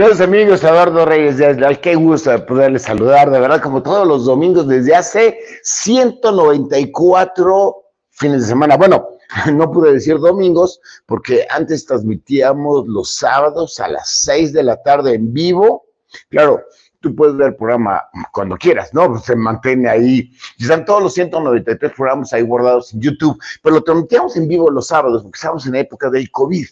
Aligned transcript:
Queridos 0.00 0.22
amigos, 0.22 0.64
Eduardo 0.64 1.04
Reyes 1.04 1.36
de 1.36 1.78
qué 1.82 1.94
gusto 1.94 2.46
poderles 2.46 2.84
saludar, 2.84 3.30
de 3.30 3.38
verdad, 3.38 3.60
como 3.60 3.82
todos 3.82 4.08
los 4.08 4.24
domingos 4.24 4.66
desde 4.66 4.94
hace 4.94 5.38
194 5.62 7.76
fines 8.08 8.40
de 8.40 8.46
semana. 8.46 8.78
Bueno, 8.78 9.06
no 9.52 9.70
pude 9.70 9.92
decir 9.92 10.18
domingos 10.18 10.80
porque 11.04 11.46
antes 11.50 11.84
transmitíamos 11.84 12.88
los 12.88 13.14
sábados 13.14 13.78
a 13.78 13.88
las 13.88 14.08
6 14.22 14.54
de 14.54 14.62
la 14.62 14.82
tarde 14.82 15.16
en 15.16 15.34
vivo. 15.34 15.84
Claro, 16.30 16.62
tú 17.00 17.14
puedes 17.14 17.36
ver 17.36 17.48
el 17.48 17.56
programa 17.56 18.02
cuando 18.32 18.56
quieras, 18.56 18.94
¿no? 18.94 19.18
Se 19.18 19.36
mantiene 19.36 19.90
ahí. 19.90 20.32
Están 20.58 20.86
todos 20.86 21.02
los 21.02 21.12
193 21.12 21.92
programas 21.92 22.32
ahí 22.32 22.40
guardados 22.40 22.94
en 22.94 23.02
YouTube, 23.02 23.38
pero 23.62 23.74
lo 23.74 23.82
transmitíamos 23.82 24.34
en 24.34 24.48
vivo 24.48 24.70
los 24.70 24.86
sábados 24.86 25.24
porque 25.24 25.36
estamos 25.36 25.66
en 25.66 25.72
la 25.72 25.80
época 25.80 26.08
del 26.08 26.30
COVID. 26.30 26.66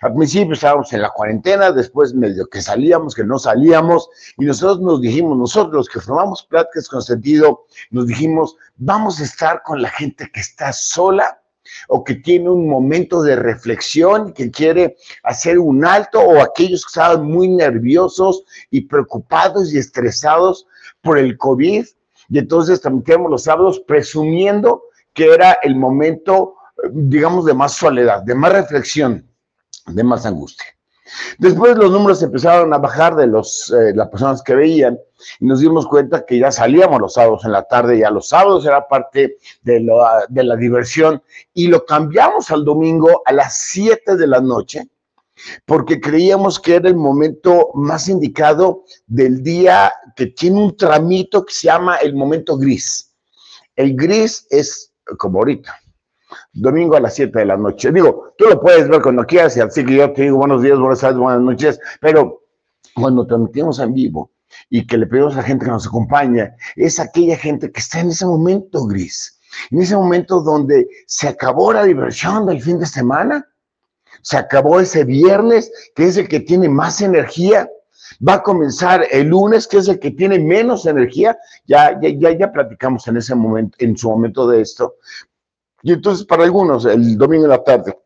Al 0.00 0.14
principio 0.14 0.54
estábamos 0.54 0.92
en 0.92 1.02
la 1.02 1.10
cuarentena, 1.10 1.72
después 1.72 2.14
medio 2.14 2.46
que 2.46 2.60
salíamos, 2.60 3.14
que 3.14 3.24
no 3.24 3.38
salíamos, 3.38 4.08
y 4.38 4.44
nosotros 4.44 4.80
nos 4.80 5.00
dijimos, 5.00 5.36
nosotros 5.36 5.74
los 5.74 5.88
que 5.88 6.00
formamos 6.00 6.44
pláticas 6.44 6.88
con 6.88 7.02
sentido, 7.02 7.66
nos 7.90 8.06
dijimos, 8.06 8.56
vamos 8.76 9.20
a 9.20 9.24
estar 9.24 9.62
con 9.62 9.82
la 9.82 9.90
gente 9.90 10.30
que 10.32 10.40
está 10.40 10.72
sola 10.72 11.40
o 11.88 12.04
que 12.04 12.16
tiene 12.16 12.50
un 12.50 12.68
momento 12.68 13.22
de 13.22 13.36
reflexión, 13.36 14.32
que 14.32 14.50
quiere 14.50 14.96
hacer 15.22 15.58
un 15.58 15.84
alto, 15.84 16.20
o 16.20 16.42
aquellos 16.42 16.84
que 16.84 16.90
estaban 16.90 17.24
muy 17.24 17.48
nerviosos 17.48 18.44
y 18.70 18.82
preocupados 18.82 19.72
y 19.72 19.78
estresados 19.78 20.66
por 21.00 21.18
el 21.18 21.38
COVID. 21.38 21.86
Y 22.28 22.38
entonces 22.38 22.80
transmitíamos 22.80 23.30
los 23.30 23.44
sábados 23.44 23.80
presumiendo 23.80 24.82
que 25.14 25.32
era 25.32 25.58
el 25.62 25.76
momento, 25.76 26.56
digamos, 26.90 27.44
de 27.44 27.54
más 27.54 27.74
soledad, 27.74 28.22
de 28.22 28.34
más 28.34 28.52
reflexión 28.52 29.31
de 29.86 30.04
más 30.04 30.26
angustia. 30.26 30.66
Después 31.38 31.76
los 31.76 31.90
números 31.90 32.22
empezaron 32.22 32.72
a 32.72 32.78
bajar 32.78 33.16
de 33.16 33.26
los, 33.26 33.70
eh, 33.70 33.92
las 33.94 34.08
personas 34.08 34.42
que 34.42 34.54
veían 34.54 34.98
y 35.40 35.46
nos 35.46 35.60
dimos 35.60 35.86
cuenta 35.86 36.24
que 36.24 36.38
ya 36.38 36.50
salíamos 36.50 37.00
los 37.00 37.14
sábados 37.14 37.44
en 37.44 37.52
la 37.52 37.64
tarde, 37.64 37.98
ya 37.98 38.10
los 38.10 38.28
sábados 38.28 38.64
era 38.64 38.86
parte 38.88 39.36
de, 39.62 39.86
de 40.28 40.44
la 40.44 40.56
diversión 40.56 41.22
y 41.52 41.66
lo 41.66 41.84
cambiamos 41.84 42.50
al 42.50 42.64
domingo 42.64 43.22
a 43.26 43.32
las 43.32 43.58
7 43.58 44.16
de 44.16 44.26
la 44.26 44.40
noche 44.40 44.88
porque 45.64 46.00
creíamos 46.00 46.60
que 46.60 46.76
era 46.76 46.88
el 46.88 46.96
momento 46.96 47.70
más 47.74 48.08
indicado 48.08 48.84
del 49.06 49.42
día 49.42 49.92
que 50.16 50.26
tiene 50.26 50.62
un 50.62 50.76
tramito 50.76 51.44
que 51.44 51.54
se 51.54 51.66
llama 51.66 51.96
el 51.96 52.14
momento 52.14 52.56
gris. 52.56 53.14
El 53.74 53.96
gris 53.96 54.46
es 54.50 54.92
como 55.18 55.38
ahorita, 55.38 55.80
domingo 56.52 56.96
a 56.96 57.00
las 57.00 57.14
7 57.14 57.38
de 57.38 57.44
la 57.44 57.56
noche. 57.56 57.92
Digo, 57.92 58.34
tú 58.36 58.46
lo 58.46 58.60
puedes 58.60 58.88
ver 58.88 59.02
cuando 59.02 59.24
quieras, 59.24 59.56
y 59.56 59.60
así 59.60 59.84
que 59.84 59.96
yo 59.96 60.12
te 60.12 60.22
digo 60.22 60.38
buenos 60.38 60.62
días, 60.62 60.78
buenas 60.78 61.00
tardes, 61.00 61.18
buenas 61.18 61.40
noches, 61.40 61.80
pero 62.00 62.42
cuando 62.94 63.26
transmitimos 63.26 63.78
en 63.78 63.94
vivo 63.94 64.30
y 64.68 64.86
que 64.86 64.98
le 64.98 65.06
pedimos 65.06 65.34
a 65.34 65.38
la 65.38 65.42
gente 65.42 65.64
que 65.64 65.70
nos 65.70 65.86
acompaña, 65.86 66.54
es 66.76 67.00
aquella 67.00 67.36
gente 67.36 67.70
que 67.70 67.80
está 67.80 68.00
en 68.00 68.08
ese 68.08 68.26
momento 68.26 68.84
gris, 68.86 69.38
en 69.70 69.80
ese 69.80 69.96
momento 69.96 70.40
donde 70.42 70.88
se 71.06 71.28
acabó 71.28 71.72
la 71.72 71.84
diversión 71.84 72.46
del 72.46 72.62
fin 72.62 72.78
de 72.78 72.86
semana, 72.86 73.46
se 74.22 74.36
acabó 74.36 74.80
ese 74.80 75.04
viernes, 75.04 75.70
que 75.94 76.06
es 76.06 76.16
el 76.16 76.28
que 76.28 76.40
tiene 76.40 76.68
más 76.68 77.00
energía, 77.00 77.68
va 78.26 78.34
a 78.34 78.42
comenzar 78.42 79.06
el 79.10 79.28
lunes, 79.28 79.66
que 79.66 79.78
es 79.78 79.88
el 79.88 79.98
que 79.98 80.10
tiene 80.10 80.38
menos 80.38 80.86
energía. 80.86 81.36
Ya, 81.66 81.98
ya, 82.00 82.10
ya, 82.10 82.38
ya 82.38 82.52
platicamos 82.52 83.06
en 83.08 83.16
ese 83.16 83.34
momento, 83.34 83.76
en 83.80 83.96
su 83.96 84.08
momento 84.10 84.46
de 84.46 84.60
esto. 84.60 84.96
Y 85.82 85.92
entonces 85.92 86.24
para 86.26 86.44
algunos 86.44 86.84
el 86.84 87.16
domingo 87.16 87.44
en 87.44 87.50
la 87.50 87.62
tarde 87.62 87.98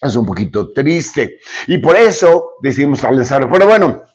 es 0.00 0.16
un 0.16 0.26
poquito 0.26 0.72
triste. 0.72 1.38
Y 1.66 1.78
por 1.78 1.96
eso 1.96 2.52
decidimos 2.62 3.02
realizarlo. 3.02 3.50
Pero 3.50 3.66
bueno, 3.66 4.08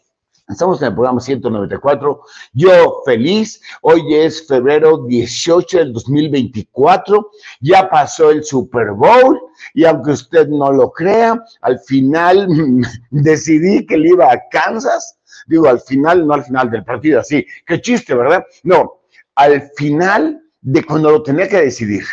Estamos 0.50 0.82
en 0.82 0.90
el 0.90 0.94
programa 0.94 1.22
194. 1.22 2.22
Yo 2.52 3.02
feliz. 3.06 3.62
Hoy 3.82 4.14
es 4.14 4.46
febrero 4.46 5.06
18 5.08 5.78
del 5.78 5.94
2024. 5.94 7.32
Ya 7.62 7.90
pasó 7.90 8.30
el 8.30 8.44
Super 8.44 8.92
Bowl. 8.92 9.40
Y 9.74 9.86
aunque 9.86 10.12
usted 10.12 10.50
no 10.50 10.72
lo 10.72 10.92
crea, 10.92 11.42
al 11.62 11.80
final 11.80 12.48
decidí 13.10 13.86
que 13.86 13.98
le 13.98 14.10
iba 14.10 14.32
a 14.32 14.42
Kansas. 14.52 15.18
Digo, 15.48 15.68
al 15.68 15.80
final, 15.80 16.28
no 16.28 16.34
al 16.34 16.44
final 16.44 16.70
del 16.70 16.84
partido, 16.84 17.22
así. 17.22 17.46
Qué 17.66 17.80
chiste, 17.80 18.14
¿verdad? 18.14 18.44
No, 18.64 19.02
al 19.36 19.72
final 19.78 20.42
de 20.62 20.84
cuando 20.84 21.10
lo 21.10 21.24
tenía 21.24 21.48
que 21.48 21.62
decidir. 21.62 22.04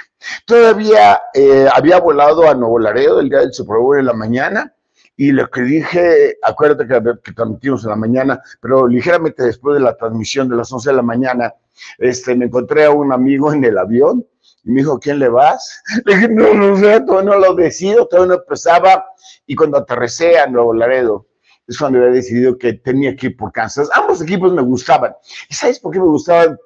Todavía 0.44 1.20
eh, 1.34 1.66
había 1.72 1.98
volado 2.00 2.48
a 2.48 2.54
Nuevo 2.54 2.78
Laredo 2.78 3.20
el 3.20 3.28
día 3.28 3.40
del 3.40 3.52
Super 3.52 3.78
Bowl 3.78 3.98
en 3.98 4.06
la 4.06 4.12
mañana 4.12 4.74
y 5.16 5.32
lo 5.32 5.50
que 5.50 5.60
dije, 5.60 6.38
acuérdate 6.42 6.86
que, 6.86 6.98
que, 7.22 7.32
transmitimos 7.32 7.84
en 7.84 7.90
la 7.90 7.96
mañana, 7.96 8.42
pero 8.58 8.88
ligeramente 8.88 9.42
después 9.42 9.74
de 9.74 9.80
la 9.80 9.94
transmisión 9.94 10.48
de 10.48 10.56
las 10.56 10.72
11 10.72 10.88
de 10.88 10.96
la 10.96 11.02
mañana, 11.02 11.54
este, 11.98 12.34
me 12.34 12.46
encontré 12.46 12.86
a 12.86 12.90
un 12.90 13.12
amigo 13.12 13.52
en 13.52 13.62
el 13.64 13.76
avión 13.76 14.26
y 14.64 14.70
me 14.70 14.80
dijo, 14.80 14.98
¿quién 14.98 15.18
le 15.18 15.28
vas? 15.28 15.82
Le 16.06 16.14
dije, 16.14 16.28
no, 16.28 16.54
no 16.54 16.76
sé, 16.76 17.00
todavía 17.02 17.32
no 17.32 17.38
lo 17.38 17.54
decido, 17.54 18.06
todavía 18.06 18.34
no 18.34 18.40
empezaba. 18.42 19.04
Y 19.46 19.54
cuando 19.54 19.76
aterricé 19.76 20.38
a 20.38 20.46
Nuevo 20.46 20.72
Laredo, 20.72 21.26
es 21.66 21.78
cuando 21.78 21.98
había 21.98 22.12
decidido 22.12 22.56
que 22.56 22.72
tenía 22.74 23.14
que 23.14 23.26
ir 23.26 23.36
por 23.36 23.52
Kansas. 23.52 23.90
Ambos 23.92 24.22
equipos 24.22 24.52
me 24.52 24.62
gustaban. 24.62 25.14
¿Y 25.48 25.54
sabes 25.54 25.78
por 25.80 25.92
qué 25.92 25.98
me 25.98 26.06
gustaban? 26.06 26.58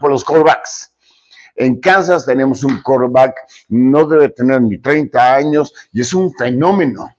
Por 0.00 0.10
los 0.10 0.24
callbacks 0.24 0.93
en 1.56 1.80
Kansas 1.80 2.26
tenemos 2.26 2.64
un 2.64 2.82
quarterback, 2.82 3.34
no 3.68 4.04
debe 4.06 4.28
tener 4.30 4.60
ni 4.62 4.78
30 4.78 5.34
años 5.34 5.72
y 5.92 6.00
es 6.00 6.12
un 6.12 6.32
fenómeno. 6.34 7.14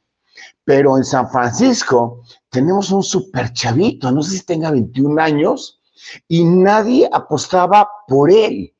Pero 0.63 0.97
en 0.97 1.03
San 1.03 1.29
Francisco 1.29 2.23
tenemos 2.50 2.91
un 2.91 3.03
super 3.03 3.53
chavito, 3.53 4.12
no 4.12 4.22
sé 4.24 4.38
si 4.38 4.45
tenga 4.45 4.72
21 4.72 5.22
años, 5.22 5.79
y 6.28 6.44
nadie 6.44 7.09
apostaba 7.12 7.88
por 8.07 8.31
él. 8.31 8.74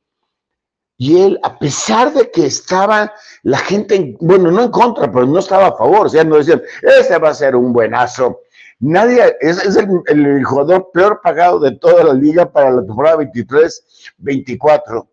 Y 0.98 1.22
él, 1.22 1.40
a 1.44 1.60
pesar 1.60 2.14
de 2.14 2.32
que 2.32 2.46
estaba 2.46 3.14
la 3.44 3.58
gente, 3.58 4.16
bueno, 4.22 4.50
no 4.50 4.64
en 4.64 4.72
contra, 4.72 5.12
pero 5.12 5.26
no 5.26 5.40
estaba 5.40 5.68
a 5.68 5.76
favor, 5.76 6.08
o 6.08 6.10
sea, 6.10 6.24
no 6.24 6.38
decían, 6.38 6.62
ese 6.82 7.18
va 7.18 7.30
a 7.30 7.34
ser 7.34 7.56
un 7.56 7.74
buenazo. 7.74 8.40
Nadie, 8.80 9.36
es, 9.42 9.58
es 9.64 9.76
el, 9.76 10.44
jugador 10.46 10.90
peor 10.94 11.22
pagado 11.22 11.60
de 11.60 11.72
toda 11.78 12.04
la 12.04 12.14
liga 12.14 12.52
para 12.52 12.72
la 12.72 12.86
temporada 12.86 13.18
23-24 13.18 15.08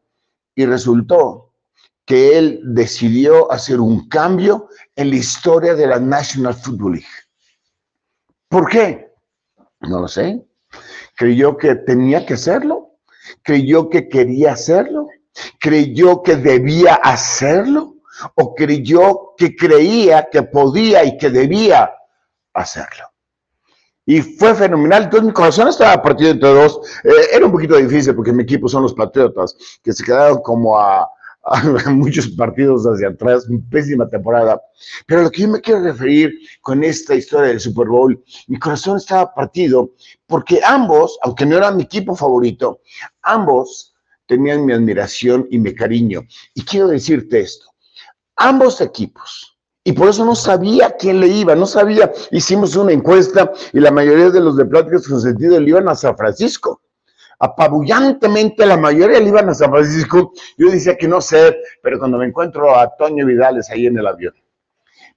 y 0.54 0.66
resultó 0.66 1.52
que 2.04 2.36
él 2.36 2.60
decidió 2.64 3.50
hacer 3.52 3.80
un 3.80 4.08
cambio 4.08 4.68
en 4.96 5.10
la 5.10 5.16
historia 5.16 5.74
de 5.74 5.86
la 5.86 6.00
National 6.00 6.54
Football 6.54 6.94
League. 6.94 7.06
¿Por 8.48 8.68
qué? 8.68 9.12
No 9.80 10.00
lo 10.00 10.08
sé. 10.08 10.44
Creyó 11.16 11.56
que 11.56 11.74
tenía 11.76 12.26
que 12.26 12.34
hacerlo, 12.34 12.96
creyó 13.43 13.88
que 13.88 14.08
quería 14.08 14.52
hacerlo, 14.52 15.08
creyó 15.58 16.22
que 16.22 16.37
debía 16.37 16.94
hacerlo 16.94 17.96
o 18.34 18.54
creyó 18.54 19.34
que 19.37 19.54
creía 19.56 20.28
que 20.31 20.43
podía 20.43 21.04
y 21.04 21.16
que 21.16 21.31
debía 21.31 21.93
hacerlo. 22.52 23.12
Y 24.04 24.20
fue 24.20 24.54
fenomenal. 24.54 25.04
Entonces 25.04 25.26
mi 25.26 25.32
corazón 25.32 25.69
estaba 25.69 26.02
partido 26.02 26.31
entre 26.31 26.49
dos. 26.49 26.81
Eh, 27.04 27.10
era 27.34 27.46
un 27.46 27.52
poquito 27.52 27.76
difícil 27.76 28.14
porque 28.14 28.32
mi 28.32 28.43
equipo 28.43 28.69
son 28.69 28.82
los 28.82 28.94
Patriotas, 28.94 29.56
que 29.82 29.93
se 29.93 30.04
quedaron 30.04 30.43
como 30.43 30.78
a, 30.78 31.08
a 31.44 31.62
muchos 31.90 32.28
partidos 32.28 32.84
hacia 32.84 33.08
atrás, 33.08 33.46
pésima 33.70 34.08
temporada. 34.08 34.60
Pero 35.06 35.22
lo 35.22 35.31
que 35.31 35.43
yo 35.43 35.49
me 35.49 35.60
quiero 35.60 35.82
referir 35.82 36.32
con 36.60 36.82
esta 36.84 37.14
historia 37.14 37.49
del 37.49 37.60
Super 37.60 37.88
Bowl, 37.88 38.22
mi 38.49 38.58
corazón 38.58 38.96
estaba 38.96 39.32
partido 39.34 39.93
porque 40.26 40.60
ambos, 40.64 41.19
aunque 41.22 41.46
no 41.46 41.56
era 41.56 41.70
mi 41.70 41.84
equipo 41.84 42.14
favorito, 42.14 42.81
ambos 43.22 43.94
tenían 44.26 44.64
mi 44.64 44.72
admiración 44.72 45.46
y 45.50 45.58
mi 45.58 45.75
cariño. 45.75 46.22
Y 46.54 46.64
quiero 46.64 46.88
decirte 46.88 47.40
esto, 47.40 47.66
ambos 48.37 48.81
equipos 48.81 49.51
y 49.84 49.93
por 49.93 50.08
eso 50.08 50.25
no 50.25 50.34
sabía 50.34 50.94
quién 50.96 51.20
le 51.20 51.26
iba, 51.26 51.55
no 51.56 51.67
sabía. 51.67 52.12
Hicimos 52.31 52.76
una 52.76 52.93
encuesta 52.93 53.52
y 53.73 53.81
la 53.81 53.90
mayoría 53.90 54.31
de 54.31 54.40
los 54.40 54.56
de 54.56 54.64
pláticas 54.64 55.08
con 55.08 55.20
sentido 55.20 55.58
le 55.58 55.69
iban 55.69 55.88
a 55.88 55.96
San 55.96 56.17
Francisco. 56.17 56.82
Apabullantemente 57.40 58.64
la 58.64 58.76
mayoría 58.76 59.19
le 59.19 59.29
iban 59.29 59.49
a 59.49 59.55
San 59.55 59.70
Francisco. 59.70 60.32
Yo 60.56 60.70
decía 60.70 60.96
que 60.96 61.08
no 61.08 61.20
sé, 61.20 61.56
pero 61.82 61.99
cuando 61.99 62.19
me 62.19 62.26
encuentro 62.26 62.79
a 62.79 62.94
Toño 62.96 63.26
Vidales 63.26 63.69
ahí 63.70 63.87
en 63.87 63.99
el 63.99 64.06
avión, 64.06 64.34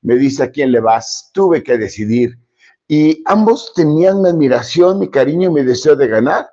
me 0.02 0.16
dice 0.16 0.44
a 0.44 0.50
quién 0.50 0.72
le 0.72 0.80
vas. 0.80 1.30
Tuve 1.32 1.62
que 1.62 1.78
decidir. 1.78 2.40
Y 2.88 3.22
ambos 3.26 3.72
tenían 3.76 4.24
mi 4.24 4.30
admiración, 4.30 4.98
mi 4.98 5.10
cariño 5.10 5.50
y 5.50 5.54
mi 5.54 5.64
deseo 5.64 5.96
de 5.96 6.08
ganar. 6.08 6.50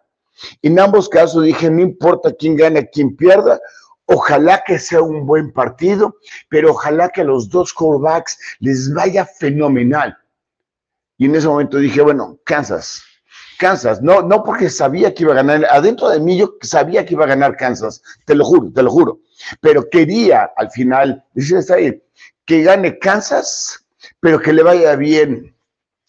En 0.60 0.78
ambos 0.78 1.08
casos 1.08 1.44
dije, 1.44 1.70
no 1.70 1.80
importa 1.80 2.32
quién 2.32 2.56
gane, 2.56 2.88
quién 2.90 3.16
pierda, 3.16 3.58
Ojalá 4.14 4.62
que 4.66 4.78
sea 4.78 5.00
un 5.00 5.24
buen 5.26 5.52
partido, 5.52 6.16
pero 6.50 6.72
ojalá 6.72 7.08
que 7.08 7.22
a 7.22 7.24
los 7.24 7.48
dos 7.48 7.72
quarterbacks 7.72 8.38
les 8.60 8.92
vaya 8.92 9.24
fenomenal. 9.24 10.18
Y 11.16 11.24
en 11.24 11.34
ese 11.36 11.48
momento 11.48 11.78
dije, 11.78 12.02
bueno, 12.02 12.38
Kansas, 12.44 13.02
Kansas, 13.58 14.02
no, 14.02 14.20
no 14.20 14.44
porque 14.44 14.68
sabía 14.68 15.14
que 15.14 15.22
iba 15.22 15.32
a 15.32 15.36
ganar, 15.36 15.64
adentro 15.64 16.10
de 16.10 16.20
mí 16.20 16.36
yo 16.36 16.56
sabía 16.60 17.06
que 17.06 17.14
iba 17.14 17.24
a 17.24 17.28
ganar 17.28 17.56
Kansas, 17.56 18.02
te 18.26 18.34
lo 18.34 18.44
juro, 18.44 18.70
te 18.70 18.82
lo 18.82 18.90
juro, 18.90 19.20
pero 19.62 19.88
quería 19.88 20.50
al 20.56 20.70
final, 20.70 21.24
dice 21.32 21.72
ahí, 21.72 22.02
que 22.44 22.64
gane 22.64 22.98
Kansas, 22.98 23.86
pero 24.20 24.38
que 24.40 24.52
le 24.52 24.62
vaya 24.62 24.94
bien 24.94 25.56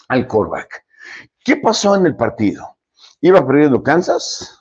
al 0.10 0.28
quarterback. 0.28 0.84
¿Qué 1.46 1.56
pasó 1.56 1.96
en 1.96 2.06
el 2.06 2.18
partido? 2.18 2.76
¿Iba 3.22 3.48
perdiendo 3.48 3.82
Kansas? 3.82 4.60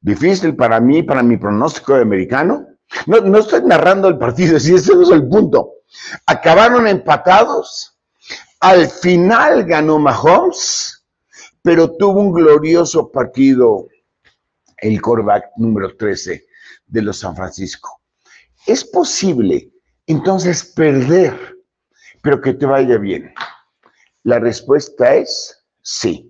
Difícil 0.00 0.54
para 0.54 0.80
mí, 0.80 1.02
para 1.02 1.22
mi 1.22 1.36
pronóstico 1.36 1.94
de 1.94 2.02
americano. 2.02 2.66
No, 3.06 3.20
no 3.20 3.38
estoy 3.38 3.62
narrando 3.62 4.08
el 4.08 4.18
partido, 4.18 4.58
si 4.60 4.74
ese 4.74 4.94
no 4.94 5.02
es 5.02 5.10
el 5.10 5.28
punto. 5.28 5.72
Acabaron 6.26 6.86
empatados. 6.86 7.98
Al 8.60 8.88
final 8.88 9.64
ganó 9.64 9.98
Mahomes, 9.98 11.04
pero 11.62 11.96
tuvo 11.96 12.20
un 12.20 12.32
glorioso 12.32 13.10
partido 13.10 13.86
el 14.78 15.00
quarterback 15.00 15.50
número 15.56 15.96
13 15.96 16.44
de 16.86 17.02
los 17.02 17.18
San 17.18 17.36
Francisco. 17.36 18.00
Es 18.66 18.84
posible 18.84 19.70
entonces 20.06 20.64
perder, 20.64 21.56
pero 22.22 22.40
que 22.40 22.54
te 22.54 22.66
vaya 22.66 22.98
bien. 22.98 23.32
La 24.22 24.38
respuesta 24.38 25.14
es 25.14 25.64
sí. 25.82 26.27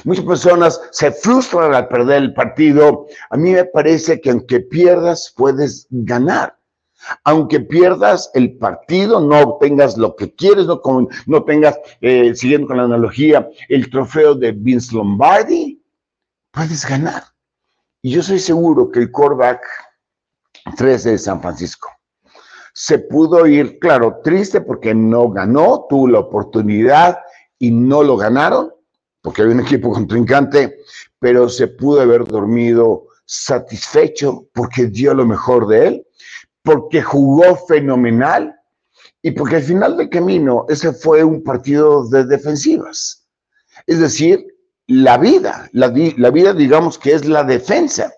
Muchas 0.04 0.24
personas 0.24 0.80
se 0.90 1.10
frustran 1.12 1.74
al 1.74 1.88
perder 1.88 2.22
el 2.22 2.34
partido. 2.34 3.06
A 3.30 3.36
mí 3.36 3.52
me 3.52 3.64
parece 3.64 4.20
que 4.20 4.30
aunque 4.30 4.60
pierdas, 4.60 5.32
puedes 5.36 5.86
ganar. 5.90 6.58
Aunque 7.24 7.60
pierdas 7.60 8.30
el 8.34 8.58
partido, 8.58 9.20
no 9.20 9.38
obtengas 9.40 9.96
lo 9.96 10.16
que 10.16 10.34
quieres, 10.34 10.66
no, 10.66 10.82
no 11.26 11.44
tengas, 11.44 11.78
eh, 12.00 12.34
siguiendo 12.34 12.66
con 12.66 12.76
la 12.76 12.82
analogía, 12.82 13.48
el 13.68 13.88
trofeo 13.88 14.34
de 14.34 14.52
Vince 14.52 14.94
Lombardi, 14.94 15.82
puedes 16.50 16.84
ganar. 16.86 17.22
Y 18.02 18.10
yo 18.10 18.22
soy 18.22 18.40
seguro 18.40 18.90
que 18.90 18.98
el 18.98 19.10
quarterback 19.10 19.60
13 20.76 21.10
de 21.10 21.18
San 21.18 21.40
Francisco. 21.40 21.88
Se 22.74 22.98
pudo 22.98 23.46
ir, 23.46 23.78
claro, 23.78 24.20
triste 24.22 24.60
porque 24.60 24.94
no 24.94 25.30
ganó, 25.30 25.86
tuvo 25.88 26.08
la 26.08 26.20
oportunidad 26.20 27.18
y 27.58 27.70
no 27.70 28.02
lo 28.02 28.16
ganaron, 28.16 28.72
porque 29.20 29.42
había 29.42 29.54
un 29.54 29.60
equipo 29.60 29.90
contrincante, 29.92 30.78
pero 31.18 31.48
se 31.48 31.66
pudo 31.66 32.00
haber 32.00 32.24
dormido 32.24 33.06
satisfecho 33.26 34.46
porque 34.54 34.86
dio 34.86 35.12
lo 35.12 35.26
mejor 35.26 35.66
de 35.66 35.86
él, 35.88 36.06
porque 36.62 37.02
jugó 37.02 37.56
fenomenal 37.66 38.54
y 39.22 39.32
porque 39.32 39.56
al 39.56 39.62
final 39.62 39.96
del 39.96 40.08
camino 40.08 40.64
ese 40.68 40.92
fue 40.92 41.24
un 41.24 41.42
partido 41.42 42.08
de 42.08 42.24
defensivas. 42.24 43.26
Es 43.86 43.98
decir, 44.00 44.46
la 44.86 45.18
vida, 45.18 45.68
la, 45.72 45.92
la 46.16 46.30
vida 46.30 46.54
digamos 46.54 46.98
que 46.98 47.12
es 47.12 47.26
la 47.26 47.44
defensa 47.44 48.12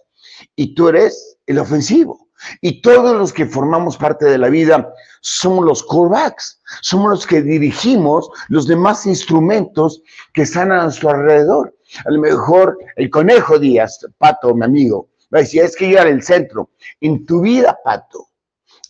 y 0.55 0.75
tú 0.75 0.89
eres 0.89 1.39
el 1.47 1.59
ofensivo. 1.59 2.30
Y 2.61 2.81
todos 2.83 3.17
los 3.17 3.33
que 3.33 3.47
formamos 3.47 3.97
parte 3.97 4.27
de 4.27 4.39
la 4.39 4.49
vida 4.49 4.93
somos 5.21 5.65
los 5.65 5.83
callbacks, 5.83 6.61
somos 6.81 7.11
los 7.11 7.27
que 7.27 7.43
dirigimos 7.43 8.31
los 8.49 8.67
demás 8.67 9.07
instrumentos 9.07 10.03
que 10.33 10.43
están 10.43 10.73
a 10.73 10.85
nuestro 10.85 11.11
alrededor. 11.11 11.77
A 12.07 12.11
lo 12.11 12.21
mejor 12.21 12.79
el 12.97 13.11
conejo 13.11 13.59
Díaz, 13.59 14.07
Pato, 14.19 14.55
mi 14.55 14.65
amigo, 14.65 15.09
va 15.33 15.39
a 15.39 15.43
decir, 15.43 15.63
es 15.63 15.77
que 15.77 15.91
yo 15.91 15.99
el 15.99 16.23
centro. 16.23 16.71
En 17.01 17.27
tu 17.27 17.41
vida, 17.41 17.79
Pato, 17.85 18.29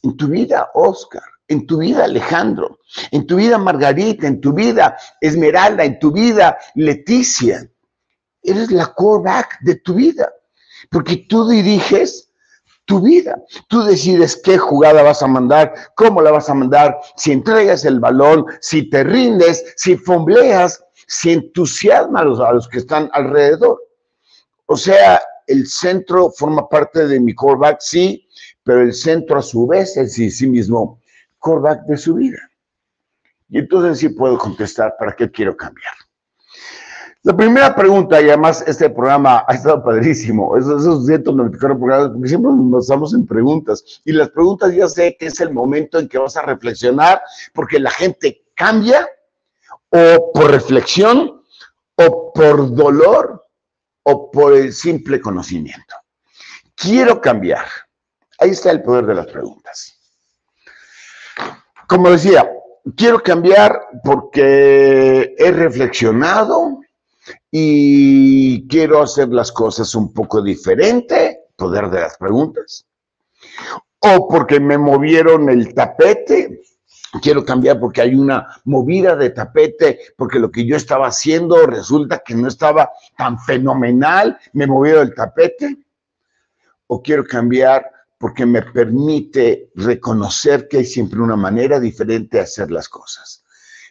en 0.03 0.17
tu 0.17 0.29
vida, 0.29 0.71
Oscar, 0.75 1.23
en 1.49 1.67
tu 1.67 1.79
vida, 1.79 2.05
Alejandro, 2.05 2.79
en 3.11 3.27
tu 3.27 3.37
vida, 3.37 3.59
Margarita, 3.59 4.27
en 4.27 4.41
tu 4.41 4.53
vida, 4.53 4.97
Esmeralda, 5.21 5.85
en 5.85 5.99
tu 5.99 6.13
vida, 6.13 6.59
Leticia, 6.75 7.69
eres 8.43 8.71
la 8.71 8.95
callback 8.95 9.61
de 9.61 9.77
tu 9.77 9.95
vida, 9.95 10.33
porque 10.91 11.27
tú 11.29 11.49
diriges 11.49 12.30
tu 12.91 13.01
vida. 13.01 13.41
Tú 13.69 13.85
decides 13.85 14.37
qué 14.43 14.59
jugada 14.59 15.05
vas 15.05 15.23
a 15.23 15.29
mandar, 15.29 15.73
cómo 15.95 16.21
la 16.21 16.33
vas 16.33 16.51
a 16.51 16.55
mandar, 16.55 16.99
si 17.15 17.31
entregas 17.31 17.85
el 17.85 18.01
balón, 18.01 18.45
si 18.61 18.91
te 18.91 19.05
rindes, 19.05 19.65
si 19.77 19.97
fombleas, 19.97 20.85
si 21.07 21.35
entusiasmas 21.35 22.41
a 22.41 22.53
los, 22.53 22.69
que 22.69 22.79
están 22.79 23.09
alrededor. 23.13 23.81
O 24.67 24.77
sea, 24.77 25.23
el 25.47 25.69
centro 25.69 26.33
forma 26.33 26.69
parte 26.69 27.07
de 27.07 27.21
mi 27.21 27.33
coreback, 27.33 27.79
sí, 27.81 28.27
pero 28.65 28.83
el 28.83 28.93
centro 28.93 29.39
a 29.39 29.43
su 29.43 29.69
vez 29.69 29.97
es 29.97 30.15
sí, 30.15 30.29
sí 30.29 30.49
mismo 30.49 31.01
coreback 31.39 31.85
de 31.85 31.97
su 31.97 32.15
vida. 32.15 32.41
Y 33.49 33.59
entonces 33.59 34.01
sí 34.01 34.09
puedo 34.09 34.37
contestar 34.37 34.97
para 34.99 35.15
qué 35.15 35.31
quiero 35.31 35.57
cambiar. 35.57 35.95
La 37.23 37.37
primera 37.37 37.77
pregunta, 37.77 38.19
y 38.21 38.29
además 38.29 38.65
este 38.67 38.89
programa 38.89 39.45
ha 39.47 39.55
estado 39.55 39.85
padrísimo, 39.85 40.57
esos, 40.57 40.81
esos 40.81 41.05
194 41.05 41.79
programas, 41.79 42.09
porque 42.13 42.29
siempre 42.29 42.51
nos 42.51 42.71
basamos 42.71 43.13
en 43.13 43.27
preguntas. 43.27 44.01
Y 44.07 44.13
las 44.13 44.31
preguntas 44.31 44.75
ya 44.75 44.89
sé 44.89 45.17
que 45.19 45.27
es 45.27 45.39
el 45.41 45.53
momento 45.53 45.99
en 45.99 46.09
que 46.09 46.17
vas 46.17 46.37
a 46.39 46.43
reflexionar, 46.43 47.21
porque 47.53 47.79
la 47.79 47.91
gente 47.91 48.45
cambia 48.55 49.07
o 49.91 50.33
por 50.33 50.51
reflexión, 50.51 51.43
o 51.97 52.33
por 52.33 52.75
dolor, 52.75 53.47
o 54.05 54.31
por 54.31 54.55
el 54.55 54.73
simple 54.73 55.21
conocimiento. 55.21 55.97
Quiero 56.75 57.21
cambiar. 57.21 57.67
Ahí 58.39 58.51
está 58.51 58.71
el 58.71 58.83
poder 58.83 59.05
de 59.05 59.15
las 59.15 59.27
preguntas. 59.27 59.99
Como 61.87 62.11
decía, 62.11 62.51
quiero 62.97 63.23
cambiar 63.23 63.79
porque 64.03 65.35
he 65.37 65.51
reflexionado, 65.51 66.80
y 67.51 68.67
quiero 68.69 69.03
hacer 69.03 69.29
las 69.29 69.51
cosas 69.51 69.95
un 69.95 70.13
poco 70.13 70.41
diferente, 70.41 71.47
poder 71.57 71.91
de 71.91 72.01
las 72.01 72.17
preguntas, 72.17 72.87
o 74.01 74.29
porque 74.29 74.61
me 74.61 74.79
movieron 74.79 75.49
el 75.49 75.75
tapete, 75.75 76.63
quiero 77.21 77.45
cambiar 77.45 77.81
porque 77.81 78.03
hay 78.03 78.15
una 78.15 78.47
movida 78.65 79.17
de 79.17 79.31
tapete, 79.31 79.99
porque 80.17 80.39
lo 80.39 80.51
que 80.51 80.65
yo 80.65 80.77
estaba 80.77 81.09
haciendo 81.09 81.67
resulta 81.67 82.23
que 82.25 82.35
no 82.35 82.47
estaba 82.49 82.91
tan 83.17 83.39
fenomenal, 83.41 84.39
me 84.53 84.67
movieron 84.67 85.09
el 85.09 85.15
tapete, 85.15 85.77
o 86.87 87.03
quiero 87.03 87.25
cambiar 87.25 87.91
porque 88.17 88.47
me 88.47 88.63
permite 88.63 89.71
reconocer 89.75 90.69
que 90.69 90.79
hay 90.79 90.85
siempre 90.85 91.21
una 91.21 91.37
manera 91.37 91.81
diferente 91.81 92.37
de 92.37 92.43
hacer 92.45 92.71
las 92.71 92.89
cosas. 92.89 93.45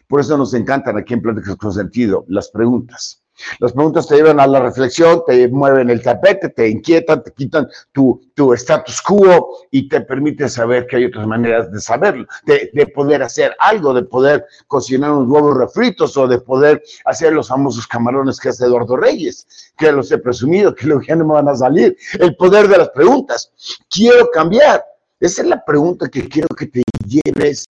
Por 0.06 0.20
eso 0.20 0.36
nos 0.36 0.54
encantan 0.54 0.96
aquí 0.96 1.14
en 1.14 1.22
Pláticas 1.22 1.56
con 1.56 1.72
Sentido 1.72 2.24
las 2.28 2.50
preguntas 2.50 3.19
Las 3.58 3.72
preguntas 3.72 4.06
te 4.06 4.16
llevan 4.16 4.40
a 4.40 4.46
la 4.46 4.60
reflexión, 4.60 5.22
te 5.26 5.48
mueven 5.48 5.90
el 5.90 6.02
tapete, 6.02 6.48
te 6.48 6.68
inquietan, 6.68 7.22
te 7.22 7.32
quitan 7.32 7.68
tu, 7.92 8.20
tu 8.34 8.52
status 8.54 9.00
quo 9.02 9.58
y 9.70 9.88
te 9.88 10.00
permiten 10.02 10.48
saber 10.48 10.86
que 10.86 10.96
hay 10.96 11.04
otras 11.06 11.26
maneras 11.26 11.70
de 11.70 11.80
saberlo, 11.80 12.26
de, 12.44 12.70
de, 12.72 12.86
poder 12.86 13.22
hacer 13.22 13.54
algo, 13.58 13.94
de 13.94 14.02
poder 14.02 14.46
cocinar 14.66 15.12
unos 15.12 15.28
huevos 15.28 15.56
refritos 15.56 16.16
o 16.16 16.26
de 16.26 16.38
poder 16.40 16.82
hacer 17.04 17.32
los 17.32 17.48
famosos 17.48 17.86
camarones 17.86 18.38
que 18.38 18.50
hace 18.50 18.64
Eduardo 18.64 18.96
Reyes, 18.96 19.72
que 19.76 19.92
los 19.92 20.10
he 20.12 20.18
presumido, 20.18 20.74
que 20.74 20.86
luego 20.86 21.02
ya 21.02 21.16
no 21.16 21.26
me 21.26 21.34
van 21.34 21.48
a 21.48 21.56
salir. 21.56 21.96
El 22.18 22.36
poder 22.36 22.68
de 22.68 22.78
las 22.78 22.90
preguntas. 22.90 23.52
Quiero 23.88 24.28
cambiar. 24.30 24.84
Esa 25.18 25.42
es 25.42 25.48
la 25.48 25.64
pregunta 25.64 26.08
que 26.08 26.28
quiero 26.28 26.48
que 26.56 26.66
te 26.66 26.82
lleves 27.06 27.66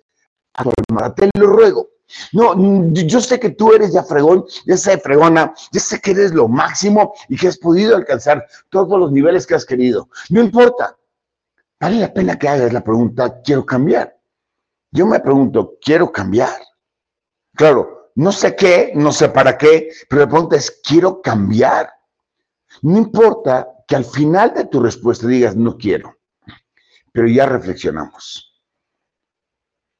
a 0.55 0.65
tu 0.65 0.73
alma. 0.89 1.15
Te 1.15 1.29
lo 1.39 1.47
ruego. 1.47 1.89
No, 2.33 2.55
yo 2.93 3.21
sé 3.21 3.39
que 3.39 3.51
tú 3.51 3.73
eres 3.73 3.93
ya 3.93 4.03
fregón, 4.03 4.45
ya 4.67 4.77
sé 4.77 4.99
fregona, 4.99 5.55
ya 5.73 5.81
sé 5.81 6.01
que 6.01 6.13
eres 6.13 6.33
lo 6.33 6.49
máximo 6.49 7.15
y 7.29 7.37
que 7.37 7.49
has 7.49 7.59
podido 7.59 7.97
alcanzar 7.97 8.47
todos 8.69 8.99
los 8.99 9.13
niveles 9.13 9.47
que 9.47 9.55
has 9.55 9.65
querido. 9.65 10.09
No 10.29 10.41
importa. 10.41 10.97
Vale 11.81 11.97
la 11.97 12.13
pena 12.13 12.39
que 12.39 12.49
hagas 12.49 12.73
la 12.73 12.85
pregunta, 12.85 13.41
quiero 13.43 13.65
cambiar. 13.65 14.19
Yo 14.93 15.07
me 15.07 15.21
pregunto, 15.21 15.79
¿quiero 15.81 16.13
cambiar? 16.13 16.61
Claro, 17.55 18.13
no 18.17 18.33
sé 18.33 18.55
qué, 18.55 18.93
no 18.95 19.13
sé 19.13 19.29
para 19.31 19.57
qué, 19.57 19.89
pero 20.09 20.23
la 20.23 20.29
pregunta 20.29 20.57
es, 20.57 20.81
¿quiero 20.83 21.23
cambiar? 21.23 21.91
No 22.83 22.99
importa 22.99 23.69
que 23.87 23.97
al 23.97 24.05
final 24.05 24.53
de 24.53 24.67
tu 24.67 24.81
respuesta 24.81 25.27
digas, 25.27 25.57
no 25.57 25.77
quiero, 25.77 26.17
pero 27.13 27.29
ya 27.29 27.47
reflexionamos. 27.47 28.61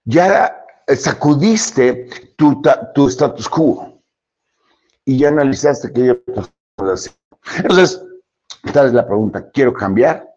Ya 0.05 0.60
sacudiste 0.97 2.35
tu, 2.37 2.63
tu 2.95 3.09
status 3.09 3.49
quo 3.49 4.03
y 5.05 5.19
ya 5.19 5.29
analizaste 5.29 5.93
que 5.93 6.07
yo 6.07 6.17
Entonces, 7.57 8.03
tal 8.73 8.87
es 8.87 8.93
la 8.93 9.07
pregunta, 9.07 9.51
¿quiero 9.51 9.73
cambiar? 9.73 10.29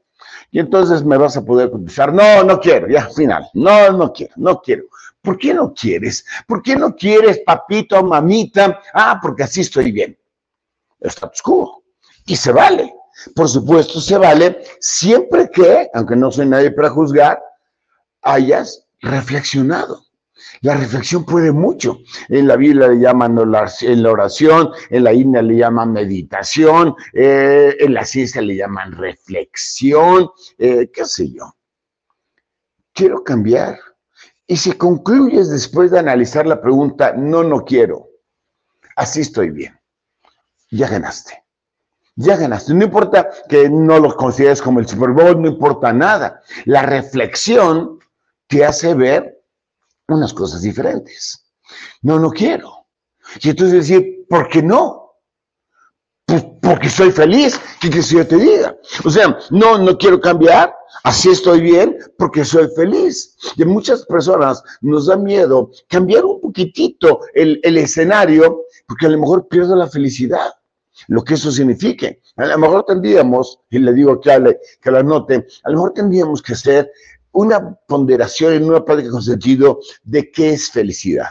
Y 0.51 0.59
entonces 0.59 1.03
me 1.03 1.17
vas 1.17 1.35
a 1.35 1.43
poder 1.43 1.71
contestar, 1.71 2.13
no, 2.13 2.43
no 2.43 2.59
quiero, 2.59 2.87
ya, 2.87 3.09
final, 3.09 3.49
no, 3.53 3.91
no 3.91 4.13
quiero, 4.13 4.33
no 4.37 4.61
quiero. 4.61 4.83
¿Por 5.21 5.37
qué 5.37 5.53
no 5.53 5.73
quieres? 5.73 6.25
¿Por 6.47 6.61
qué 6.61 6.75
no 6.75 6.95
quieres, 6.95 7.39
papito, 7.45 8.03
mamita? 8.03 8.81
Ah, 8.93 9.19
porque 9.21 9.43
así 9.43 9.61
estoy 9.61 9.91
bien. 9.91 10.17
Status 10.99 11.41
quo. 11.41 11.83
Y 12.25 12.35
se 12.35 12.51
vale. 12.51 12.93
Por 13.35 13.47
supuesto, 13.47 14.01
se 14.01 14.17
vale 14.17 14.63
siempre 14.79 15.49
que, 15.49 15.89
aunque 15.93 16.15
no 16.15 16.31
soy 16.31 16.47
nadie 16.47 16.71
para 16.71 16.89
juzgar, 16.89 17.41
hayas 18.21 18.85
reflexionado. 19.01 20.02
La 20.61 20.75
reflexión 20.75 21.25
puede 21.25 21.51
mucho. 21.51 21.99
En 22.29 22.47
la 22.47 22.55
Biblia 22.55 22.87
le 22.87 22.99
llaman 22.99 23.37
en 23.37 24.03
la 24.03 24.11
oración, 24.11 24.71
en 24.89 25.03
la 25.03 25.13
India 25.13 25.41
le 25.41 25.57
llaman 25.57 25.93
meditación, 25.93 26.95
eh, 27.13 27.75
en 27.79 27.93
la 27.93 28.05
ciencia 28.05 28.41
le 28.41 28.55
llaman 28.55 28.93
reflexión, 28.93 30.29
eh, 30.57 30.89
qué 30.93 31.05
sé 31.05 31.31
yo. 31.31 31.55
Quiero 32.93 33.23
cambiar. 33.23 33.79
Y 34.47 34.57
si 34.57 34.73
concluyes 34.73 35.49
después 35.49 35.91
de 35.91 35.99
analizar 35.99 36.45
la 36.45 36.61
pregunta, 36.61 37.13
no, 37.13 37.43
no 37.43 37.63
quiero, 37.63 38.09
así 38.95 39.21
estoy 39.21 39.49
bien, 39.51 39.79
ya 40.69 40.87
ganaste. 40.87 41.43
Ya 42.15 42.37
ganaste. 42.37 42.75
No 42.75 42.83
importa 42.83 43.29
que 43.49 43.69
no 43.69 43.97
lo 43.97 44.15
consideres 44.15 44.61
como 44.61 44.79
el 44.79 44.87
Super 44.87 45.09
Bowl, 45.09 45.41
no 45.41 45.47
importa 45.47 45.91
nada. 45.91 46.41
La 46.65 46.83
reflexión 46.83 47.99
te 48.47 48.63
hace 48.63 48.93
ver 48.93 49.42
unas 50.07 50.33
cosas 50.33 50.61
diferentes. 50.61 51.45
No, 52.01 52.19
no 52.19 52.29
quiero. 52.29 52.87
Y 53.41 53.49
entonces 53.49 53.87
decir, 53.87 54.25
¿por 54.29 54.49
qué 54.49 54.61
no? 54.61 55.13
Pues 56.25 56.45
porque 56.61 56.89
soy 56.89 57.11
feliz, 57.11 57.59
¿qué 57.81 57.89
que 57.89 58.01
yo 58.01 58.25
te 58.25 58.37
diga? 58.37 58.75
O 59.03 59.09
sea, 59.09 59.37
no, 59.51 59.77
no 59.77 59.97
quiero 59.97 60.19
cambiar, 60.19 60.73
así 61.03 61.29
estoy 61.29 61.61
bien, 61.61 61.97
porque 62.17 62.45
soy 62.45 62.69
feliz. 62.75 63.35
Y 63.57 63.65
muchas 63.65 64.05
personas 64.05 64.63
nos 64.81 65.07
da 65.07 65.17
miedo 65.17 65.71
cambiar 65.89 66.25
un 66.25 66.39
poquitito 66.39 67.21
el, 67.33 67.59
el 67.63 67.77
escenario, 67.77 68.61
porque 68.87 69.05
a 69.05 69.09
lo 69.09 69.19
mejor 69.19 69.47
pierdo 69.47 69.75
la 69.75 69.87
felicidad 69.87 70.51
lo 71.07 71.23
que 71.23 71.35
eso 71.35 71.51
signifique. 71.51 72.21
A 72.35 72.45
lo 72.45 72.57
mejor 72.57 72.85
tendríamos, 72.85 73.59
y 73.69 73.79
le 73.79 73.93
digo 73.93 74.19
que, 74.19 74.57
que 74.81 74.91
la 74.91 75.03
note, 75.03 75.45
a 75.63 75.69
lo 75.69 75.75
mejor 75.75 75.93
tendríamos 75.93 76.41
que 76.41 76.53
hacer 76.53 76.91
una 77.33 77.75
ponderación 77.87 78.53
en 78.53 78.65
una 78.65 78.83
práctica 78.83 79.11
con 79.11 79.21
sentido 79.21 79.79
de 80.03 80.31
qué 80.31 80.53
es 80.53 80.71
felicidad. 80.71 81.29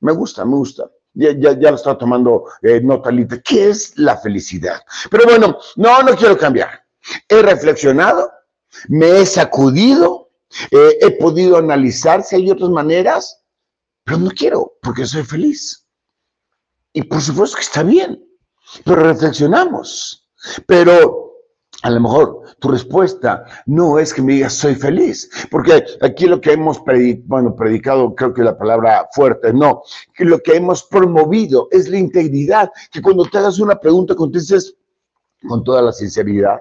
Me 0.00 0.12
gusta, 0.12 0.44
me 0.44 0.56
gusta. 0.56 0.90
Ya, 1.14 1.32
ya, 1.32 1.58
ya 1.58 1.70
lo 1.70 1.76
estaba 1.76 1.98
tomando 1.98 2.44
eh, 2.62 2.80
nota, 2.80 3.10
Lita. 3.10 3.40
¿Qué 3.40 3.70
es 3.70 3.96
la 3.98 4.16
felicidad? 4.16 4.80
Pero 5.10 5.24
bueno, 5.24 5.58
no, 5.76 6.02
no 6.02 6.16
quiero 6.16 6.36
cambiar. 6.36 6.84
He 7.28 7.42
reflexionado, 7.42 8.30
me 8.88 9.20
he 9.20 9.26
sacudido, 9.26 10.30
eh, 10.70 10.98
he 11.00 11.10
podido 11.12 11.56
analizar 11.56 12.22
si 12.22 12.36
hay 12.36 12.50
otras 12.50 12.70
maneras, 12.70 13.42
pero 14.04 14.18
no 14.18 14.30
quiero 14.30 14.74
porque 14.82 15.06
soy 15.06 15.24
feliz. 15.24 15.86
Y 16.92 17.02
por 17.02 17.20
supuesto 17.20 17.56
que 17.56 17.62
está 17.62 17.82
bien, 17.82 18.24
pero 18.84 19.02
reflexionamos. 19.02 20.28
Pero 20.66 21.27
a 21.82 21.90
lo 21.90 22.00
mejor 22.00 22.42
tu 22.58 22.68
respuesta 22.68 23.44
no 23.66 23.98
es 23.98 24.12
que 24.12 24.22
me 24.22 24.34
digas 24.34 24.54
soy 24.54 24.74
feliz, 24.74 25.30
porque 25.50 25.84
aquí 26.00 26.26
lo 26.26 26.40
que 26.40 26.52
hemos 26.52 26.80
predicado, 26.80 28.14
creo 28.14 28.34
que 28.34 28.42
la 28.42 28.58
palabra 28.58 29.08
fuerte, 29.12 29.52
no, 29.52 29.82
que 30.14 30.24
lo 30.24 30.40
que 30.40 30.56
hemos 30.56 30.84
promovido 30.84 31.68
es 31.70 31.88
la 31.88 31.98
integridad, 31.98 32.70
que 32.90 33.00
cuando 33.00 33.24
te 33.26 33.38
hagas 33.38 33.60
una 33.60 33.78
pregunta 33.78 34.14
contestes 34.14 34.74
con 35.46 35.62
toda 35.62 35.82
la 35.82 35.92
sinceridad. 35.92 36.58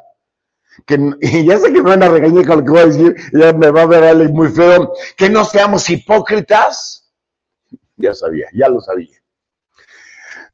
Que, 0.85 0.95
y 1.21 1.45
ya 1.45 1.57
sé 1.57 1.73
que 1.73 1.81
me 1.81 1.89
van 1.89 2.03
a 2.03 2.09
regañar 2.09 2.45
con 2.45 2.59
lo 2.59 2.65
que 2.65 2.71
voy 2.71 2.79
a 2.81 2.85
decir, 2.85 3.15
ya 3.33 3.53
me 3.53 3.71
va 3.71 3.81
a 3.81 3.87
ver 3.87 4.03
alguien 4.03 4.33
muy 4.33 4.49
feo, 4.49 4.93
que 5.15 5.29
no 5.29 5.43
seamos 5.45 5.89
hipócritas. 5.89 7.11
Ya 7.95 8.13
sabía, 8.13 8.45
ya 8.53 8.69
lo 8.69 8.79
sabía. 8.81 9.17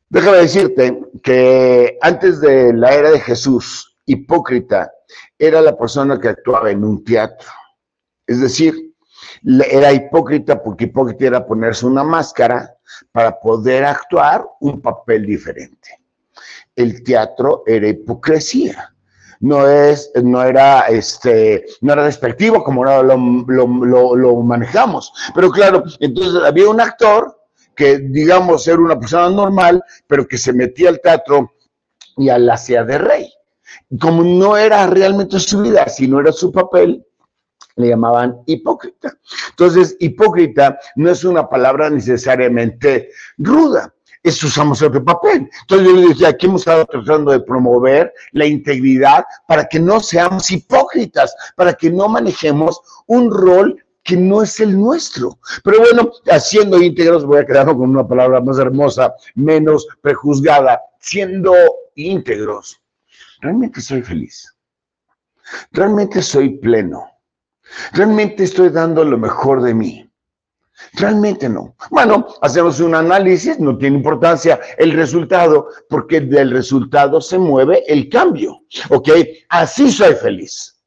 Déjame 0.08 0.38
decirte 0.38 1.01
que 1.22 1.98
antes 2.01 2.39
de 2.39 2.72
la 2.72 2.93
era 2.93 3.12
de 3.12 3.20
Jesús, 3.20 3.92
hipócrita 4.05 4.91
era 5.38 5.62
la 5.62 5.77
persona 5.77 6.19
que 6.19 6.29
actuaba 6.29 6.72
en 6.72 6.83
un 6.83 7.03
teatro. 7.03 7.50
Es 8.25 8.41
decir, 8.41 8.93
era 9.69 9.91
hipócrita 9.91 10.62
porque 10.62 10.86
hipócrita 10.86 11.25
era 11.25 11.45
ponerse 11.45 11.86
una 11.86 12.03
máscara 12.03 12.75
para 13.12 13.39
poder 13.39 13.86
actuar 13.86 14.45
un 14.60 14.81
papel 14.81 15.25
diferente. 15.25 16.00
El 16.75 17.03
teatro 17.03 17.63
era 17.65 17.88
hipocresía. 17.88 18.89
No, 19.39 19.67
es, 19.67 20.10
no, 20.24 20.41
era, 20.41 20.88
este, 20.88 21.65
no 21.81 21.91
era 21.91 22.05
despectivo 22.05 22.63
como 22.63 22.86
ahora 22.86 23.03
lo, 23.03 23.67
lo, 23.67 24.15
lo 24.15 24.36
manejamos. 24.38 25.12
Pero 25.36 25.51
claro, 25.51 25.83
entonces 26.00 26.41
había 26.43 26.69
un 26.69 26.79
actor 26.79 27.38
que, 27.75 27.98
digamos, 27.98 28.65
era 28.69 28.77
una 28.77 28.98
persona 28.98 29.29
normal, 29.29 29.83
pero 30.07 30.25
que 30.25 30.38
se 30.38 30.53
metía 30.53 30.89
al 30.89 31.01
teatro 31.01 31.51
y 32.15 32.29
al 32.29 32.50
hacía 32.50 32.86
de 32.86 32.98
rey 33.00 33.32
como 34.00 34.23
no 34.23 34.57
era 34.57 34.88
realmente 34.88 35.39
su 35.39 35.62
vida, 35.62 35.88
sino 35.88 36.19
era 36.19 36.31
su 36.31 36.51
papel, 36.51 37.05
le 37.75 37.89
llamaban 37.89 38.39
hipócrita. 38.45 39.17
Entonces, 39.50 39.95
hipócrita 40.00 40.79
no 40.95 41.09
es 41.09 41.23
una 41.23 41.50
palabra 41.50 41.89
necesariamente 41.89 43.09
ruda, 43.38 43.93
es 44.21 44.43
usamos 44.43 44.81
otro 44.81 45.03
papel. 45.03 45.50
Entonces 45.62 45.88
yo 45.88 45.95
le 45.95 46.07
decía, 46.07 46.29
aquí 46.29 46.45
hemos 46.45 46.62
estado 46.62 46.85
tratando 46.85 47.31
de 47.31 47.41
promover 47.41 48.13
la 48.31 48.45
integridad 48.45 49.25
para 49.47 49.65
que 49.65 49.79
no 49.79 50.00
seamos 50.00 50.50
hipócritas, 50.50 51.35
para 51.55 51.73
que 51.73 51.89
no 51.89 52.07
manejemos 52.07 52.79
un 53.07 53.31
rol 53.31 53.83
que 54.03 54.17
no 54.17 54.41
es 54.41 54.59
el 54.59 54.77
nuestro. 54.79 55.39
Pero 55.63 55.79
bueno, 55.79 56.12
haciendo 56.29 56.81
íntegros, 56.81 57.25
voy 57.25 57.39
a 57.39 57.45
quedarme 57.45 57.73
con 57.73 57.89
una 57.89 58.07
palabra 58.07 58.41
más 58.41 58.59
hermosa, 58.59 59.13
menos 59.35 59.88
prejuzgada, 60.01 60.81
siendo 61.00 61.53
íntegros 61.95 62.82
realmente 63.43 63.81
soy 63.81 64.01
feliz. 64.01 64.55
Realmente 65.71 66.21
soy 66.21 66.57
pleno. 66.57 67.05
Realmente 67.91 68.43
estoy 68.43 68.69
dando 68.69 69.03
lo 69.03 69.17
mejor 69.17 69.62
de 69.62 69.73
mí. 69.73 70.09
Realmente 70.93 71.50
no. 71.50 71.75
Bueno, 71.91 72.27
hacemos 72.41 72.79
un 72.79 72.95
análisis, 72.95 73.59
no 73.59 73.77
tiene 73.77 73.97
importancia 73.97 74.59
el 74.77 74.93
resultado, 74.93 75.67
porque 75.89 76.21
del 76.21 76.51
resultado 76.51 77.21
se 77.21 77.38
mueve 77.38 77.83
el 77.88 78.09
cambio. 78.09 78.62
¿Ok? 78.89 79.09
Así 79.50 79.91
soy 79.91 80.15
feliz. 80.15 80.81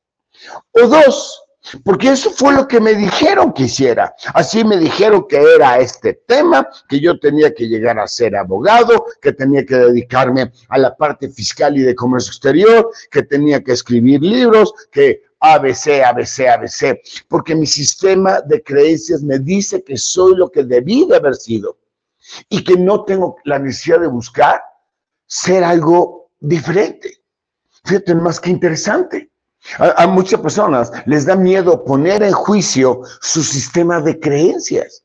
O 0.72 0.86
dos, 0.86 1.42
porque 1.84 2.10
eso 2.10 2.30
fue 2.30 2.54
lo 2.54 2.66
que 2.66 2.80
me 2.80 2.94
dijeron 2.94 3.52
que 3.52 3.64
hiciera. 3.64 4.14
Así 4.34 4.64
me 4.64 4.76
dijeron 4.76 5.26
que 5.28 5.42
era 5.54 5.78
este 5.78 6.14
tema, 6.26 6.68
que 6.88 7.00
yo 7.00 7.18
tenía 7.18 7.54
que 7.54 7.68
llegar 7.68 7.98
a 7.98 8.06
ser 8.06 8.36
abogado, 8.36 9.06
que 9.20 9.32
tenía 9.32 9.64
que 9.64 9.76
dedicarme 9.76 10.52
a 10.68 10.78
la 10.78 10.96
parte 10.96 11.28
fiscal 11.28 11.76
y 11.76 11.82
de 11.82 11.94
comercio 11.94 12.30
exterior, 12.30 12.90
que 13.10 13.22
tenía 13.22 13.62
que 13.62 13.72
escribir 13.72 14.22
libros, 14.22 14.72
que 14.90 15.22
ABC, 15.40 16.02
ABC, 16.04 16.48
ABC, 16.48 17.00
porque 17.28 17.54
mi 17.54 17.66
sistema 17.66 18.40
de 18.40 18.62
creencias 18.62 19.22
me 19.22 19.38
dice 19.38 19.82
que 19.82 19.96
soy 19.96 20.36
lo 20.36 20.50
que 20.50 20.64
debí 20.64 21.06
de 21.06 21.16
haber 21.16 21.34
sido 21.34 21.78
y 22.48 22.64
que 22.64 22.76
no 22.76 23.04
tengo 23.04 23.36
la 23.44 23.58
necesidad 23.58 24.00
de 24.00 24.08
buscar 24.08 24.60
ser 25.26 25.64
algo 25.64 26.30
diferente. 26.40 27.18
Fíjate, 27.84 28.14
más 28.14 28.40
que 28.40 28.50
interesante. 28.50 29.30
A, 29.78 30.06
muchas 30.06 30.40
personas 30.40 30.92
les 31.06 31.26
da 31.26 31.36
miedo 31.36 31.84
poner 31.84 32.22
en 32.22 32.32
juicio 32.32 33.00
su 33.20 33.42
sistema 33.42 34.00
de 34.00 34.18
creencias, 34.18 35.04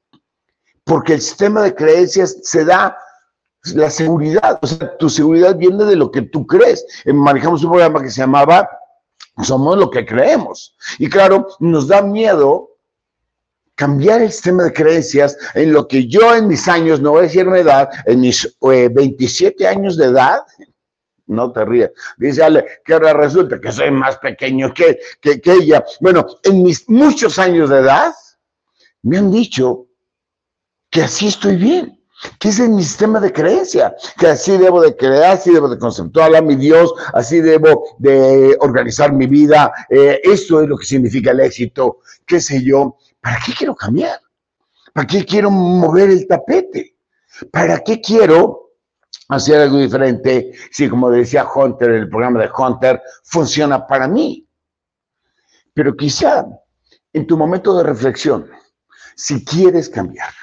porque 0.84 1.14
el 1.14 1.22
sistema 1.22 1.62
de 1.64 1.76
creencias 1.76 2.38
se 2.44 2.66
da 2.66 2.98
la 3.74 3.90
seguridad, 3.90 4.60
o 4.62 4.68
sea, 4.68 4.98
tu 4.98 5.10
seguridad 5.10 5.56
viene 5.56 5.84
de 5.86 5.96
lo 5.96 6.12
que 6.12 6.24
tú 6.24 6.46
crees. 6.48 6.86
Eh, 7.06 7.14
manejamos 7.14 7.64
un 7.64 7.72
programa 7.72 8.02
que 8.02 8.10
se 8.10 8.22
llamaba 8.22 8.70
Somos 9.44 9.78
lo 9.78 9.90
que 9.90 10.06
creemos. 10.06 10.76
Y 10.98 11.10
claro, 11.10 11.48
nos 11.60 11.88
da 11.88 12.02
miedo 12.02 12.70
cambiar 13.76 14.22
el 14.22 14.32
sistema 14.32 14.64
de 14.64 14.74
creencias 14.74 15.38
en 15.56 15.74
lo 15.74 15.88
que 15.88 16.08
yo 16.08 16.36
en 16.36 16.48
mis 16.48 16.68
años, 16.68 17.02
no 17.02 17.12
voy 17.12 17.20
a 17.20 17.24
decir 17.24 17.46
mi 17.46 17.60
edad, 17.60 17.90
en 18.06 18.20
mis 18.20 18.56
27 18.62 19.64
eh, 19.64 19.68
años 19.68 19.98
de 19.98 20.06
edad, 20.06 20.42
no 21.28 21.52
te 21.52 21.66
rías. 21.66 21.92
Dice 22.18 22.44
Ale, 22.44 22.66
que 22.84 22.94
ahora 22.94 23.14
resulta 23.14 23.60
que 23.60 23.72
soy 23.72 23.92
más 23.92 24.18
pequeño 24.18 24.74
que, 24.74 25.00
que, 25.22 25.42
ella. 25.46 25.84
Bueno, 26.00 26.26
en 26.44 26.64
mis 26.64 26.88
muchos 26.90 27.40
años 27.40 27.70
de 27.70 27.80
edad, 27.80 28.14
me 29.04 29.18
han 29.18 29.32
dicho 29.32 29.88
que 30.90 31.04
así 31.04 31.28
estoy 31.28 31.56
bien, 31.56 32.00
que 32.38 32.50
ese 32.50 32.64
es 32.64 32.70
mi 32.70 32.84
sistema 32.84 33.20
de 33.20 33.32
creencia, 33.32 33.96
que 34.20 34.28
así 34.28 34.58
debo 34.58 34.82
de 34.82 34.96
crear, 34.96 35.38
así 35.38 35.52
debo 35.52 35.70
de 35.70 35.80
conceptuar 35.80 36.36
a 36.36 36.42
mi 36.42 36.56
Dios, 36.56 36.94
así 37.14 37.40
debo 37.40 37.96
de 37.98 38.56
organizar 38.60 39.14
mi 39.14 39.26
vida. 39.26 39.72
Eh, 39.90 40.20
esto 40.24 40.62
es 40.62 40.68
lo 40.68 40.78
que 40.78 40.86
significa 40.86 41.32
el 41.32 41.40
éxito, 41.40 42.00
qué 42.26 42.40
sé 42.40 42.64
yo. 42.64 42.98
¿Para 43.22 43.40
qué 43.46 43.54
quiero 43.54 43.76
cambiar? 43.76 44.20
¿Para 44.94 45.08
qué 45.08 45.26
quiero 45.26 45.50
mover 45.50 46.10
el 46.10 46.28
tapete? 46.28 46.96
¿Para 47.52 47.80
qué 47.80 48.02
quiero 48.02 48.71
hacer 49.32 49.62
algo 49.62 49.78
diferente, 49.78 50.52
si 50.72 50.90
como 50.90 51.10
decía 51.10 51.48
Hunter, 51.48 51.90
el 51.92 52.10
programa 52.10 52.42
de 52.42 52.50
Hunter 52.56 53.02
funciona 53.24 53.88
para 53.88 54.08
mí. 54.08 54.46
Pero 55.74 55.96
quizá 55.96 56.46
en 57.14 57.26
tu 57.26 57.38
momento 57.38 57.78
de 57.78 57.84
reflexión, 57.84 58.50
si 59.16 59.44
quieres 59.46 59.90
cambiar, 59.90 60.34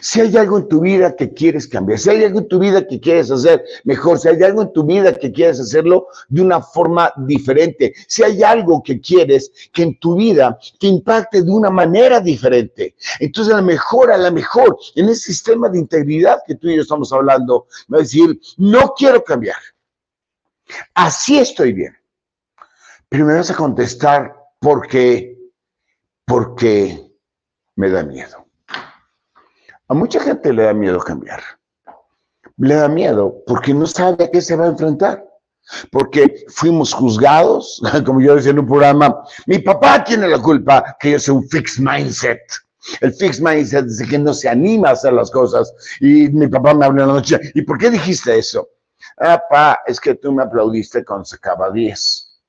si 0.00 0.20
hay 0.20 0.36
algo 0.36 0.58
en 0.58 0.68
tu 0.68 0.80
vida 0.80 1.14
que 1.14 1.32
quieres 1.32 1.68
cambiar, 1.68 1.98
si 1.98 2.10
hay 2.10 2.24
algo 2.24 2.40
en 2.40 2.48
tu 2.48 2.58
vida 2.58 2.86
que 2.86 3.00
quieres 3.00 3.30
hacer 3.30 3.64
mejor, 3.84 4.18
si 4.18 4.28
hay 4.28 4.42
algo 4.42 4.62
en 4.62 4.72
tu 4.72 4.84
vida 4.84 5.12
que 5.14 5.32
quieres 5.32 5.60
hacerlo 5.60 6.08
de 6.28 6.42
una 6.42 6.60
forma 6.60 7.12
diferente, 7.26 7.94
si 8.06 8.22
hay 8.22 8.42
algo 8.42 8.82
que 8.82 9.00
quieres 9.00 9.52
que 9.72 9.82
en 9.82 9.98
tu 9.98 10.16
vida 10.16 10.58
te 10.78 10.86
impacte 10.86 11.42
de 11.42 11.50
una 11.50 11.70
manera 11.70 12.20
diferente, 12.20 12.94
entonces 13.20 13.52
a 13.52 13.58
lo 13.58 13.62
mejor, 13.62 14.10
a 14.10 14.18
lo 14.18 14.32
mejor, 14.32 14.78
en 14.94 15.08
ese 15.08 15.32
sistema 15.32 15.68
de 15.68 15.78
integridad 15.78 16.38
que 16.46 16.54
tú 16.54 16.68
y 16.68 16.76
yo 16.76 16.82
estamos 16.82 17.12
hablando, 17.12 17.66
va 17.92 17.98
a 17.98 18.00
decir, 18.02 18.40
no 18.56 18.94
quiero 18.96 19.22
cambiar. 19.22 19.58
Así 20.94 21.38
estoy 21.38 21.72
bien. 21.72 21.96
Pero 23.08 23.26
me 23.26 23.34
vas 23.34 23.50
a 23.50 23.54
contestar 23.54 24.34
porque, 24.58 25.38
porque 26.24 27.12
me 27.76 27.90
da 27.90 28.02
miedo. 28.02 28.43
A 29.88 29.94
mucha 29.94 30.20
gente 30.20 30.52
le 30.52 30.62
da 30.64 30.72
miedo 30.72 30.98
cambiar. 30.98 31.42
Le 32.56 32.74
da 32.74 32.88
miedo 32.88 33.42
porque 33.46 33.74
no 33.74 33.86
sabe 33.86 34.24
a 34.24 34.30
qué 34.30 34.40
se 34.40 34.56
va 34.56 34.64
a 34.64 34.68
enfrentar. 34.68 35.24
Porque 35.90 36.44
fuimos 36.48 36.92
juzgados, 36.92 37.82
como 38.04 38.20
yo 38.20 38.36
decía 38.36 38.50
en 38.50 38.58
un 38.58 38.66
programa, 38.66 39.24
mi 39.46 39.58
papá 39.58 40.04
tiene 40.04 40.28
la 40.28 40.38
culpa 40.38 40.96
que 41.00 41.12
yo 41.12 41.18
soy 41.18 41.36
un 41.36 41.48
fixed 41.48 41.82
mindset. 41.82 42.40
El 43.00 43.14
fixed 43.14 43.42
mindset 43.42 43.86
dice 43.86 44.06
que 44.06 44.18
no 44.18 44.34
se 44.34 44.48
anima 44.48 44.90
a 44.90 44.92
hacer 44.92 45.12
las 45.12 45.30
cosas. 45.30 45.72
Y 46.00 46.28
mi 46.28 46.48
papá 46.48 46.74
me 46.74 46.84
habló 46.84 47.02
en 47.02 47.08
la 47.08 47.14
noche, 47.14 47.40
¿y 47.54 47.62
por 47.62 47.78
qué 47.78 47.90
dijiste 47.90 48.38
eso? 48.38 48.68
Ah, 49.18 49.42
pa, 49.48 49.80
es 49.86 50.00
que 50.00 50.14
tú 50.14 50.32
me 50.32 50.42
aplaudiste 50.42 51.04
cuando 51.04 51.24
sacaba 51.24 51.70
10. 51.70 52.42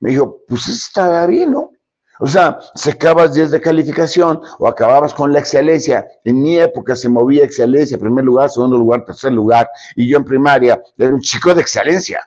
Me 0.00 0.10
dijo, 0.10 0.42
pues 0.46 0.68
estaba 0.68 1.26
bien, 1.26 1.52
¿no? 1.52 1.70
O 2.18 2.26
sea, 2.26 2.58
sacabas 2.74 3.34
10 3.34 3.50
de 3.50 3.60
calificación 3.60 4.40
o 4.58 4.68
acababas 4.68 5.12
con 5.12 5.32
la 5.32 5.40
excelencia. 5.40 6.06
En 6.24 6.42
mi 6.42 6.58
época 6.58 6.96
se 6.96 7.08
movía 7.08 7.44
excelencia, 7.44 7.98
primer 7.98 8.24
lugar, 8.24 8.50
segundo 8.50 8.78
lugar, 8.78 9.04
tercer 9.04 9.32
lugar. 9.32 9.68
Y 9.94 10.08
yo 10.08 10.18
en 10.18 10.24
primaria 10.24 10.82
era 10.96 11.14
un 11.14 11.20
chico 11.20 11.54
de 11.54 11.60
excelencia, 11.60 12.26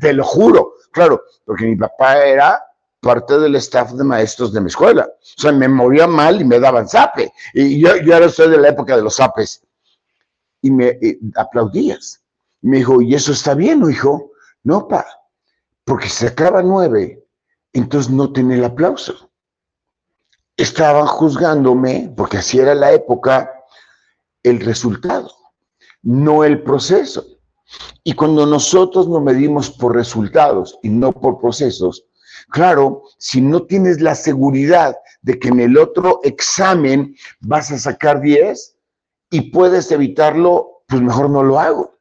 te 0.00 0.12
lo 0.12 0.24
juro. 0.24 0.74
Claro, 0.92 1.22
porque 1.44 1.66
mi 1.66 1.76
papá 1.76 2.24
era 2.24 2.62
parte 3.00 3.38
del 3.38 3.54
staff 3.56 3.92
de 3.92 4.04
maestros 4.04 4.52
de 4.52 4.60
mi 4.60 4.68
escuela. 4.68 5.06
O 5.06 5.40
sea, 5.40 5.52
me 5.52 5.68
moría 5.68 6.06
mal 6.06 6.40
y 6.40 6.44
me 6.44 6.58
daban 6.58 6.88
zape. 6.88 7.32
Y 7.54 7.80
yo, 7.80 7.96
yo 7.96 8.14
ahora 8.14 8.28
soy 8.28 8.50
de 8.50 8.58
la 8.58 8.70
época 8.70 8.96
de 8.96 9.02
los 9.02 9.16
zapes. 9.16 9.62
Y 10.62 10.70
me 10.70 10.98
aplaudías. 11.36 12.22
me 12.62 12.78
dijo, 12.78 13.00
¿y 13.00 13.14
eso 13.14 13.32
está 13.32 13.54
bien, 13.54 13.88
hijo? 13.88 14.32
No, 14.64 14.88
pa, 14.88 15.06
porque 15.84 16.08
se 16.08 16.26
acaba 16.26 16.62
nueve 16.62 17.27
entonces 17.72 18.10
no 18.10 18.32
tenía 18.32 18.56
el 18.56 18.64
aplauso. 18.64 19.30
Estaban 20.56 21.06
juzgándome, 21.06 22.12
porque 22.16 22.38
así 22.38 22.58
era 22.58 22.74
la 22.74 22.92
época, 22.92 23.52
el 24.42 24.60
resultado, 24.60 25.30
no 26.02 26.44
el 26.44 26.62
proceso. 26.62 27.24
Y 28.02 28.14
cuando 28.14 28.46
nosotros 28.46 29.08
nos 29.08 29.22
medimos 29.22 29.70
por 29.70 29.94
resultados 29.94 30.78
y 30.82 30.88
no 30.88 31.12
por 31.12 31.40
procesos, 31.40 32.04
claro, 32.50 33.02
si 33.18 33.40
no 33.40 33.62
tienes 33.64 34.00
la 34.00 34.14
seguridad 34.14 34.96
de 35.22 35.38
que 35.38 35.48
en 35.48 35.60
el 35.60 35.76
otro 35.76 36.20
examen 36.24 37.14
vas 37.40 37.70
a 37.70 37.78
sacar 37.78 38.20
10 38.20 38.76
y 39.30 39.50
puedes 39.50 39.90
evitarlo, 39.92 40.82
pues 40.86 41.02
mejor 41.02 41.28
no 41.30 41.42
lo 41.42 41.60
hago. 41.60 41.97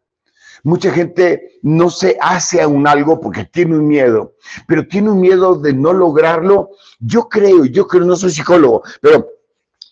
Mucha 0.68 0.92
gente 0.92 1.60
no 1.62 1.90
se 1.90 2.18
hace 2.20 2.62
a 2.62 2.68
un 2.68 2.86
algo 2.90 3.22
porque 3.22 3.46
tiene 3.46 3.78
un 3.78 3.88
miedo, 3.88 4.34
pero 4.68 4.86
tiene 4.86 5.12
un 5.12 5.22
miedo 5.22 5.56
de 5.56 5.72
no 5.72 5.94
lograrlo. 5.94 6.72
Yo 7.00 7.30
creo, 7.30 7.64
yo 7.64 7.88
creo, 7.88 8.04
no 8.04 8.18
soy 8.18 8.32
psicólogo, 8.32 8.84
pero 9.00 9.30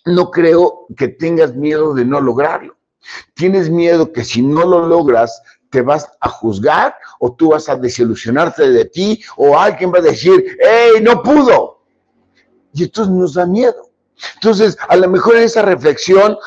no 0.03 0.29
creo 0.31 0.85
que 0.97 1.07
tengas 1.07 1.55
miedo 1.55 1.93
de 1.93 2.03
no 2.03 2.19
lograrlo. 2.19 2.75
Tienes 3.35 3.69
miedo 3.69 4.11
que 4.11 4.25
si 4.25 4.41
no 4.41 4.65
lo 4.65 4.85
logras, 4.85 5.41
te 5.69 5.81
vas 5.81 6.09
a 6.19 6.27
juzgar 6.27 6.93
o 7.21 7.33
tú 7.33 7.51
vas 7.51 7.69
a 7.69 7.77
desilusionarte 7.77 8.69
de 8.69 8.83
ti 8.83 9.21
o 9.37 9.57
alguien 9.57 9.93
va 9.93 9.99
a 9.99 10.01
decir, 10.01 10.57
¡hey, 10.59 11.01
no 11.01 11.23
pudo! 11.23 11.85
Y 12.73 12.83
esto 12.83 13.05
nos 13.05 13.35
da 13.35 13.45
miedo. 13.45 13.91
Entonces, 14.33 14.77
a 14.89 14.97
lo 14.97 15.07
mejor 15.07 15.37
en 15.37 15.43
esa 15.43 15.61
reflexión, 15.61 16.37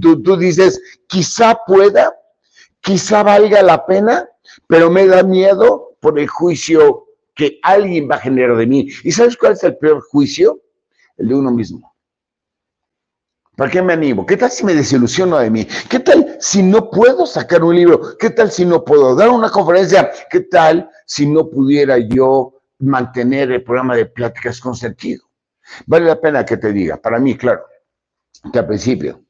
tú, 0.00 0.20
tú 0.20 0.36
dices, 0.36 0.82
quizá 1.06 1.56
pueda, 1.64 2.12
quizá 2.82 3.22
valga 3.22 3.62
la 3.62 3.86
pena, 3.86 4.28
pero 4.66 4.90
me 4.90 5.06
da 5.06 5.22
miedo 5.22 5.96
por 6.00 6.18
el 6.18 6.28
juicio 6.28 7.06
que 7.34 7.58
alguien 7.62 8.08
va 8.10 8.16
a 8.16 8.20
generar 8.20 8.56
de 8.56 8.66
mí. 8.66 8.88
¿Y 9.04 9.12
sabes 9.12 9.36
cuál 9.36 9.52
es 9.52 9.64
el 9.64 9.78
peor 9.78 10.02
juicio? 10.02 10.60
El 11.16 11.28
de 11.28 11.34
uno 11.34 11.50
mismo. 11.50 11.94
¿Para 13.56 13.70
qué 13.70 13.82
me 13.82 13.92
animo? 13.92 14.26
¿Qué 14.26 14.36
tal 14.36 14.50
si 14.50 14.64
me 14.64 14.74
desilusiono 14.74 15.38
de 15.38 15.50
mí? 15.50 15.66
¿Qué 15.88 16.00
tal 16.00 16.36
si 16.40 16.62
no 16.62 16.90
puedo 16.90 17.26
sacar 17.26 17.62
un 17.62 17.76
libro? 17.76 18.16
¿Qué 18.18 18.30
tal 18.30 18.50
si 18.50 18.64
no 18.64 18.84
puedo 18.84 19.14
dar 19.14 19.28
una 19.28 19.50
conferencia? 19.50 20.10
¿Qué 20.30 20.40
tal 20.40 20.90
si 21.06 21.26
no 21.26 21.48
pudiera 21.48 21.98
yo 21.98 22.62
mantener 22.78 23.52
el 23.52 23.62
programa 23.62 23.94
de 23.94 24.06
pláticas 24.06 24.58
con 24.58 24.74
sentido? 24.74 25.24
Vale 25.86 26.06
la 26.06 26.20
pena 26.20 26.44
que 26.44 26.56
te 26.56 26.72
diga, 26.72 26.96
para 26.96 27.18
mí, 27.18 27.36
claro, 27.36 27.62
que 28.52 28.58
al 28.58 28.66
principio 28.66 29.22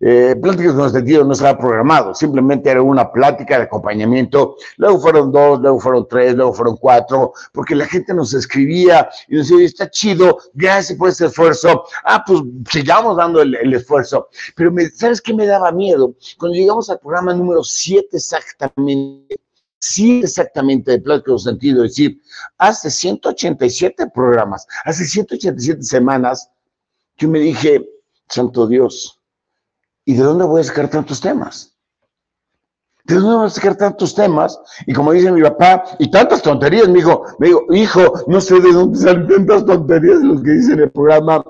eh, 0.00 0.36
pláticas 0.40 0.74
con 0.74 0.90
sentido 0.90 1.24
no 1.24 1.32
estaba 1.32 1.58
programado, 1.58 2.14
simplemente 2.14 2.70
era 2.70 2.82
una 2.82 3.10
plática 3.10 3.56
de 3.58 3.64
acompañamiento. 3.64 4.56
Luego 4.76 5.00
fueron 5.00 5.32
dos, 5.32 5.60
luego 5.60 5.80
fueron 5.80 6.06
tres, 6.08 6.34
luego 6.34 6.52
fueron 6.52 6.76
cuatro, 6.76 7.32
porque 7.52 7.74
la 7.74 7.86
gente 7.86 8.14
nos 8.14 8.34
escribía 8.34 9.08
y 9.28 9.36
nos 9.36 9.48
decía, 9.48 9.66
está 9.66 9.90
chido, 9.90 10.38
gracias 10.54 10.98
por 10.98 11.08
ese 11.08 11.26
esfuerzo. 11.26 11.84
Ah, 12.04 12.22
pues 12.26 12.40
sigamos 12.70 13.16
dando 13.16 13.42
el, 13.42 13.72
esfuerzo. 13.74 14.28
Pero 14.56 14.70
me, 14.70 14.88
¿sabes 14.90 15.20
qué 15.20 15.34
me 15.34 15.46
daba 15.46 15.72
miedo? 15.72 16.14
Cuando 16.38 16.56
llegamos 16.56 16.90
al 16.90 16.98
programa 16.98 17.34
número 17.34 17.62
siete 17.64 18.16
exactamente, 18.16 19.36
sí 19.78 20.20
exactamente 20.22 20.92
de 20.92 21.00
plática 21.00 21.30
con 21.30 21.38
sentido, 21.38 21.84
es 21.84 21.92
decir, 21.92 22.20
hace 22.58 22.90
187 22.90 24.06
programas, 24.14 24.66
hace 24.84 25.04
187 25.04 25.82
semanas, 25.82 26.48
yo 27.16 27.28
me 27.28 27.40
dije, 27.40 27.84
santo 28.28 28.66
Dios, 28.66 29.21
¿Y 30.04 30.14
de 30.14 30.22
dónde 30.22 30.44
voy 30.44 30.60
a 30.60 30.64
sacar 30.64 30.88
tantos 30.88 31.20
temas? 31.20 31.76
¿De 33.04 33.16
dónde 33.16 33.36
voy 33.36 33.46
a 33.46 33.50
sacar 33.50 33.76
tantos 33.76 34.14
temas? 34.14 34.58
Y 34.86 34.92
como 34.92 35.12
dice 35.12 35.32
mi 35.32 35.42
papá, 35.42 35.84
y 35.98 36.10
tantas 36.10 36.42
tonterías, 36.42 36.88
me 36.88 36.98
dijo, 36.98 37.24
me 37.38 37.48
dijo, 37.48 37.66
hijo, 37.72 38.24
no 38.28 38.40
sé 38.40 38.60
de 38.60 38.72
dónde 38.72 38.98
salen 38.98 39.26
tantas 39.26 39.64
tonterías 39.64 40.20
los 40.22 40.42
que 40.42 40.50
dicen 40.50 40.80
el 40.80 40.90
programa. 40.90 41.44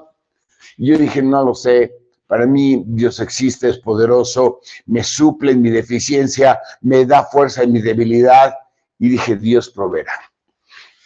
Y 0.76 0.88
yo 0.88 0.98
dije, 0.98 1.22
no 1.22 1.44
lo 1.44 1.54
sé. 1.54 1.94
Para 2.26 2.46
mí 2.46 2.82
Dios 2.86 3.20
existe, 3.20 3.68
es 3.68 3.78
poderoso, 3.78 4.60
me 4.86 5.04
suple 5.04 5.52
en 5.52 5.60
mi 5.60 5.68
deficiencia, 5.68 6.58
me 6.80 7.04
da 7.04 7.24
fuerza 7.24 7.62
en 7.62 7.72
mi 7.72 7.82
debilidad. 7.82 8.54
Y 8.98 9.10
dije, 9.10 9.36
Dios 9.36 9.68
proveerá. 9.68 10.12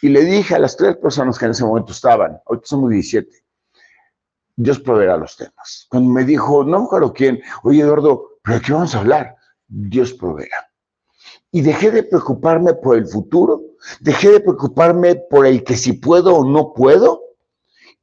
Y 0.01 0.09
le 0.09 0.23
dije 0.23 0.55
a 0.55 0.59
las 0.59 0.77
tres 0.77 0.95
personas 0.97 1.37
que 1.37 1.45
en 1.45 1.51
ese 1.51 1.65
momento 1.65 1.91
estaban, 1.91 2.39
hoy 2.45 2.59
somos 2.63 2.91
17, 2.91 3.29
Dios 4.59 4.79
proveerá 4.79 5.17
los 5.17 5.37
temas. 5.37 5.85
Cuando 5.87 6.09
me 6.09 6.25
dijo, 6.25 6.63
no 6.63 6.85
acuerdo 6.85 7.13
quién, 7.13 7.39
oye 7.63 7.81
Eduardo, 7.81 8.39
¿pero 8.43 8.57
de 8.57 8.65
qué 8.65 8.73
vamos 8.73 8.95
a 8.95 8.99
hablar? 8.99 9.35
Dios 9.67 10.13
proveerá. 10.13 10.67
y 11.51 11.61
dejé 11.61 11.91
de 11.91 12.03
preocuparme 12.03 12.73
por 12.73 12.97
el 12.97 13.07
futuro, 13.07 13.61
dejé 13.99 14.31
de 14.31 14.39
preocuparme 14.41 15.15
por 15.29 15.45
el 15.45 15.63
que 15.63 15.77
si 15.77 15.93
puedo 15.93 16.35
o 16.35 16.45
no 16.45 16.73
puedo, 16.73 17.21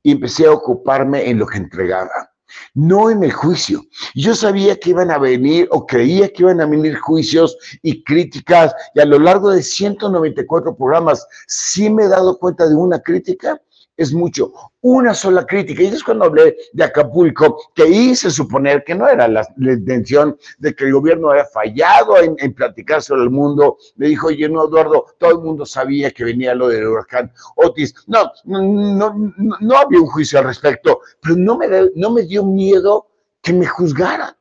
y 0.02 0.12
empecé 0.12 0.46
a 0.46 0.52
ocuparme 0.52 1.28
en 1.28 1.38
lo 1.38 1.46
que 1.46 1.58
entregaba, 1.58 2.30
no 2.74 3.10
en 3.10 3.22
el 3.24 3.32
juicio. 3.32 3.82
Yo 4.14 4.34
sabía 4.34 4.78
que 4.78 4.90
iban 4.90 5.10
a 5.10 5.18
venir 5.18 5.68
o 5.70 5.86
creía 5.86 6.28
que 6.28 6.42
iban 6.42 6.60
a 6.60 6.66
venir 6.66 6.96
juicios 6.98 7.56
y 7.82 8.02
críticas, 8.04 8.74
y 8.94 9.00
a 9.00 9.04
lo 9.04 9.18
largo 9.18 9.50
de 9.50 9.62
194 9.62 10.76
programas 10.76 11.26
sí 11.46 11.90
me 11.90 12.04
he 12.04 12.08
dado 12.08 12.38
cuenta 12.38 12.68
de 12.68 12.74
una 12.74 13.00
crítica 13.00 13.60
es 13.96 14.12
mucho. 14.12 14.52
Una 14.80 15.14
sola 15.14 15.46
crítica, 15.46 15.82
y 15.82 15.86
es 15.86 16.02
cuando 16.02 16.24
hablé 16.24 16.56
de 16.72 16.84
Acapulco, 16.84 17.70
que 17.74 17.86
hice 17.86 18.30
suponer 18.30 18.84
que 18.84 18.94
no 18.94 19.08
era 19.08 19.28
la, 19.28 19.46
intención 19.56 20.36
de 20.58 20.74
que 20.74 20.84
el 20.84 20.92
gobierno 20.92 21.30
había 21.30 21.46
fallado 21.46 22.16
en, 22.18 22.54
platicar 22.54 23.02
sobre 23.02 23.22
el 23.22 23.30
mundo. 23.30 23.78
Me 23.96 24.08
dijo, 24.08 24.28
oye, 24.28 24.48
no, 24.48 24.66
Eduardo, 24.66 25.06
todo 25.18 25.30
el 25.30 25.38
mundo 25.38 25.64
sabía 25.64 26.10
que 26.10 26.24
venía 26.24 26.54
lo 26.54 26.68
del 26.68 26.86
huracán 26.86 27.32
Otis. 27.56 27.94
No, 28.06 28.30
no, 28.44 29.76
había 29.76 30.00
un 30.00 30.06
juicio 30.06 30.38
al 30.38 30.46
respecto, 30.46 31.00
pero 31.20 31.36
no 31.36 31.56
me, 31.56 31.66
no 31.94 32.10
me 32.10 32.22
dio 32.22 32.44
miedo 32.44 33.08
que 33.40 33.52
me 33.52 33.66
juzgaran. 33.66 34.34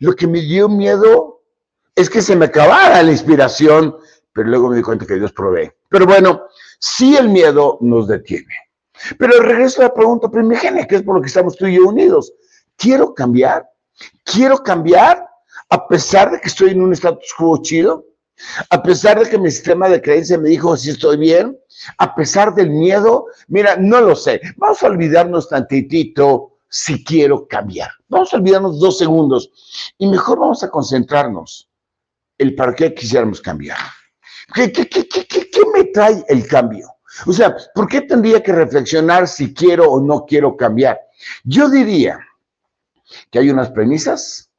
Lo 0.00 0.14
que 0.14 0.26
me 0.26 0.40
dio 0.40 0.68
miedo 0.68 1.42
es 1.94 2.10
que 2.10 2.20
se 2.20 2.36
me 2.36 2.46
acabara 2.46 3.02
la 3.02 3.12
inspiración, 3.12 3.96
pero 4.32 4.48
luego 4.48 4.68
me 4.68 4.76
di 4.76 4.82
cuenta 4.82 5.06
que 5.06 5.14
Dios 5.14 5.32
provee. 5.32 5.70
Pero 5.88 6.06
bueno, 6.06 6.46
si 6.78 7.16
el 7.16 7.28
miedo 7.28 7.78
nos 7.80 8.08
detiene. 8.08 8.63
Pero 9.18 9.40
regreso 9.40 9.80
a 9.80 9.84
la 9.84 9.94
pregunta 9.94 10.30
primigenia, 10.30 10.86
que 10.86 10.96
es 10.96 11.02
por 11.02 11.16
lo 11.16 11.20
que 11.20 11.28
estamos 11.28 11.56
tú 11.56 11.66
y 11.66 11.76
yo 11.76 11.88
unidos. 11.88 12.32
¿Quiero 12.76 13.14
cambiar? 13.14 13.68
¿Quiero 14.24 14.58
cambiar 14.58 15.26
a 15.70 15.88
pesar 15.88 16.30
de 16.30 16.40
que 16.40 16.48
estoy 16.48 16.70
en 16.70 16.82
un 16.82 16.92
status 16.92 17.32
quo 17.36 17.60
chido? 17.62 18.04
A 18.70 18.82
pesar 18.82 19.18
de 19.18 19.30
que 19.30 19.38
mi 19.38 19.50
sistema 19.50 19.88
de 19.88 20.02
creencia 20.02 20.38
me 20.38 20.48
dijo 20.48 20.76
si 20.76 20.90
estoy 20.90 21.16
bien, 21.16 21.56
a 21.98 22.14
pesar 22.14 22.54
del 22.54 22.70
miedo, 22.70 23.26
mira, 23.48 23.76
no 23.76 24.00
lo 24.00 24.16
sé. 24.16 24.40
Vamos 24.56 24.82
a 24.82 24.86
olvidarnos 24.86 25.48
tantitito 25.48 26.58
si 26.68 27.04
quiero 27.04 27.46
cambiar. 27.46 27.90
Vamos 28.08 28.32
a 28.34 28.36
olvidarnos 28.36 28.80
dos 28.80 28.98
segundos 28.98 29.50
y 29.98 30.08
mejor 30.08 30.40
vamos 30.40 30.62
a 30.64 30.70
concentrarnos 30.70 31.70
el 32.38 32.54
para 32.56 32.74
qué 32.74 32.92
quisiéramos 32.92 33.40
cambiar. 33.40 33.78
¿Qué, 34.52 34.72
me 35.72 35.84
trae 35.84 36.24
el 36.28 36.46
cambio? 36.46 36.93
O 37.26 37.32
sea, 37.32 37.56
¿por 37.74 37.88
qué 37.88 38.02
tendría 38.02 38.42
que 38.42 38.52
reflexionar 38.52 39.28
si 39.28 39.54
quiero 39.54 39.90
o 39.90 40.00
no 40.00 40.24
quiero 40.26 40.56
cambiar? 40.56 41.00
Yo 41.44 41.68
diría 41.68 42.18
que 43.30 43.38
hay 43.38 43.50
unas 43.50 43.70
premisas 43.70 44.50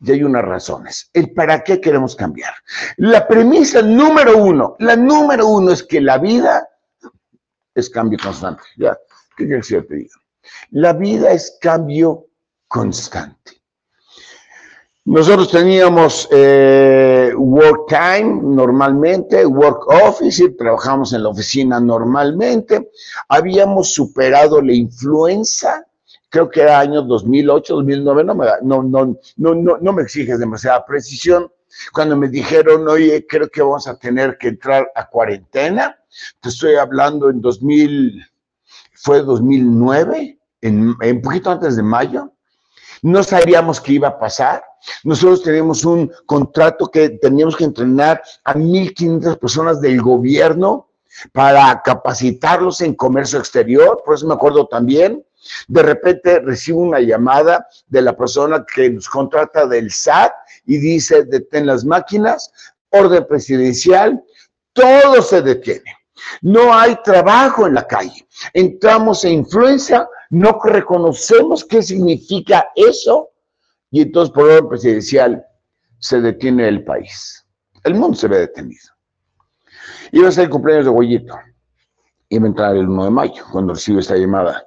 y 0.00 0.12
hay 0.12 0.24
unas 0.24 0.42
razones. 0.42 1.10
El 1.12 1.32
para 1.32 1.62
qué 1.62 1.80
queremos 1.80 2.16
cambiar. 2.16 2.54
La 2.96 3.26
premisa 3.26 3.82
número 3.82 4.38
uno, 4.38 4.76
la 4.78 4.96
número 4.96 5.46
uno 5.46 5.72
es 5.72 5.82
que 5.82 6.00
la 6.00 6.18
vida 6.18 6.68
es 7.74 7.90
cambio 7.90 8.18
constante. 8.22 8.62
Ya, 8.76 8.98
¿qué 9.36 9.46
quieres 9.46 9.68
que? 9.68 10.08
La 10.70 10.92
vida 10.92 11.32
es 11.32 11.58
cambio 11.60 12.26
constante. 12.68 13.62
Nosotros 15.06 15.52
teníamos 15.52 16.28
eh, 16.32 17.32
work 17.36 17.86
time 17.88 18.40
normalmente, 18.42 19.46
work 19.46 19.86
office, 19.86 20.50
trabajamos 20.58 21.12
en 21.12 21.22
la 21.22 21.28
oficina 21.28 21.78
normalmente. 21.78 22.90
Habíamos 23.28 23.94
superado 23.94 24.60
la 24.60 24.72
influenza, 24.72 25.86
creo 26.28 26.50
que 26.50 26.62
era 26.62 26.80
año 26.80 27.02
2008, 27.02 27.76
2009, 27.76 28.24
no 28.24 28.34
me, 28.34 28.46
no, 28.62 28.82
no, 28.82 29.16
no, 29.36 29.78
no 29.80 29.92
me 29.92 30.02
exiges 30.02 30.40
demasiada 30.40 30.84
precisión. 30.84 31.52
Cuando 31.92 32.16
me 32.16 32.26
dijeron, 32.26 32.88
oye, 32.88 33.24
creo 33.28 33.48
que 33.48 33.62
vamos 33.62 33.86
a 33.86 33.96
tener 33.96 34.36
que 34.38 34.48
entrar 34.48 34.90
a 34.92 35.08
cuarentena, 35.08 35.96
te 36.40 36.48
estoy 36.48 36.74
hablando 36.74 37.30
en 37.30 37.40
2000, 37.40 38.26
fue 38.94 39.22
2009, 39.22 40.36
en, 40.62 40.96
un 41.00 41.22
poquito 41.22 41.52
antes 41.52 41.76
de 41.76 41.84
mayo, 41.84 42.32
no 43.02 43.22
sabíamos 43.22 43.80
qué 43.80 43.94
iba 43.94 44.08
a 44.08 44.18
pasar. 44.18 44.64
Nosotros 45.04 45.42
teníamos 45.42 45.84
un 45.84 46.12
contrato 46.26 46.88
que 46.88 47.10
teníamos 47.10 47.56
que 47.56 47.64
entrenar 47.64 48.22
a 48.44 48.54
1.500 48.54 49.38
personas 49.38 49.80
del 49.80 50.00
gobierno 50.00 50.88
para 51.32 51.80
capacitarlos 51.82 52.80
en 52.80 52.94
comercio 52.94 53.38
exterior, 53.38 54.02
por 54.04 54.14
eso 54.14 54.26
me 54.26 54.34
acuerdo 54.34 54.66
también. 54.66 55.24
De 55.68 55.82
repente 55.82 56.40
recibo 56.40 56.80
una 56.80 57.00
llamada 57.00 57.66
de 57.86 58.02
la 58.02 58.16
persona 58.16 58.64
que 58.74 58.90
nos 58.90 59.08
contrata 59.08 59.66
del 59.66 59.90
SAT 59.90 60.32
y 60.66 60.78
dice, 60.78 61.24
detén 61.24 61.66
las 61.66 61.84
máquinas, 61.84 62.50
orden 62.90 63.26
presidencial, 63.26 64.22
todo 64.72 65.22
se 65.22 65.42
detiene. 65.42 65.96
No 66.42 66.74
hay 66.74 66.96
trabajo 67.04 67.66
en 67.66 67.74
la 67.74 67.86
calle. 67.86 68.26
Entramos 68.52 69.24
en 69.24 69.32
influencia, 69.32 70.08
no 70.30 70.58
reconocemos 70.64 71.64
qué 71.64 71.82
significa 71.82 72.68
eso 72.74 73.30
y 73.90 74.02
entonces 74.02 74.32
por 74.34 74.44
orden 74.44 74.68
presidencial 74.68 75.44
se 75.98 76.20
detiene 76.20 76.68
el 76.68 76.84
país. 76.84 77.46
El 77.84 77.94
mundo 77.94 78.16
se 78.16 78.28
ve 78.28 78.38
detenido. 78.38 78.90
Iba 80.12 80.28
a 80.28 80.32
ser 80.32 80.44
el 80.44 80.50
cumpleaños 80.50 80.86
de 80.86 80.90
Goyito. 80.90 81.34
Iba 82.28 82.44
a 82.44 82.48
entrar 82.48 82.76
el 82.76 82.88
1 82.88 83.04
de 83.04 83.10
mayo 83.10 83.44
cuando 83.50 83.74
recibe 83.74 84.00
esta 84.00 84.16
llamada. 84.16 84.64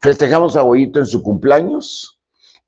Festejamos 0.00 0.56
a 0.56 0.62
Goyito 0.62 0.98
en 0.98 1.06
su 1.06 1.22
cumpleaños 1.22 2.18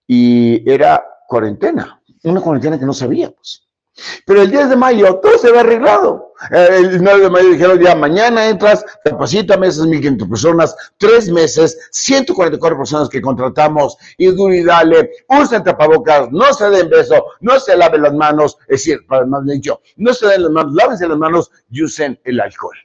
y 0.07 0.69
era 0.71 1.03
cuarentena, 1.27 2.03
una 2.25 2.41
cuarentena 2.41 2.79
que 2.79 2.85
no 2.85 2.93
sabíamos. 2.93 3.71
Pero 4.27 4.43
el 4.43 4.51
10 4.51 4.71
de 4.71 4.77
mayo 4.77 5.17
todo 5.17 5.39
se 5.39 5.51
ve 5.51 5.61
arreglado. 5.61 6.33
El 6.51 7.03
9 7.03 7.21
de 7.21 7.31
mayo 7.31 7.51
dijeron, 7.51 7.79
ya 7.79 7.95
mañana 7.95 8.49
entras, 8.49 8.85
capacítame 9.05 9.69
esas 9.69 9.87
1.500 9.87 10.29
personas, 10.29 10.77
tres 10.97 11.31
meses, 11.31 11.79
144 11.93 12.79
personas 12.79 13.09
que 13.09 13.21
contratamos 13.21 13.97
y 14.17 14.27
duro 14.27 14.53
y 14.53 14.65
dale, 14.65 15.11
usen 15.29 15.63
tapabocas, 15.63 16.31
no 16.33 16.53
se 16.53 16.69
den 16.71 16.89
beso, 16.89 17.25
no 17.41 17.61
se 17.61 17.77
laven 17.77 18.03
las 18.03 18.15
manos, 18.15 18.59
es 18.63 18.85
decir, 18.85 19.07
para 19.07 19.25
más 19.27 19.45
dicho, 19.47 19.81
no 19.97 20.13
se 20.13 20.27
den 20.27 20.43
las 20.43 20.51
manos, 20.51 20.75
lávense 20.75 21.07
las 21.07 21.19
manos 21.19 21.51
y 21.71 21.85
usen 21.85 22.19
el 22.25 22.41
alcohol. 22.41 22.77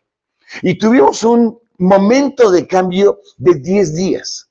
Y 0.61 0.77
tuvimos 0.77 1.23
un 1.23 1.59
momento 1.79 2.51
de 2.51 2.67
cambio 2.67 3.21
de 3.37 3.55
10 3.55 3.95
días, 3.95 4.49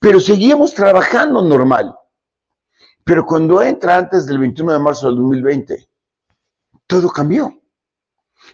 pero 0.00 0.20
seguíamos 0.20 0.72
trabajando 0.74 1.42
normal. 1.42 1.94
Pero 3.04 3.26
cuando 3.26 3.62
entra 3.62 3.96
antes 3.96 4.26
del 4.26 4.38
21 4.38 4.72
de 4.72 4.78
marzo 4.78 5.06
del 5.08 5.16
2020, 5.16 5.88
todo 6.86 7.10
cambió. 7.10 7.58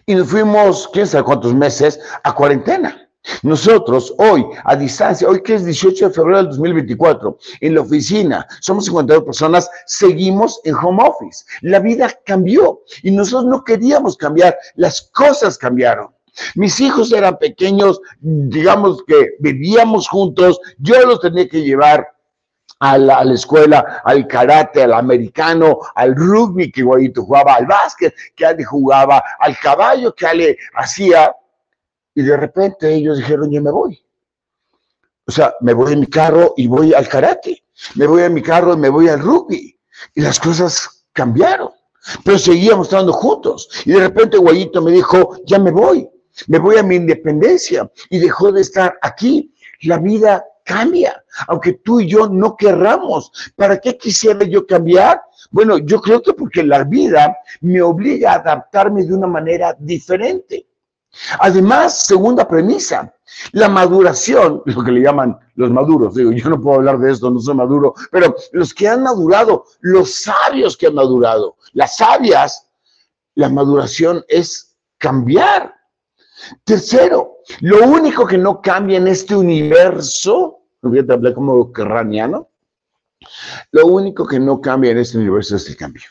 Y 0.05 0.15
nos 0.15 0.29
fuimos, 0.29 0.89
quién 0.91 1.07
sabe 1.07 1.23
cuántos 1.23 1.53
meses, 1.53 1.99
a 2.23 2.33
cuarentena. 2.33 3.09
Nosotros 3.43 4.13
hoy, 4.17 4.45
a 4.63 4.75
distancia, 4.75 5.27
hoy 5.27 5.43
que 5.43 5.55
es 5.55 5.65
18 5.65 6.07
de 6.07 6.13
febrero 6.13 6.37
del 6.37 6.47
2024, 6.47 7.37
en 7.61 7.75
la 7.75 7.81
oficina, 7.81 8.47
somos 8.61 8.85
52 8.85 9.23
personas, 9.23 9.69
seguimos 9.85 10.59
en 10.63 10.75
home 10.75 11.03
office. 11.03 11.45
La 11.61 11.79
vida 11.79 12.09
cambió 12.25 12.81
y 13.03 13.11
nosotros 13.11 13.45
no 13.45 13.63
queríamos 13.63 14.15
cambiar, 14.17 14.57
las 14.75 15.01
cosas 15.13 15.57
cambiaron. 15.57 16.09
Mis 16.55 16.79
hijos 16.79 17.11
eran 17.11 17.37
pequeños, 17.37 17.99
digamos 18.21 19.03
que 19.05 19.31
vivíamos 19.39 20.07
juntos, 20.07 20.59
yo 20.77 20.99
los 21.05 21.19
tenía 21.19 21.47
que 21.49 21.61
llevar 21.61 22.07
a 22.79 22.97
la, 22.97 23.33
escuela, 23.33 24.01
al 24.03 24.25
karate, 24.25 24.83
al 24.83 24.93
americano, 24.93 25.79
al 25.95 26.15
rugby 26.15 26.71
que 26.71 26.81
Guayito 26.81 27.23
jugaba, 27.23 27.55
al 27.55 27.65
básquet 27.65 28.13
que 28.35 28.45
Ale 28.45 28.63
jugaba, 28.63 29.21
al 29.39 29.57
caballo 29.59 30.13
que 30.15 30.25
Ale 30.25 30.57
hacía. 30.75 31.35
Y 32.15 32.23
de 32.23 32.37
repente 32.37 32.93
ellos 32.93 33.17
dijeron, 33.17 33.51
yo 33.51 33.61
me 33.61 33.71
voy. 33.71 34.01
O 35.27 35.31
sea, 35.31 35.53
me 35.61 35.73
voy 35.73 35.93
en 35.93 35.99
mi 35.99 36.07
carro 36.07 36.53
y 36.57 36.67
voy 36.67 36.93
al 36.93 37.07
karate. 37.07 37.63
Me 37.95 38.07
voy 38.07 38.23
en 38.23 38.33
mi 38.33 38.41
carro 38.41 38.73
y 38.73 38.77
me 38.77 38.89
voy 38.89 39.09
al 39.09 39.19
rugby. 39.19 39.77
Y 40.15 40.21
las 40.21 40.39
cosas 40.39 41.05
cambiaron. 41.13 41.69
Pero 42.23 42.39
seguíamos 42.39 42.87
estando 42.87 43.13
juntos. 43.13 43.69
Y 43.85 43.91
de 43.91 43.99
repente 43.99 44.37
Guayito 44.37 44.81
me 44.81 44.91
dijo, 44.91 45.37
ya 45.45 45.59
me 45.59 45.71
voy. 45.71 46.09
Me 46.47 46.57
voy 46.57 46.77
a 46.77 46.83
mi 46.83 46.95
independencia. 46.95 47.91
Y 48.09 48.19
dejó 48.19 48.51
de 48.51 48.61
estar 48.61 48.97
aquí. 49.01 49.53
La 49.81 49.97
vida 49.97 50.43
cambia, 50.69 51.23
aunque 51.47 51.73
tú 51.73 51.99
y 51.99 52.07
yo 52.07 52.29
no 52.29 52.55
querramos. 52.55 53.31
¿Para 53.55 53.79
qué 53.79 53.97
quisiera 53.97 54.45
yo 54.45 54.67
cambiar? 54.67 55.19
Bueno, 55.49 55.79
yo 55.79 55.99
creo 55.99 56.21
que 56.21 56.33
porque 56.33 56.61
la 56.61 56.83
vida 56.83 57.35
me 57.61 57.81
obliga 57.81 58.33
a 58.33 58.35
adaptarme 58.35 59.03
de 59.03 59.15
una 59.15 59.25
manera 59.25 59.75
diferente. 59.79 60.67
Además, 61.39 62.05
segunda 62.05 62.47
premisa, 62.47 63.11
la 63.53 63.67
maduración, 63.67 64.61
lo 64.65 64.83
que 64.83 64.91
le 64.91 65.01
llaman 65.01 65.39
los 65.55 65.71
maduros, 65.71 66.13
digo, 66.13 66.31
yo 66.31 66.49
no 66.51 66.61
puedo 66.61 66.77
hablar 66.77 66.99
de 66.99 67.13
esto, 67.13 67.31
no 67.31 67.39
soy 67.39 67.55
maduro, 67.55 67.95
pero 68.11 68.35
los 68.51 68.71
que 68.71 68.87
han 68.87 69.01
madurado, 69.01 69.65
los 69.79 70.13
sabios 70.21 70.77
que 70.77 70.85
han 70.85 70.93
madurado, 70.93 71.55
las 71.73 71.97
sabias, 71.97 72.69
la 73.33 73.49
maduración 73.49 74.23
es 74.27 74.77
cambiar. 74.99 75.73
Tercero, 76.63 77.37
lo 77.61 77.87
único 77.87 78.27
que 78.27 78.37
no 78.37 78.61
cambia 78.61 78.97
en 78.97 79.07
este 79.07 79.35
universo 79.35 80.58
te 80.81 81.13
hablé 81.13 81.33
como 81.33 81.71
kerraniano. 81.71 82.49
Lo 83.71 83.87
único 83.87 84.25
que 84.25 84.39
no 84.39 84.61
cambia 84.61 84.91
en 84.91 84.99
este 84.99 85.17
universo 85.17 85.55
es 85.55 85.67
el 85.69 85.75
cambio. 85.75 86.03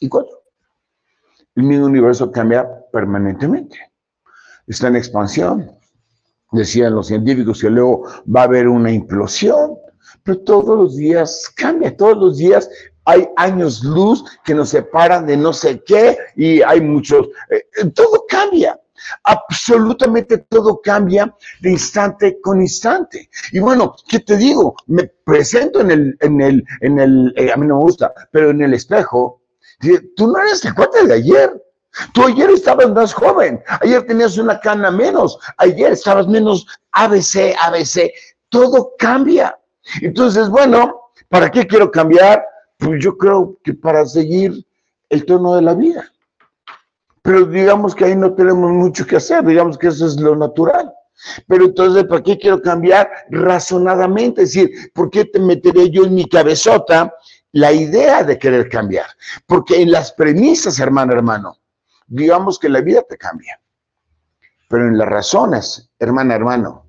¿Y 0.00 0.08
cuatro? 0.08 0.42
El 1.54 1.64
mismo 1.64 1.86
universo 1.86 2.30
cambia 2.30 2.68
permanentemente. 2.92 3.78
Está 4.66 4.88
en 4.88 4.96
expansión. 4.96 5.70
Decían 6.52 6.94
los 6.94 7.06
científicos 7.06 7.60
que 7.60 7.70
luego 7.70 8.04
va 8.34 8.42
a 8.42 8.44
haber 8.44 8.68
una 8.68 8.90
implosión, 8.90 9.76
pero 10.22 10.40
todos 10.40 10.76
los 10.76 10.96
días 10.96 11.52
cambia, 11.56 11.96
todos 11.96 12.16
los 12.16 12.38
días 12.38 12.68
hay 13.04 13.28
años 13.36 13.82
luz 13.82 14.24
que 14.44 14.54
nos 14.54 14.70
separan 14.70 15.26
de 15.26 15.36
no 15.36 15.52
sé 15.52 15.82
qué 15.84 16.16
y 16.36 16.60
hay 16.62 16.80
muchos, 16.80 17.28
eh, 17.50 17.64
todo 17.94 18.24
cambia. 18.28 18.78
Absolutamente 19.24 20.38
todo 20.38 20.80
cambia 20.80 21.34
de 21.60 21.70
instante 21.70 22.40
con 22.40 22.60
instante. 22.60 23.28
Y 23.52 23.58
bueno, 23.58 23.94
¿qué 24.08 24.20
te 24.20 24.36
digo? 24.36 24.74
Me 24.86 25.04
presento 25.24 25.80
en 25.80 25.90
el, 25.90 26.16
en 26.20 26.40
el, 26.40 26.64
en 26.80 26.98
el, 26.98 27.34
eh, 27.36 27.52
a 27.52 27.56
mí 27.56 27.66
no 27.66 27.78
me 27.78 27.84
gusta, 27.84 28.12
pero 28.30 28.50
en 28.50 28.62
el 28.62 28.74
espejo, 28.74 29.42
tú 30.16 30.26
no 30.28 30.38
eres 30.38 30.64
el 30.64 30.74
cuate 30.74 31.06
de 31.06 31.14
ayer. 31.14 31.62
Tú 32.12 32.24
ayer 32.24 32.48
estabas 32.50 32.88
más 32.92 33.12
joven, 33.12 33.60
ayer 33.80 34.06
tenías 34.06 34.38
una 34.38 34.60
cana 34.60 34.92
menos, 34.92 35.36
ayer 35.56 35.90
estabas 35.90 36.28
menos 36.28 36.64
ABC, 36.92 37.52
ABC, 37.60 38.12
todo 38.48 38.92
cambia. 38.96 39.58
Entonces, 40.00 40.48
bueno, 40.48 41.10
¿para 41.28 41.50
qué 41.50 41.66
quiero 41.66 41.90
cambiar? 41.90 42.44
Pues 42.78 43.02
yo 43.02 43.16
creo 43.16 43.58
que 43.64 43.74
para 43.74 44.06
seguir 44.06 44.64
el 45.08 45.24
tono 45.24 45.56
de 45.56 45.62
la 45.62 45.74
vida. 45.74 46.10
Pero 47.22 47.44
digamos 47.44 47.94
que 47.94 48.06
ahí 48.06 48.16
no 48.16 48.34
tenemos 48.34 48.70
mucho 48.70 49.06
que 49.06 49.16
hacer, 49.16 49.44
digamos 49.44 49.76
que 49.76 49.88
eso 49.88 50.06
es 50.06 50.18
lo 50.18 50.34
natural. 50.36 50.92
Pero 51.46 51.66
entonces, 51.66 52.04
¿para 52.04 52.22
qué 52.22 52.38
quiero 52.38 52.62
cambiar? 52.62 53.10
Razonadamente, 53.30 54.42
es 54.42 54.54
decir, 54.54 54.90
¿por 54.94 55.10
qué 55.10 55.26
te 55.26 55.38
meteré 55.38 55.90
yo 55.90 56.04
en 56.04 56.14
mi 56.14 56.26
cabezota 56.26 57.14
la 57.52 57.72
idea 57.72 58.24
de 58.24 58.38
querer 58.38 58.68
cambiar? 58.70 59.06
Porque 59.46 59.82
en 59.82 59.90
las 59.90 60.12
premisas, 60.12 60.78
hermano, 60.78 61.12
hermano, 61.12 61.58
digamos 62.06 62.58
que 62.58 62.70
la 62.70 62.80
vida 62.80 63.02
te 63.02 63.18
cambia. 63.18 63.60
Pero 64.68 64.86
en 64.86 64.96
las 64.96 65.08
razones, 65.08 65.90
hermana, 65.98 66.34
hermano, 66.34 66.86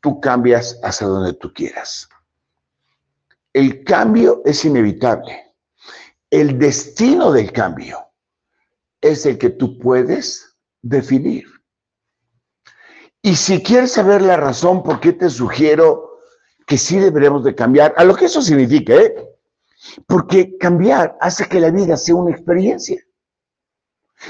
tú 0.00 0.20
cambias 0.20 0.78
hacia 0.82 1.06
donde 1.06 1.34
tú 1.34 1.52
quieras. 1.52 2.08
El 3.52 3.84
cambio 3.84 4.40
es 4.44 4.64
inevitable. 4.64 5.54
El 6.30 6.58
destino 6.58 7.32
del 7.32 7.52
cambio 7.52 8.09
es 9.00 9.26
el 9.26 9.38
que 9.38 9.50
tú 9.50 9.78
puedes 9.78 10.56
definir. 10.82 11.46
Y 13.22 13.36
si 13.36 13.62
quieres 13.62 13.92
saber 13.92 14.22
la 14.22 14.36
razón 14.36 14.82
por 14.82 15.00
qué 15.00 15.12
te 15.12 15.28
sugiero 15.28 16.18
que 16.66 16.78
sí 16.78 16.98
deberemos 16.98 17.44
de 17.44 17.54
cambiar, 17.54 17.94
a 17.96 18.04
lo 18.04 18.14
que 18.14 18.26
eso 18.26 18.40
significa, 18.40 18.94
¿eh? 18.94 19.14
Porque 20.06 20.56
cambiar 20.58 21.16
hace 21.20 21.46
que 21.48 21.60
la 21.60 21.70
vida 21.70 21.96
sea 21.96 22.14
una 22.14 22.30
experiencia. 22.30 23.02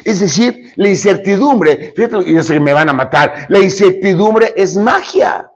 Es 0.04 0.20
decir, 0.20 0.72
la 0.76 0.88
incertidumbre, 0.88 1.92
fíjate, 1.96 2.32
yo 2.32 2.42
sé 2.42 2.54
que 2.54 2.60
me 2.60 2.72
van 2.72 2.88
a 2.88 2.92
matar, 2.92 3.46
la 3.48 3.58
incertidumbre 3.58 4.52
es 4.56 4.76
magia. 4.76 5.50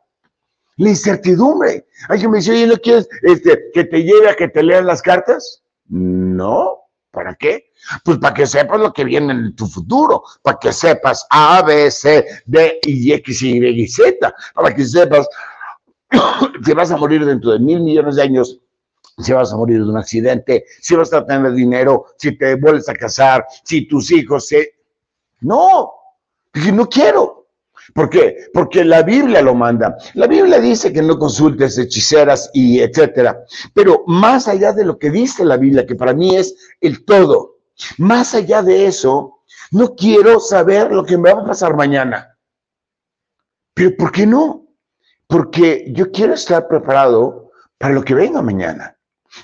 La 0.77 0.89
incertidumbre. 0.89 1.87
Alguien 2.09 2.33
me 2.33 2.39
dice, 2.39 2.51
oye, 2.51 2.67
¿no 2.67 2.77
quieres 2.77 3.09
este, 3.23 3.71
que 3.73 3.85
te 3.85 4.03
lleve 4.03 4.29
a 4.29 4.35
que 4.35 4.49
te 4.49 4.63
lean 4.63 4.87
las 4.87 5.03
cartas? 5.03 5.63
No, 5.87 6.81
¿para 7.13 7.37
qué? 7.37 7.71
Pues 8.05 8.19
para 8.19 8.35
que 8.35 8.47
sepas 8.47 8.81
lo 8.81 8.93
que 8.93 9.05
viene 9.05 9.33
en 9.33 9.57
tu 9.57 9.67
futuro, 9.67 10.23
para 10.43 10.59
que 10.59 10.73
sepas 10.73 11.27
A, 11.31 11.63
B, 11.63 11.91
C, 11.91 12.25
D, 12.47 12.81
y 12.83 13.13
X, 13.13 13.43
Y 13.43 13.67
y 13.67 13.89
Z, 13.89 14.35
para 14.55 14.75
que 14.75 14.85
sepas 14.85 15.29
que 16.65 16.75
vas 16.75 16.91
a 16.91 16.97
morir 16.97 17.25
dentro 17.25 17.53
de 17.53 17.59
mil 17.59 17.81
millones 17.81 18.17
de 18.17 18.23
años 18.23 18.61
si 19.19 19.33
vas 19.33 19.53
a 19.53 19.57
morir 19.57 19.79
de 19.79 19.91
un 19.91 19.97
accidente, 19.97 20.65
si 20.81 20.95
vas 20.95 21.13
a 21.13 21.25
tener 21.25 21.53
dinero, 21.53 22.07
si 22.19 22.37
te 22.37 22.57
vuelves 22.57 22.89
a 22.89 22.95
casar, 22.95 23.47
si 23.63 23.87
tus 23.87 24.11
hijos 24.11 24.49
se... 24.49 24.75
No, 25.41 25.93
dije, 26.53 26.73
no 26.73 26.89
quiero. 26.89 27.47
¿Por 27.93 28.09
qué? 28.09 28.49
Porque 28.53 28.85
la 28.85 29.03
Biblia 29.03 29.43
lo 29.43 29.55
manda. 29.55 29.97
La 30.15 30.27
Biblia 30.27 30.59
dice 30.59 30.93
que 30.93 31.03
no 31.03 31.19
consultes 31.19 31.79
hechiceras 31.79 32.51
y 32.55 32.81
etcétera. 32.81 33.45
Pero 33.75 34.03
más 34.07 34.49
allá 34.49 34.73
de 34.73 34.85
lo 34.85 34.99
que 34.99 35.11
dice 35.11 35.45
la 35.45 35.59
Biblia, 35.59 35.87
que 35.87 35.95
para 35.95 36.15
mí 36.15 36.35
es 36.35 36.57
el 36.81 37.05
todo, 37.05 37.54
más 37.99 38.35
allá 38.35 38.63
de 38.63 38.87
eso, 38.87 39.43
no 39.71 39.95
quiero 39.95 40.41
saber 40.41 40.93
lo 40.93 41.05
que 41.05 41.19
me 41.19 41.33
va 41.33 41.43
a 41.43 41.47
pasar 41.47 41.77
mañana. 41.77 42.37
Pero 43.75 43.97
¿por 43.97 44.13
qué 44.13 44.27
no? 44.27 44.67
Porque 45.27 45.87
yo 45.89 46.11
quiero 46.13 46.35
estar 46.35 46.69
preparado 46.69 47.51
para 47.79 47.95
lo 47.95 48.05
que 48.05 48.15
venga 48.15 48.41
mañana. 48.41 48.97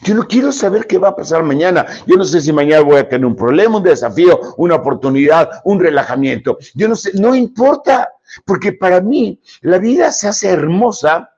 Yo 0.02 0.14
no 0.14 0.26
quiero 0.26 0.52
saber 0.52 0.86
qué 0.86 0.98
va 0.98 1.08
a 1.08 1.16
pasar 1.16 1.42
mañana. 1.42 1.84
Yo 2.06 2.16
no 2.16 2.24
sé 2.24 2.40
si 2.40 2.52
mañana 2.52 2.82
voy 2.82 2.98
a 2.98 3.08
tener 3.08 3.26
un 3.26 3.34
problema, 3.34 3.78
un 3.78 3.82
desafío, 3.82 4.40
una 4.56 4.76
oportunidad, 4.76 5.50
un 5.64 5.80
relajamiento. 5.80 6.58
Yo 6.74 6.88
no 6.88 6.94
sé, 6.94 7.10
no 7.14 7.34
importa, 7.34 8.08
porque 8.44 8.72
para 8.72 9.00
mí 9.00 9.40
la 9.62 9.78
vida 9.78 10.12
se 10.12 10.28
hace 10.28 10.48
hermosa 10.48 11.30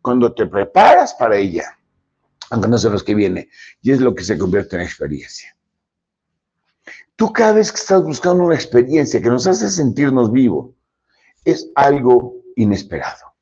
cuando 0.00 0.34
te 0.34 0.46
preparas 0.46 1.14
para 1.14 1.36
ella, 1.36 1.78
aunque 2.50 2.68
no 2.68 2.78
sabes 2.78 3.04
qué 3.04 3.14
viene, 3.14 3.48
y 3.80 3.92
es 3.92 4.00
lo 4.00 4.14
que 4.14 4.24
se 4.24 4.36
convierte 4.36 4.74
en 4.74 4.82
experiencia. 4.82 5.56
Tú 7.22 7.32
cada 7.32 7.52
vez 7.52 7.70
que 7.70 7.78
estás 7.78 8.02
buscando 8.02 8.42
una 8.42 8.56
experiencia 8.56 9.22
que 9.22 9.28
nos 9.28 9.46
hace 9.46 9.70
sentirnos 9.70 10.32
vivos, 10.32 10.70
es 11.44 11.70
algo 11.76 12.34
inesperado 12.56 13.32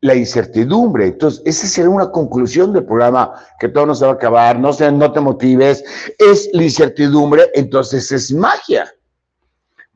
la 0.00 0.16
incertidumbre. 0.16 1.06
Entonces, 1.06 1.40
esa 1.44 1.68
será 1.68 1.88
una 1.88 2.10
conclusión 2.10 2.72
del 2.72 2.84
programa, 2.84 3.32
que 3.60 3.68
todo 3.68 3.86
no 3.86 3.94
se 3.94 4.06
va 4.06 4.10
a 4.10 4.14
acabar, 4.14 4.58
no, 4.58 4.72
se, 4.72 4.90
no 4.90 5.12
te 5.12 5.20
motives, 5.20 5.84
es 6.18 6.50
la 6.52 6.64
incertidumbre, 6.64 7.48
entonces 7.54 8.10
es 8.10 8.32
magia. 8.32 8.92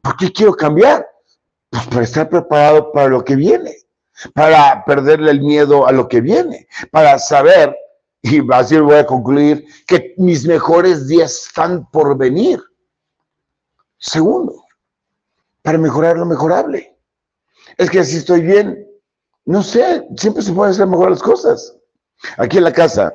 ¿Por 0.00 0.16
qué 0.16 0.30
quiero 0.30 0.54
cambiar? 0.54 1.04
Pues 1.68 1.84
para 1.88 2.04
estar 2.04 2.28
preparado 2.28 2.92
para 2.92 3.08
lo 3.08 3.24
que 3.24 3.34
viene, 3.34 3.74
para 4.34 4.84
perderle 4.84 5.32
el 5.32 5.40
miedo 5.40 5.84
a 5.84 5.90
lo 5.90 6.06
que 6.06 6.20
viene, 6.20 6.68
para 6.92 7.18
saber, 7.18 7.76
y 8.26 8.42
así 8.52 8.78
voy 8.78 8.96
a 8.96 9.06
concluir, 9.06 9.64
que 9.86 10.14
mis 10.16 10.46
mejores 10.46 11.06
días 11.06 11.46
están 11.46 11.88
por 11.90 12.16
venir. 12.18 12.60
Segundo, 13.98 14.64
para 15.62 15.78
mejorar 15.78 16.18
lo 16.18 16.26
mejorable. 16.26 16.96
Es 17.78 17.88
que 17.88 18.04
si 18.04 18.16
estoy 18.16 18.42
bien, 18.42 18.84
no 19.44 19.62
sé, 19.62 20.06
siempre 20.16 20.42
se 20.42 20.52
pueden 20.52 20.72
hacer 20.72 20.86
mejor 20.86 21.10
las 21.10 21.22
cosas. 21.22 21.76
Aquí 22.38 22.58
en 22.58 22.64
la 22.64 22.72
casa 22.72 23.12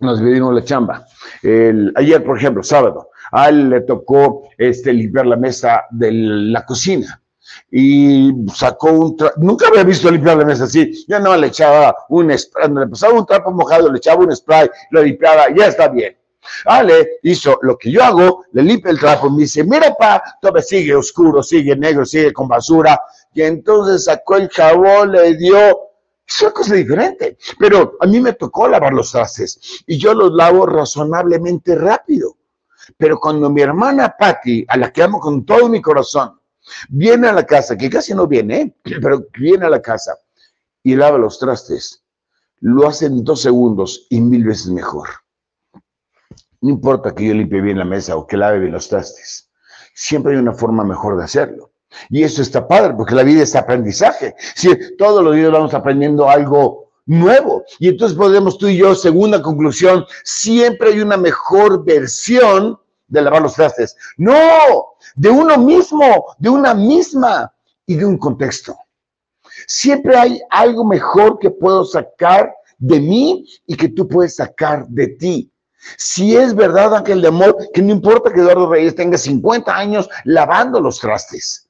nos 0.00 0.18
dividimos 0.18 0.54
la 0.54 0.64
chamba. 0.64 1.06
El, 1.42 1.92
ayer, 1.94 2.24
por 2.24 2.36
ejemplo, 2.36 2.62
sábado, 2.62 3.10
a 3.30 3.48
él 3.48 3.70
le 3.70 3.82
tocó 3.82 4.48
este, 4.58 4.92
limpiar 4.92 5.26
la 5.26 5.36
mesa 5.36 5.84
de 5.90 6.10
la 6.12 6.66
cocina 6.66 7.21
y 7.70 8.32
sacó 8.54 8.92
un 8.92 9.16
trapo, 9.16 9.34
nunca 9.38 9.68
había 9.68 9.84
visto 9.84 10.10
limpiar 10.10 10.36
la 10.36 10.44
mesa 10.44 10.64
así, 10.64 11.04
yo 11.08 11.18
no 11.18 11.36
le 11.36 11.48
echaba 11.48 11.94
un 12.08 12.36
spray, 12.36 12.70
le 12.70 12.86
pasaba 12.86 13.14
un 13.14 13.26
trapo 13.26 13.50
mojado, 13.50 13.90
le 13.90 13.98
echaba 13.98 14.22
un 14.24 14.34
spray, 14.34 14.68
lo 14.90 15.02
limpiaba, 15.02 15.46
ya 15.54 15.66
está 15.66 15.88
bien. 15.88 16.16
Ale 16.64 17.18
hizo 17.22 17.58
lo 17.62 17.78
que 17.78 17.90
yo 17.90 18.02
hago, 18.02 18.44
le 18.52 18.62
limpia 18.62 18.90
el 18.90 18.98
trapo, 18.98 19.30
me 19.30 19.42
dice, 19.42 19.64
mira 19.64 19.94
pa, 19.94 20.22
todavía 20.40 20.62
sigue 20.62 20.94
oscuro, 20.94 21.42
sigue 21.42 21.76
negro, 21.76 22.04
sigue 22.04 22.32
con 22.32 22.48
basura, 22.48 23.00
y 23.32 23.42
entonces 23.42 24.04
sacó 24.04 24.36
el 24.36 24.48
jabón, 24.48 25.12
le 25.12 25.36
dio, 25.36 25.56
es 26.26 26.42
una 26.42 26.50
cosa 26.50 26.74
diferente, 26.74 27.38
pero 27.58 27.96
a 28.00 28.06
mí 28.06 28.20
me 28.20 28.32
tocó 28.32 28.68
lavar 28.68 28.92
los 28.92 29.12
trastes, 29.12 29.84
y 29.86 29.96
yo 29.98 30.14
los 30.14 30.32
lavo 30.32 30.66
razonablemente 30.66 31.76
rápido, 31.76 32.36
pero 32.96 33.18
cuando 33.18 33.48
mi 33.48 33.62
hermana 33.62 34.14
Patty, 34.18 34.64
a 34.68 34.76
la 34.76 34.92
que 34.92 35.02
amo 35.02 35.20
con 35.20 35.44
todo 35.44 35.68
mi 35.68 35.80
corazón, 35.80 36.40
viene 36.88 37.28
a 37.28 37.32
la 37.32 37.44
casa, 37.44 37.76
que 37.76 37.90
casi 37.90 38.14
no 38.14 38.26
viene, 38.26 38.76
pero 39.02 39.26
viene 39.38 39.66
a 39.66 39.70
la 39.70 39.82
casa 39.82 40.16
y 40.82 40.94
lava 40.94 41.18
los 41.18 41.38
trastes, 41.38 42.02
lo 42.60 42.86
hace 42.86 43.06
en 43.06 43.24
dos 43.24 43.42
segundos 43.42 44.06
y 44.10 44.20
mil 44.20 44.44
veces 44.44 44.68
mejor. 44.68 45.08
No 46.60 46.70
importa 46.70 47.14
que 47.14 47.26
yo 47.26 47.34
limpie 47.34 47.60
bien 47.60 47.78
la 47.78 47.84
mesa 47.84 48.16
o 48.16 48.26
que 48.26 48.36
lave 48.36 48.60
bien 48.60 48.72
los 48.72 48.88
trastes. 48.88 49.50
Siempre 49.94 50.32
hay 50.32 50.38
una 50.38 50.54
forma 50.54 50.84
mejor 50.84 51.16
de 51.18 51.24
hacerlo. 51.24 51.72
Y 52.08 52.22
eso 52.22 52.40
está 52.40 52.66
padre, 52.66 52.94
porque 52.94 53.14
la 53.14 53.24
vida 53.24 53.42
es 53.42 53.54
aprendizaje. 53.56 54.34
Si 54.54 54.96
todos 54.96 55.22
los 55.22 55.34
días 55.34 55.50
vamos 55.50 55.74
aprendiendo 55.74 56.28
algo 56.28 56.92
nuevo. 57.06 57.64
Y 57.78 57.88
entonces 57.88 58.16
podemos 58.16 58.58
tú 58.58 58.68
y 58.68 58.76
yo, 58.76 58.94
segunda 58.94 59.42
conclusión, 59.42 60.06
siempre 60.24 60.90
hay 60.90 61.00
una 61.00 61.16
mejor 61.16 61.84
versión 61.84 62.78
de 63.08 63.22
lavar 63.22 63.42
los 63.42 63.54
trastes. 63.54 63.96
No, 64.16 64.34
de 65.14 65.30
uno 65.30 65.58
mismo, 65.58 66.34
de 66.38 66.48
una 66.48 66.74
misma 66.74 67.52
y 67.86 67.96
de 67.96 68.04
un 68.04 68.18
contexto. 68.18 68.76
Siempre 69.66 70.16
hay 70.16 70.40
algo 70.50 70.84
mejor 70.84 71.38
que 71.38 71.50
puedo 71.50 71.84
sacar 71.84 72.54
de 72.78 73.00
mí 73.00 73.46
y 73.66 73.76
que 73.76 73.88
tú 73.88 74.08
puedes 74.08 74.36
sacar 74.36 74.86
de 74.88 75.08
ti. 75.08 75.52
Si 75.96 76.36
es 76.36 76.54
verdad, 76.54 76.94
Ángel 76.94 77.20
de 77.20 77.28
Amor, 77.28 77.56
que 77.72 77.82
no 77.82 77.92
importa 77.92 78.32
que 78.32 78.40
Eduardo 78.40 78.70
Reyes 78.70 78.94
tenga 78.94 79.18
50 79.18 79.76
años 79.76 80.08
lavando 80.24 80.80
los 80.80 81.00
trastes, 81.00 81.68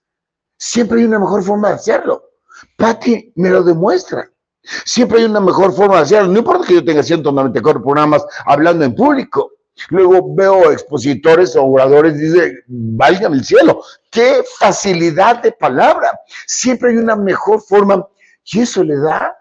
siempre 0.57 1.01
hay 1.01 1.07
una 1.07 1.19
mejor 1.19 1.43
forma 1.43 1.69
de 1.69 1.75
hacerlo. 1.75 2.31
Patti 2.77 3.33
me 3.37 3.51
lo 3.51 3.63
demuestra. 3.63 4.31
Siempre 4.63 5.19
hay 5.19 5.25
una 5.25 5.41
mejor 5.41 5.75
forma 5.75 5.97
de 5.97 6.03
hacerlo. 6.03 6.29
No 6.29 6.39
importa 6.39 6.67
que 6.67 6.75
yo 6.75 6.85
tenga 6.85 7.03
194 7.03 7.83
programas 7.83 8.25
hablando 8.45 8.85
en 8.85 8.95
público. 8.95 9.53
Luego 9.89 10.35
veo 10.35 10.71
expositores 10.71 11.57
o 11.57 11.65
oradores, 11.65 12.19
dice, 12.19 12.63
válgame 12.67 13.37
el 13.37 13.45
cielo, 13.45 13.83
qué 14.11 14.45
facilidad 14.59 15.43
de 15.43 15.53
palabra. 15.53 16.21
Siempre 16.47 16.91
hay 16.91 16.97
una 16.97 17.17
mejor 17.17 17.61
forma 17.63 18.07
y 18.45 18.61
eso 18.61 18.85
le 18.85 18.97
da 18.99 19.37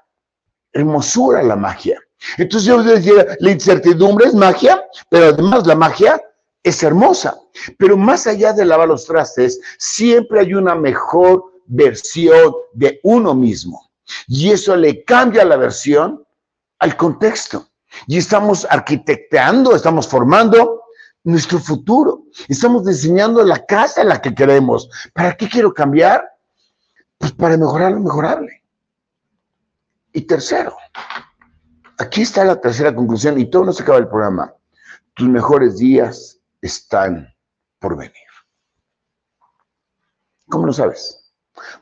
hermosura 0.73 1.39
a 1.39 1.43
la 1.43 1.55
magia. 1.55 1.99
Entonces 2.37 2.67
yo 2.67 2.81
decía, 2.83 3.25
la 3.39 3.51
incertidumbre 3.51 4.27
es 4.27 4.33
magia, 4.33 4.83
pero 5.09 5.27
además 5.27 5.65
la 5.65 5.75
magia 5.75 6.21
es 6.63 6.83
hermosa. 6.83 7.37
Pero 7.77 7.97
más 7.97 8.27
allá 8.27 8.53
de 8.53 8.65
lavar 8.65 8.87
los 8.87 9.05
trastes, 9.05 9.59
siempre 9.77 10.39
hay 10.39 10.53
una 10.53 10.75
mejor 10.75 11.43
versión 11.65 12.53
de 12.73 12.99
uno 13.03 13.33
mismo. 13.33 13.91
Y 14.27 14.51
eso 14.51 14.75
le 14.75 15.03
cambia 15.03 15.45
la 15.45 15.57
versión 15.57 16.25
al 16.79 16.97
contexto. 16.97 17.70
Y 18.07 18.17
estamos 18.17 18.65
arquitectando, 18.69 19.75
estamos 19.75 20.07
formando 20.07 20.81
nuestro 21.23 21.59
futuro. 21.59 22.23
Estamos 22.47 22.85
diseñando 22.85 23.43
la 23.43 23.65
casa 23.65 24.01
en 24.01 24.09
la 24.09 24.21
que 24.21 24.33
queremos. 24.33 24.89
¿Para 25.13 25.35
qué 25.35 25.47
quiero 25.47 25.73
cambiar? 25.73 26.25
Pues 27.17 27.31
para 27.31 27.57
mejorar 27.57 27.91
lo 27.91 27.99
mejorable. 27.99 28.63
Y 30.13 30.21
tercero, 30.21 30.75
aquí 31.97 32.23
está 32.23 32.43
la 32.43 32.59
tercera 32.59 32.93
conclusión 32.93 33.39
y 33.39 33.49
todo 33.49 33.65
no 33.65 33.73
se 33.73 33.83
acaba 33.83 33.99
el 33.99 34.09
programa. 34.09 34.53
Tus 35.13 35.27
mejores 35.29 35.77
días 35.77 36.39
están 36.61 37.33
por 37.79 37.95
venir. 37.95 38.13
¿Cómo 40.49 40.65
lo 40.65 40.73
sabes? 40.73 41.20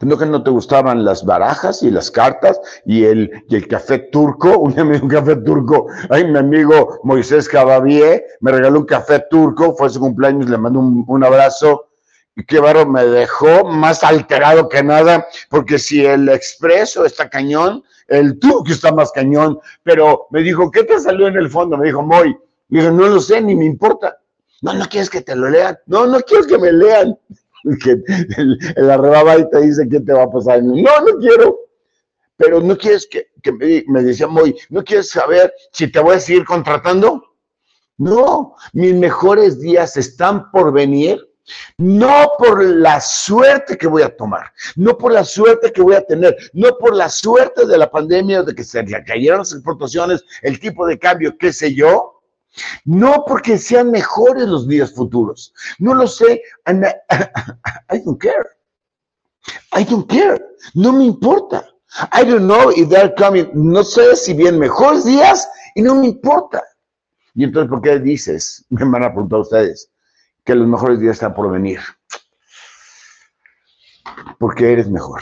¿No 0.01 0.17
que 0.17 0.25
no 0.25 0.43
te 0.43 0.49
gustaban 0.49 1.05
las 1.05 1.23
barajas 1.25 1.83
y 1.83 1.91
las 1.91 2.09
cartas 2.09 2.59
y 2.85 3.03
el, 3.03 3.43
el 3.49 3.67
café 3.67 3.99
turco? 3.99 4.57
Un, 4.59 4.79
un 4.79 5.07
café 5.07 5.35
turco. 5.37 5.87
Ay, 6.09 6.25
mi 6.25 6.37
amigo 6.37 6.99
Moisés 7.03 7.47
Cavavier 7.47 8.23
me 8.41 8.51
regaló 8.51 8.79
un 8.79 8.85
café 8.85 9.23
turco, 9.29 9.75
fue 9.75 9.89
su 9.89 9.99
cumpleaños, 9.99 10.49
le 10.49 10.57
mando 10.57 10.79
un, 10.79 11.23
abrazo. 11.23 11.87
Y 12.35 12.43
qué 12.45 12.59
barro 12.59 12.85
me 12.85 13.03
dejó 13.05 13.65
más 13.65 14.03
alterado 14.03 14.69
que 14.69 14.81
nada, 14.81 15.27
porque 15.49 15.77
si 15.77 16.05
el 16.05 16.29
expreso 16.29 17.05
está 17.05 17.29
cañón, 17.29 17.83
el 18.07 18.39
turco 18.39 18.71
está 18.71 18.93
más 18.93 19.11
cañón. 19.11 19.59
Pero 19.83 20.27
me 20.31 20.41
dijo, 20.41 20.71
¿qué 20.71 20.83
te 20.83 20.99
salió 20.99 21.27
en 21.27 21.35
el 21.35 21.49
fondo? 21.49 21.77
Me 21.77 21.87
dijo, 21.87 22.01
Moy. 22.01 22.35
Dije, 22.69 22.91
no 22.91 23.07
lo 23.07 23.19
sé, 23.19 23.41
ni 23.41 23.55
me 23.55 23.65
importa. 23.65 24.19
No, 24.61 24.73
no 24.73 24.85
quieres 24.85 25.09
que 25.09 25.21
te 25.21 25.35
lo 25.35 25.49
lean. 25.49 25.77
No, 25.87 26.05
no 26.05 26.19
quiero 26.21 26.45
que 26.45 26.57
me 26.57 26.71
lean. 26.71 27.17
que 27.83 27.91
el, 27.91 28.59
y 29.39 29.49
te 29.49 29.61
dice 29.61 29.87
qué 29.89 29.99
te 29.99 30.13
va 30.13 30.23
a 30.23 30.31
pasar. 30.31 30.63
No, 30.63 30.73
no 30.73 31.17
quiero. 31.19 31.59
Pero 32.37 32.61
no 32.61 32.77
quieres 32.77 33.07
que, 33.07 33.27
me, 33.51 33.83
me, 33.87 34.01
decía 34.01 34.27
muy, 34.27 34.55
¿no 34.69 34.81
quieres 34.83 35.09
saber 35.09 35.53
si 35.73 35.91
te 35.91 35.99
voy 35.99 36.15
a 36.15 36.19
seguir 36.21 36.45
contratando? 36.45 37.21
No, 37.97 38.55
mis 38.71 38.95
mejores 38.95 39.59
días 39.59 39.97
están 39.97 40.49
por 40.51 40.71
venir, 40.71 41.19
no 41.77 42.31
por 42.37 42.63
la 42.63 43.01
suerte 43.01 43.77
que 43.77 43.87
voy 43.87 44.03
a 44.03 44.15
tomar, 44.15 44.53
no 44.77 44.97
por 44.97 45.11
la 45.11 45.25
suerte 45.25 45.73
que 45.73 45.81
voy 45.81 45.95
a 45.95 46.05
tener, 46.05 46.35
no 46.53 46.77
por 46.77 46.95
la 46.95 47.09
suerte 47.09 47.65
de 47.65 47.77
la 47.77 47.89
pandemia, 47.89 48.43
de 48.43 48.55
que 48.55 48.63
se 48.63 48.83
le 48.83 49.03
cayeron 49.03 49.39
las 49.39 49.51
exportaciones, 49.51 50.23
el 50.41 50.59
tipo 50.59 50.85
de 50.87 50.97
cambio, 50.97 51.37
qué 51.37 51.51
sé 51.51 51.73
yo, 51.73 52.18
no 52.85 53.23
porque 53.27 53.57
sean 53.57 53.91
mejores 53.91 54.47
los 54.47 54.67
días 54.67 54.93
futuros. 54.93 55.53
No 55.79 55.93
lo 55.93 56.07
sé. 56.07 56.41
I, 56.65 57.99
don't 58.03 58.19
care. 58.19 58.49
I 59.73 59.83
don't 59.83 60.09
care. 60.09 60.43
No 60.73 60.93
me 60.93 61.05
importa. 61.05 61.65
I 62.11 62.23
don't 62.23 62.47
know 62.47 62.71
if 62.71 62.89
they're 62.89 63.13
coming. 63.15 63.49
No 63.53 63.83
sé 63.83 64.15
si 64.15 64.33
bien 64.33 64.59
mejores 64.59 65.05
días 65.05 65.47
y 65.75 65.81
no 65.81 65.95
me 65.95 66.07
importa. 66.07 66.63
Y 67.35 67.43
entonces, 67.43 67.69
¿por 67.69 67.81
qué 67.81 67.99
dices? 67.99 68.65
Me 68.69 68.83
van 68.85 69.03
a 69.03 69.11
preguntar 69.11 69.39
ustedes 69.39 69.91
que 70.43 70.55
los 70.55 70.67
mejores 70.67 70.99
días 70.99 71.13
están 71.13 71.33
por 71.33 71.49
venir. 71.51 71.79
Porque 74.39 74.73
eres 74.73 74.89
mejor. 74.89 75.21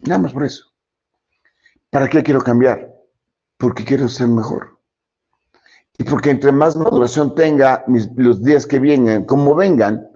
Nada 0.00 0.20
más 0.20 0.32
por 0.32 0.44
eso. 0.44 0.72
¿Para 1.90 2.08
qué 2.08 2.22
quiero 2.22 2.40
cambiar? 2.40 2.94
Porque 3.56 3.84
quiero 3.84 4.08
ser 4.08 4.28
mejor. 4.28 4.77
Y 5.98 6.04
porque 6.04 6.30
entre 6.30 6.52
más 6.52 6.76
maduración 6.76 7.34
tenga 7.34 7.84
los 8.16 8.42
días 8.42 8.66
que 8.66 8.78
vienen, 8.78 9.24
como 9.24 9.54
vengan, 9.56 10.08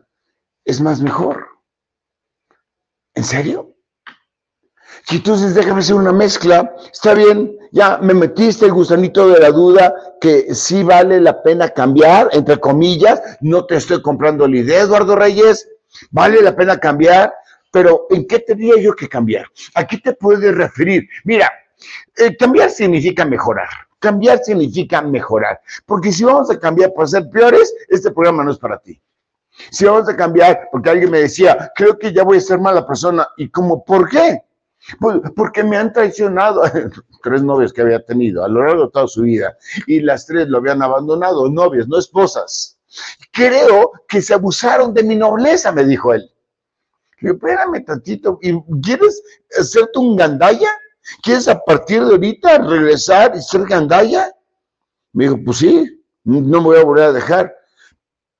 es 0.65 0.81
más 0.81 1.01
mejor. 1.03 1.45
¿En 3.15 3.25
serio? 3.25 3.75
Y 5.11 5.17
entonces 5.17 5.55
déjame 5.55 5.81
hacer 5.81 5.97
una 5.97 6.13
mezcla. 6.13 6.73
Está 6.93 7.15
bien, 7.15 7.59
ya 7.73 7.99
me 7.99 8.15
metiste 8.15 8.67
el 8.67 8.73
gusanito 8.73 9.29
de 9.29 9.41
la 9.41 9.51
duda 9.51 9.93
que 10.21 10.55
sí 10.55 10.85
vale 10.85 11.21
la 11.21 11.43
pena 11.43 11.69
cambiar, 11.71 12.29
entre 12.33 12.59
comillas. 12.59 13.21
No 13.41 13.67
te 13.67 13.77
estoy 13.77 14.01
comprando 14.01 14.47
la 14.47 14.59
idea, 14.59 14.83
Eduardo 14.83 15.17
Reyes. 15.17 15.69
Vale 16.13 16.41
la 16.41 16.55
pena 16.55 16.79
cambiar, 16.79 17.35
pero 17.73 18.07
¿en 18.11 18.27
qué 18.27 18.39
tendría 18.39 18.81
yo 18.81 18.95
que 18.95 19.09
cambiar? 19.09 19.47
¿A 19.75 19.87
qué 19.87 19.99
te 19.99 20.15
puedes 20.15 20.55
referir? 20.55 21.09
Mira, 21.25 21.51
eh, 22.17 22.37
cambiar 22.37 22.71
significa 22.71 23.25
mejorar. 23.25 23.69
Cambiar 24.03 24.41
significa 24.43 25.01
mejorar. 25.01 25.61
Porque 25.87 26.11
si 26.11 26.25
vamos 26.25 26.51
a 26.51 26.59
cambiar 26.59 26.93
para 26.93 27.07
ser 27.07 27.31
peores, 27.31 27.73
este 27.89 28.11
programa 28.11 28.43
no 28.43 28.51
es 28.51 28.59
para 28.59 28.79
ti. 28.79 29.01
Si 29.71 29.85
vamos 29.85 30.09
a 30.09 30.17
cambiar, 30.17 30.69
porque 30.73 30.91
alguien 30.91 31.13
me 31.13 31.21
decía, 31.21 31.71
creo 31.77 31.97
que 31.97 32.13
ya 32.13 32.25
voy 32.25 32.39
a 32.39 32.41
ser 32.41 32.59
mala 32.59 32.85
persona. 32.85 33.29
¿Y 33.37 33.49
cómo? 33.49 33.85
¿Por 33.85 34.09
qué? 34.09 34.43
Pues 34.99 35.19
porque 35.37 35.63
me 35.63 35.77
han 35.77 35.93
traicionado. 35.93 36.63
Tres 37.23 37.45
novias 37.45 37.73
que 37.73 37.83
había 37.83 38.05
tenido 38.05 38.45
a 38.45 38.49
lo 38.49 38.65
largo 38.65 38.87
de 38.87 38.91
toda 38.91 39.07
su 39.07 39.23
vida. 39.23 39.57
Y 39.87 40.01
las 40.01 40.27
tres 40.27 40.49
lo 40.49 40.59
habían 40.59 40.83
abandonado, 40.83 41.49
novias, 41.49 41.87
no 41.87 41.97
esposas. 41.97 42.77
Creo 43.31 43.93
que 44.09 44.21
se 44.21 44.35
abusaron 44.35 44.93
de 44.93 45.05
mi 45.05 45.15
nobleza, 45.15 45.71
me 45.71 45.85
dijo 45.85 46.13
él. 46.13 46.29
Le 47.21 47.31
digo, 47.31 47.35
espérame 47.37 47.85
tantito, 47.85 48.41
¿quieres 48.83 49.23
hacerte 49.57 50.01
un 50.01 50.17
gandaya? 50.17 50.69
¿Quieres 51.23 51.49
a 51.49 51.59
partir 51.63 52.05
de 52.05 52.13
ahorita 52.13 52.59
regresar 52.59 53.33
y 53.37 53.43
ser 53.43 53.67
gandaya? 53.67 54.33
Me 55.13 55.25
dijo, 55.25 55.39
pues 55.45 55.59
sí, 55.59 56.05
no 56.25 56.61
me 56.61 56.67
voy 56.67 56.79
a 56.79 56.85
volver 56.85 57.05
a 57.05 57.13
dejar. 57.13 57.55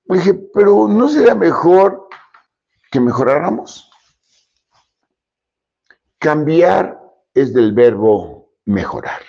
Me 0.07 0.19
dije, 0.19 0.35
pero 0.55 0.89
¿no 0.89 1.09
sería 1.09 1.35
mejor 1.35 2.09
que 2.91 3.01
mejoráramos? 3.01 3.91
Cambiar 6.19 7.01
es 7.35 7.53
del 7.53 7.73
verbo 7.73 8.55
mejorar. 8.65 9.21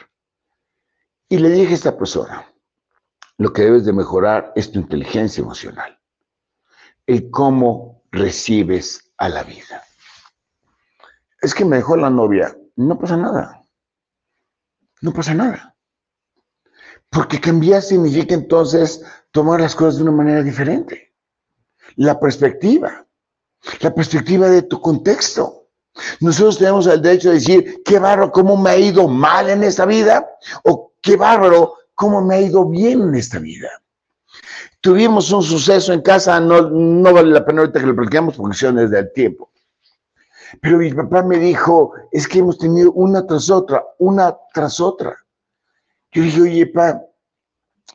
Y 1.30 1.40
le 1.40 1.50
dije 1.50 1.72
a 1.72 1.76
esta 1.76 1.98
persona, 1.98 2.48
lo 3.38 3.52
que 3.52 3.64
debes 3.64 3.86
de 3.86 3.94
mejorar 3.94 4.52
es 4.56 4.72
tu 4.72 4.80
inteligencia 4.80 5.42
emocional, 5.42 6.00
el 7.08 7.32
cómo 7.32 8.04
recibes 8.12 9.12
a 9.18 9.30
la 9.30 9.44
vida. 9.44 9.84
Es 11.42 11.56
que 11.56 11.66
me 11.66 11.78
dejó 11.78 11.98
la 11.98 12.10
novia, 12.10 12.56
no 12.76 12.98
pasa 12.98 13.18
nada. 13.18 13.62
No 15.02 15.14
pasa 15.14 15.34
nada. 15.34 15.76
Porque 17.10 17.40
cambiar 17.40 17.82
significa 17.82 18.34
entonces 18.34 19.04
tomar 19.32 19.62
las 19.62 19.76
cosas 19.76 19.98
de 19.98 20.04
una 20.04 20.12
manera 20.12 20.42
diferente. 20.42 21.14
La 21.96 22.20
perspectiva. 22.20 23.06
La 23.82 23.94
perspectiva 23.94 24.50
de 24.50 24.64
tu 24.64 24.82
contexto. 24.82 25.68
Nosotros 26.20 26.58
tenemos 26.58 26.88
el 26.88 27.02
derecho 27.02 27.30
de 27.30 27.36
decir, 27.36 27.82
qué 27.86 28.00
bárbaro, 28.00 28.32
cómo 28.32 28.58
me 28.58 28.72
ha 28.72 28.78
ido 28.78 29.08
mal 29.08 29.50
en 29.50 29.64
esta 29.64 29.86
vida, 29.86 30.28
o 30.64 30.94
qué 31.02 31.16
bárbaro, 31.16 31.76
cómo 31.94 32.22
me 32.22 32.36
ha 32.36 32.42
ido 32.42 32.68
bien 32.68 33.02
en 33.02 33.16
esta 33.16 33.38
vida. 33.38 33.70
Tuvimos 34.82 35.32
un 35.32 35.44
suceso 35.44 35.94
en 35.94 36.02
casa, 36.02 36.40
no, 36.40 36.62
no 36.70 37.14
vale 37.14 37.30
la 37.30 37.46
pena 37.46 37.62
ahorita 37.62 37.80
que 37.80 37.86
lo 37.86 37.96
planteamos 37.96 38.36
porque 38.36 38.58
son 38.58 38.76
desde 38.76 39.00
el 39.00 39.14
tiempo. 39.14 39.53
Pero 40.62 40.78
mi 40.78 40.94
papá 40.94 41.24
me 41.24 41.40
dijo, 41.40 41.94
es 42.12 42.28
que 42.28 42.40
hemos 42.40 42.58
tenido 42.58 42.92
una 42.94 43.26
tras 43.26 43.50
otra, 43.50 43.84
una 44.00 44.38
tras 44.54 44.80
otra. 44.80 45.16
Yo 46.12 46.24
dije, 46.24 46.42
oye, 46.42 46.68
papá, 46.68 47.02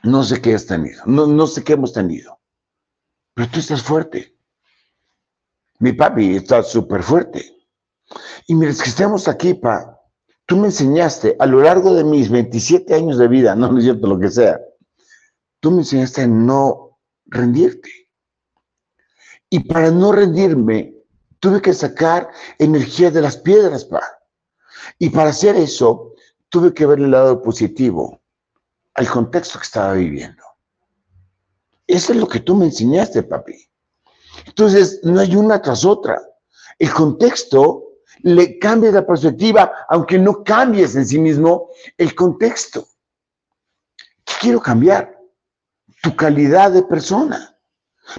no 0.02 0.22
sé 0.24 0.40
qué 0.40 0.54
has 0.54 0.66
tenido, 0.66 1.02
no, 1.06 1.26
no 1.26 1.46
sé 1.46 1.64
qué 1.64 1.74
hemos 1.74 1.92
tenido, 1.92 2.38
pero 3.34 3.48
tú 3.50 3.58
estás 3.58 3.82
fuerte. 3.82 4.34
Mi 5.80 5.92
papi 5.92 6.36
está 6.36 6.62
súper 6.62 7.02
fuerte. 7.02 7.44
Y 8.46 8.54
mientras 8.54 8.82
que 8.82 8.90
estemos 8.90 9.28
aquí, 9.28 9.54
pa, 9.54 10.00
tú 10.46 10.56
me 10.56 10.66
enseñaste 10.66 11.36
a 11.38 11.46
lo 11.46 11.60
largo 11.60 11.94
de 11.94 12.04
mis 12.04 12.30
27 12.30 12.94
años 12.94 13.18
de 13.18 13.28
vida, 13.28 13.54
no, 13.54 13.70
no 13.70 13.78
es 13.78 13.84
cierto 13.84 14.06
lo 14.06 14.18
que 14.18 14.30
sea, 14.30 14.60
tú 15.60 15.70
me 15.70 15.78
enseñaste 15.78 16.22
a 16.22 16.26
no 16.26 16.98
rendirte. 17.26 17.90
Y 19.50 19.60
para 19.60 19.90
no 19.90 20.12
rendirme, 20.12 20.97
tuve 21.40 21.62
que 21.62 21.72
sacar 21.72 22.30
energía 22.58 23.10
de 23.10 23.22
las 23.22 23.36
piedras, 23.36 23.84
pa. 23.84 24.02
Y 24.98 25.10
para 25.10 25.30
hacer 25.30 25.56
eso, 25.56 26.14
tuve 26.48 26.72
que 26.72 26.86
ver 26.86 26.98
el 26.98 27.10
lado 27.10 27.42
positivo 27.42 28.20
al 28.94 29.08
contexto 29.08 29.58
que 29.58 29.64
estaba 29.64 29.92
viviendo. 29.94 30.42
Eso 31.86 32.12
es 32.12 32.18
lo 32.18 32.28
que 32.28 32.40
tú 32.40 32.54
me 32.54 32.66
enseñaste, 32.66 33.22
papi. 33.22 33.54
Entonces, 34.46 35.00
no 35.02 35.20
hay 35.20 35.36
una 35.36 35.60
tras 35.60 35.84
otra. 35.84 36.20
El 36.78 36.92
contexto 36.92 37.84
le 38.20 38.58
cambia 38.58 38.90
la 38.90 39.06
perspectiva, 39.06 39.72
aunque 39.88 40.18
no 40.18 40.42
cambies 40.42 40.96
en 40.96 41.06
sí 41.06 41.18
mismo 41.18 41.70
el 41.96 42.14
contexto. 42.14 42.86
¿Qué 44.24 44.34
quiero 44.40 44.60
cambiar? 44.60 45.18
tu 46.02 46.14
calidad 46.14 46.72
de 46.72 46.82
persona 46.82 47.57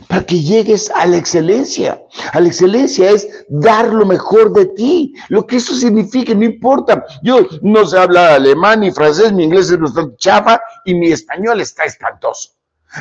para 0.08 0.26
que 0.26 0.42
llegues 0.42 0.90
a 0.92 1.06
la 1.06 1.18
excelencia. 1.18 2.02
A 2.34 2.40
la 2.40 2.48
excelencia 2.48 3.12
es 3.12 3.28
dar 3.50 3.94
lo 3.94 4.06
mejor 4.06 4.54
de 4.54 4.66
ti, 4.68 5.14
lo 5.30 5.46
que 5.46 5.58
eso 5.58 5.74
signifique, 5.76 6.36
no 6.36 6.46
importa. 6.46 7.06
Yo 7.24 7.48
no 7.62 7.86
sé 7.86 7.98
hablar 7.98 8.34
alemán 8.34 8.82
ni 8.82 8.92
francés, 8.92 9.32
mi 9.34 9.44
inglés 9.44 9.72
es 9.72 9.80
bastante 9.80 10.16
chafa 10.18 10.62
y 10.86 10.94
mi 10.94 11.12
español 11.12 11.62
está 11.62 11.86
espantoso. 11.86 12.52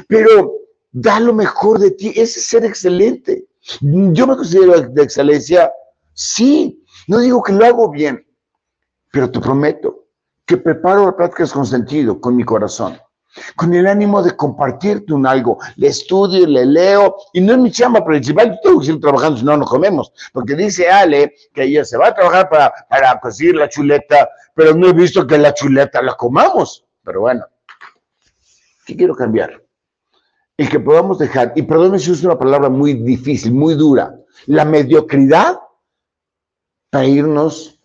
Pero 0.07 0.53
da 0.91 1.21
lo 1.21 1.33
mejor 1.33 1.79
de 1.79 1.91
ti, 1.91 2.13
es 2.17 2.33
ser 2.47 2.65
excelente. 2.65 3.47
Yo 3.81 4.27
me 4.27 4.37
considero 4.37 4.81
de 4.81 5.03
excelencia, 5.03 5.71
sí, 6.15 6.85
no 7.07 7.19
digo 7.19 7.43
que 7.43 7.53
lo 7.53 7.65
hago 7.65 7.91
bien, 7.91 8.27
pero 9.13 9.31
te 9.31 9.41
prometo 9.41 10.07
que 10.47 10.57
preparo 10.57 11.05
las 11.05 11.15
prácticas 11.15 11.53
con 11.53 11.67
sentido, 11.67 12.19
con 12.19 12.35
mi 12.35 12.45
corazón 12.45 12.99
con 13.57 13.75
el 13.75 13.87
ánimo 13.87 14.23
de 14.23 14.37
compartirte 14.37 15.13
un 15.13 15.27
algo. 15.27 15.59
Le 15.77 15.89
estudio, 15.89 16.47
le 16.47 16.67
leo, 16.67 17.17
y 17.33 17.41
no 17.41 17.53
es 17.53 17.59
mi 17.59 17.71
chamba 17.71 18.05
principal, 18.05 18.51
yo 18.51 18.59
tengo 18.63 18.81
que 18.81 18.87
seguir 18.87 19.01
trabajando, 19.01 19.39
si 19.39 19.45
no, 19.45 19.57
no 19.57 19.65
comemos. 19.65 20.13
Porque 20.33 20.55
dice 20.55 20.89
Ale 20.89 21.35
que 21.53 21.65
ella 21.65 21.85
se 21.85 21.97
va 21.97 22.09
a 22.09 22.15
trabajar 22.15 22.49
para, 22.49 22.73
para 22.89 23.21
conseguir 23.21 23.57
la 23.57 23.69
chuleta, 23.69 24.29
pero 24.55 24.75
no 24.75 24.89
he 24.89 24.93
visto 24.93 25.27
que 25.27 25.39
la 25.39 25.55
chuleta 25.55 26.03
la 26.03 26.15
comamos. 26.15 26.85
Pero 27.03 27.21
bueno, 27.21 27.45
¿qué 28.85 28.97
quiero 28.97 29.15
cambiar? 29.15 29.63
El 30.57 30.69
que 30.69 30.81
podamos 30.81 31.19
dejar, 31.19 31.53
y 31.55 31.63
perdón 31.63 31.99
si 32.01 32.11
uso 32.11 32.27
una 32.27 32.39
palabra 32.39 32.69
muy 32.69 32.95
difícil, 32.95 33.55
muy 33.55 33.75
dura, 33.75 34.15
la 34.47 34.65
mediocridad 34.65 35.61
para 36.91 37.07
irnos 37.07 37.81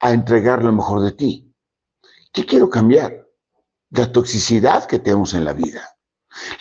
a 0.00 0.12
entregar 0.12 0.62
lo 0.62 0.72
mejor 0.72 1.00
de 1.02 1.12
ti. 1.12 1.52
¿Qué 2.32 2.44
quiero 2.44 2.68
cambiar? 2.68 3.23
La 3.94 4.10
toxicidad 4.10 4.86
que 4.86 4.98
tenemos 4.98 5.34
en 5.34 5.44
la 5.44 5.52
vida. 5.52 5.88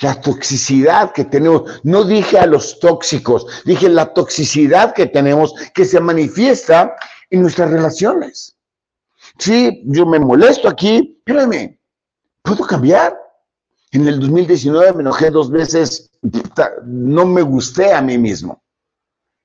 La 0.01 0.21
toxicidad 0.21 1.11
que 1.13 1.25
tenemos, 1.25 1.81
no 1.83 2.03
dije 2.03 2.37
a 2.37 2.45
los 2.45 2.79
tóxicos, 2.79 3.47
dije 3.65 3.89
la 3.89 4.13
toxicidad 4.13 4.93
que 4.93 5.07
tenemos 5.07 5.53
que 5.73 5.85
se 5.85 5.99
manifiesta 5.99 6.95
en 7.31 7.41
nuestras 7.41 7.71
relaciones. 7.71 8.55
Sí, 9.39 9.81
yo 9.87 10.05
me 10.05 10.19
molesto 10.19 10.69
aquí, 10.69 11.17
espérame, 11.25 11.79
¿puedo 12.43 12.65
cambiar? 12.65 13.17
En 13.91 14.07
el 14.07 14.19
2019 14.19 14.93
me 14.93 15.01
enojé 15.01 15.31
dos 15.31 15.49
veces, 15.49 16.11
no 16.85 17.25
me 17.25 17.41
gusté 17.41 17.93
a 17.93 18.01
mí 18.01 18.17
mismo 18.17 18.63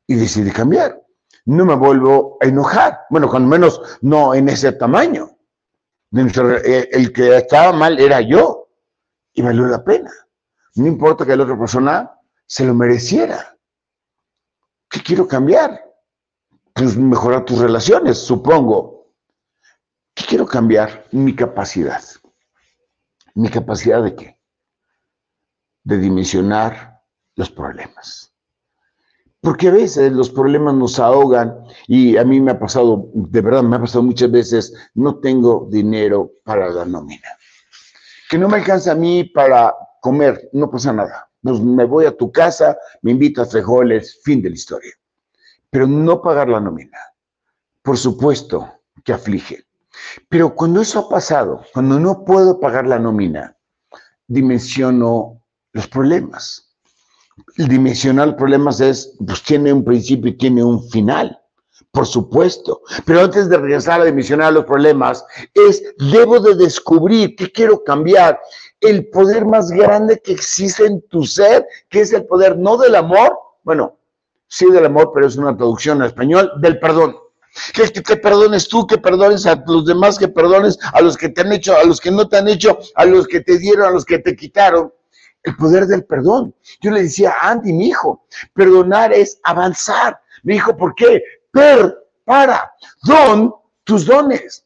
y 0.07 0.15
decidí 0.15 0.51
cambiar. 0.51 1.03
No 1.47 1.65
me 1.65 1.75
vuelvo 1.75 2.37
a 2.43 2.47
enojar, 2.47 3.01
bueno, 3.09 3.29
con 3.29 3.49
menos 3.49 3.81
no 4.03 4.35
en 4.35 4.51
ese 4.51 4.73
tamaño. 4.73 5.38
Eh, 6.11 6.89
el 6.93 7.13
que 7.13 7.37
estaba 7.37 7.73
mal 7.73 7.99
era 7.99 8.21
yo 8.21 8.69
y 9.33 9.43
valió 9.43 9.67
la 9.67 9.85
pena. 9.85 10.11
No 10.77 10.87
importa 10.87 11.27
que 11.27 11.37
la 11.37 11.45
otra 11.45 11.59
persona 11.59 12.11
se 12.47 12.65
lo 12.65 12.75
mereciera. 12.75 13.57
¿Qué 14.89 15.03
quiero 15.03 15.29
cambiar? 15.29 15.85
Pues 16.73 16.97
mejorar 16.97 17.45
tus 17.45 17.59
relaciones, 17.59 18.19
supongo. 18.19 19.13
¿Qué 20.15 20.25
quiero 20.25 20.47
cambiar? 20.47 21.07
Mi 21.13 21.35
capacidad. 21.35 22.03
¿Mi 23.35 23.51
capacidad 23.51 24.03
de 24.03 24.15
qué? 24.15 24.41
De 25.85 25.99
dimensionar 25.99 27.03
los 27.35 27.51
problemas. 27.51 28.33
Porque 29.41 29.69
a 29.69 29.73
veces 29.73 30.13
los 30.13 30.31
problemas 30.31 30.75
nos 30.75 30.99
ahogan 30.99 31.57
y 31.87 32.17
a 32.17 32.25
mí 32.25 32.41
me 32.41 32.51
ha 32.51 32.59
pasado, 32.59 33.09
de 33.15 33.41
verdad 33.41 33.63
me 33.63 33.77
ha 33.77 33.81
pasado 33.81 34.03
muchas 34.03 34.31
veces, 34.31 34.75
no 34.95 35.21
tengo 35.21 35.69
dinero 35.71 36.33
para 36.45 36.69
la 36.69 36.85
nómina. 36.85 37.29
Que 38.29 38.37
no 38.37 38.49
me 38.49 38.57
alcanza 38.57 38.93
a 38.93 38.97
mí 38.97 39.25
para 39.25 39.75
comer, 40.01 40.51
no 40.53 40.69
pasa 40.71 40.93
nada. 40.93 41.31
Pues 41.41 41.61
me 41.61 41.85
voy 41.85 42.07
a 42.07 42.17
tu 42.17 42.33
casa, 42.33 42.77
me 43.03 43.13
invitas 43.13 43.53
frijoles, 43.53 44.21
fin 44.25 44.43
de 44.43 44.51
la 44.51 44.57
historia. 44.57 44.93
Pero 45.71 45.87
no 45.87 46.21
pagar 46.21 46.49
la 46.49 46.61
nómina, 46.61 46.99
por 47.83 47.97
supuesto 47.97 48.69
que 49.05 49.13
aflige. 49.13 49.65
Pero 50.29 50.55
cuando 50.55 50.81
eso 50.81 50.99
ha 50.99 51.09
pasado, 51.09 51.65
cuando 51.73 52.01
no 52.01 52.25
puedo 52.25 52.59
pagar 52.59 52.87
la 52.87 52.99
nómina, 52.99 53.57
dimensiono 54.27 55.43
los 55.73 55.87
problemas 55.87 56.68
el 57.57 57.69
dimensional 57.69 58.37
problemas 58.37 58.81
es, 58.81 59.15
pues 59.25 59.43
tiene 59.43 59.73
un 59.73 59.85
principio 59.85 60.31
y 60.31 60.37
tiene 60.37 60.63
un 60.63 60.89
final, 60.91 61.39
por 61.91 62.07
supuesto. 62.07 62.83
Pero 63.05 63.23
antes 63.23 63.49
de 63.49 63.57
regresar 63.57 64.01
a 64.01 64.05
dimensionar 64.05 64.53
los 64.53 64.65
problemas, 64.65 65.25
es, 65.55 65.83
debo 65.99 66.41
de 66.41 66.55
descubrir 66.55 67.35
qué 67.37 67.51
quiero 67.51 67.83
cambiar. 67.83 68.41
El 68.81 69.09
poder 69.11 69.45
más 69.45 69.71
grande 69.71 70.21
que 70.23 70.33
existe 70.33 70.87
en 70.87 71.03
tu 71.09 71.25
ser, 71.25 71.67
que 71.89 72.01
es 72.01 72.13
el 72.13 72.27
poder 72.27 72.57
no 72.57 72.77
del 72.77 72.95
amor, 72.95 73.37
bueno, 73.65 73.99
sí 74.47 74.67
del 74.71 74.87
amor, 74.87 75.11
pero 75.13 75.27
es 75.27 75.37
una 75.37 75.57
traducción 75.57 76.01
al 76.01 76.09
español, 76.09 76.53
del 76.61 76.79
perdón. 76.79 77.17
Que, 77.75 77.91
que, 77.91 78.17
perdones 78.17 78.69
tú, 78.69 78.87
que 78.87 78.99
perdones 78.99 79.47
a 79.47 79.61
los 79.67 79.85
demás, 79.85 80.17
que 80.19 80.29
perdones 80.29 80.79
a 80.93 81.01
los 81.01 81.17
que 81.17 81.29
te 81.31 81.41
han 81.41 81.53
hecho, 81.53 81.77
a 81.77 81.83
los 81.83 82.01
que 82.01 82.13
no 82.13 82.29
te 82.29 82.37
han 82.37 82.47
hecho, 82.47 82.79
a 82.95 83.05
los 83.05 83.27
que 83.27 83.41
te 83.41 83.59
dieron, 83.59 83.87
a 83.87 83.91
los 83.91 84.05
que 84.05 84.21
te 84.21 84.37
quitaron 84.37 84.93
el 85.43 85.57
poder 85.57 85.87
del 85.87 86.05
perdón. 86.05 86.55
Yo 86.81 86.91
le 86.91 87.03
decía 87.03 87.35
a 87.41 87.51
Andy, 87.51 87.73
mi 87.73 87.89
hijo, 87.89 88.25
perdonar 88.53 89.13
es 89.13 89.41
avanzar. 89.45 90.21
Me 90.43 90.55
dijo, 90.55 90.77
¿por 90.77 90.95
qué? 90.95 91.23
Per, 91.51 91.97
para, 92.25 92.73
don, 93.03 93.55
tus 93.85 94.07
dones. 94.07 94.65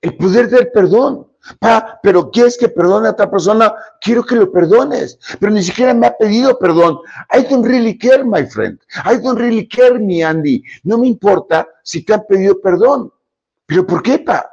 El 0.00 0.16
poder 0.16 0.48
del 0.48 0.70
perdón. 0.70 1.26
Pa, 1.58 1.98
pero 2.02 2.30
¿quieres 2.30 2.58
que 2.58 2.68
perdone 2.68 3.08
a 3.08 3.12
otra 3.12 3.30
persona? 3.30 3.74
Quiero 4.00 4.24
que 4.24 4.36
lo 4.36 4.52
perdones. 4.52 5.18
Pero 5.38 5.52
ni 5.52 5.62
siquiera 5.62 5.94
me 5.94 6.06
ha 6.06 6.16
pedido 6.16 6.58
perdón. 6.58 6.98
I 7.34 7.42
don't 7.48 7.66
really 7.66 7.96
care, 7.96 8.22
my 8.24 8.44
friend. 8.44 8.78
I 9.04 9.16
don't 9.16 9.38
really 9.38 9.66
care, 9.66 9.98
mi 9.98 10.22
Andy. 10.22 10.62
No 10.84 10.98
me 10.98 11.06
importa 11.06 11.66
si 11.82 12.04
te 12.04 12.14
han 12.14 12.26
pedido 12.26 12.60
perdón. 12.60 13.12
¿Pero 13.66 13.86
por 13.86 14.02
qué, 14.02 14.18
pa? 14.18 14.50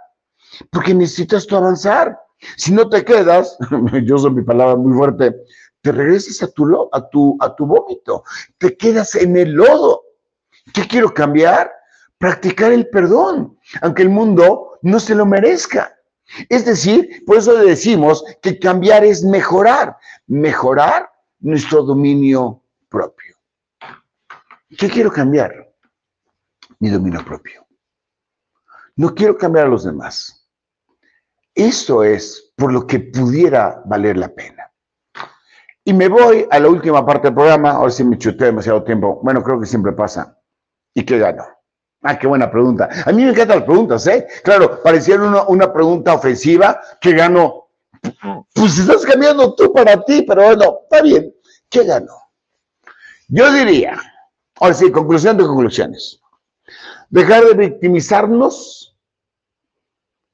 Porque 0.71 0.93
necesitas 0.93 1.45
tú 1.45 1.57
avanzar. 1.57 2.17
Si 2.55 2.71
no 2.71 2.89
te 2.89 3.03
quedas, 3.03 3.57
yo 4.03 4.15
uso 4.15 4.31
mi 4.31 4.43
palabra 4.43 4.75
muy 4.75 4.93
fuerte, 4.93 5.35
te 5.81 5.91
regresas 5.91 6.43
a 6.43 6.51
tu, 6.51 6.89
a, 6.91 7.09
tu, 7.09 7.37
a 7.39 7.55
tu 7.55 7.65
vómito, 7.65 8.23
te 8.57 8.75
quedas 8.75 9.15
en 9.15 9.37
el 9.37 9.53
lodo. 9.53 10.03
¿Qué 10.73 10.87
quiero 10.87 11.13
cambiar? 11.13 11.71
Practicar 12.17 12.71
el 12.71 12.89
perdón, 12.89 13.57
aunque 13.81 14.01
el 14.01 14.09
mundo 14.09 14.79
no 14.81 14.99
se 14.99 15.15
lo 15.15 15.25
merezca. 15.25 15.95
Es 16.49 16.65
decir, 16.65 17.23
por 17.25 17.37
eso 17.37 17.55
decimos 17.55 18.23
que 18.41 18.59
cambiar 18.59 19.05
es 19.05 19.23
mejorar, 19.23 19.97
mejorar 20.27 21.09
nuestro 21.39 21.83
dominio 21.83 22.61
propio. 22.89 23.35
¿Qué 24.77 24.89
quiero 24.89 25.11
cambiar? 25.11 25.73
Mi 26.79 26.89
dominio 26.89 27.23
propio. 27.23 27.65
No 28.95 29.13
quiero 29.13 29.37
cambiar 29.37 29.67
a 29.67 29.69
los 29.69 29.85
demás. 29.85 30.46
Esto 31.57 32.03
es 32.03 32.53
por 32.55 32.71
lo 32.71 32.85
que 32.85 32.99
pudiera 32.99 33.81
valer 33.85 34.15
la 34.15 34.29
pena. 34.29 34.71
Y 35.83 35.91
me 35.91 36.07
voy 36.07 36.45
a 36.51 36.59
la 36.59 36.69
última 36.69 37.03
parte 37.03 37.29
del 37.29 37.33
programa, 37.33 37.71
ahora 37.71 37.89
sí 37.89 38.03
me 38.03 38.15
chuté 38.15 38.45
demasiado 38.45 38.83
tiempo. 38.83 39.19
Bueno, 39.23 39.41
creo 39.41 39.59
que 39.59 39.65
siempre 39.65 39.91
pasa. 39.93 40.37
¿Y 40.93 41.03
qué 41.03 41.17
gano? 41.17 41.43
Ah, 42.03 42.19
qué 42.19 42.27
buena 42.27 42.51
pregunta. 42.51 42.87
A 43.03 43.11
mí 43.11 43.23
me 43.23 43.31
encantan 43.31 43.57
las 43.57 43.65
preguntas, 43.65 44.05
¿eh? 44.05 44.27
Claro, 44.43 44.83
parecía 44.83 45.15
una, 45.15 45.47
una 45.47 45.73
pregunta 45.73 46.13
ofensiva. 46.13 46.79
¿Qué 47.01 47.13
gano? 47.13 47.69
Pues 48.53 48.77
estás 48.77 49.03
cambiando 49.03 49.55
tú 49.55 49.73
para 49.73 49.99
ti, 50.05 50.21
pero 50.21 50.43
bueno, 50.43 50.81
está 50.83 51.01
bien. 51.01 51.33
¿Qué 51.69 51.85
gano? 51.85 52.13
Yo 53.29 53.51
diría, 53.51 53.99
ahora 54.59 54.75
sí, 54.75 54.91
conclusión 54.91 55.37
de 55.37 55.45
conclusiones. 55.45 56.21
Dejar 57.09 57.45
de 57.45 57.53
victimizarnos 57.55 58.96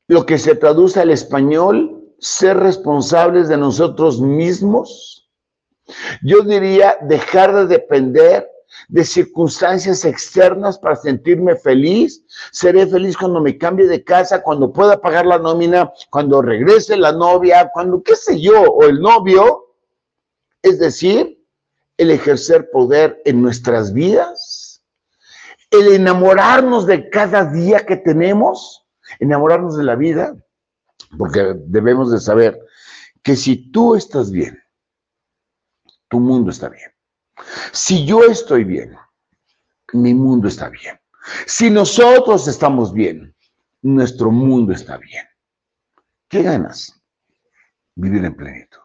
lo 0.08 0.26
que 0.26 0.38
se 0.38 0.56
traduce 0.56 1.00
al 1.00 1.10
español, 1.10 2.04
ser 2.20 2.58
responsables 2.58 3.48
de 3.48 3.58
nosotros 3.58 4.22
mismos. 4.22 5.30
Yo 6.22 6.42
diría 6.42 6.98
dejar 7.02 7.54
de 7.54 7.68
depender 7.68 8.50
de 8.88 9.04
circunstancias 9.04 10.04
externas 10.06 10.78
para 10.78 10.96
sentirme 10.96 11.56
feliz. 11.56 12.24
Seré 12.52 12.88
feliz 12.88 13.18
cuando 13.18 13.42
me 13.42 13.58
cambie 13.58 13.88
de 13.88 14.04
casa, 14.04 14.42
cuando 14.42 14.72
pueda 14.72 15.00
pagar 15.00 15.26
la 15.26 15.38
nómina, 15.38 15.92
cuando 16.10 16.42
regrese 16.42 16.98
la 16.98 17.12
novia, 17.12 17.70
cuando 17.74 18.02
qué 18.02 18.16
sé 18.16 18.40
yo, 18.40 18.62
o 18.62 18.84
el 18.84 19.00
novio. 19.00 19.76
Es 20.62 20.80
decir, 20.80 21.40
el 21.98 22.12
ejercer 22.12 22.70
poder 22.72 23.22
en 23.26 23.42
nuestras 23.42 23.94
vidas, 23.94 24.84
el 25.70 25.94
enamorarnos 25.94 26.86
de 26.86 27.10
cada 27.10 27.46
día 27.46 27.86
que 27.86 27.98
tenemos 27.98 28.83
enamorarnos 29.20 29.78
de 29.78 29.84
la 29.84 29.96
vida, 29.96 30.36
porque 31.18 31.56
debemos 31.66 32.12
de 32.12 32.20
saber 32.20 32.60
que 33.22 33.36
si 33.36 33.72
tú 33.72 33.96
estás 33.96 34.32
bien, 34.32 34.62
tu 36.10 36.20
mundo 36.20 36.52
está 36.52 36.70
bien. 36.70 36.92
Si 37.72 38.06
yo 38.06 38.24
estoy 38.24 38.64
bien, 38.64 38.96
mi 39.94 40.14
mundo 40.14 40.48
está 40.48 40.70
bien. 40.70 41.00
Si 41.46 41.70
nosotros 41.70 42.48
estamos 42.48 42.94
bien, 42.94 43.34
nuestro 43.82 44.32
mundo 44.32 44.74
está 44.74 44.98
bien. 44.98 45.26
¿Qué 46.28 46.44
ganas? 46.44 47.02
Vivir 47.96 48.26
en 48.26 48.36
plenitud. 48.36 48.80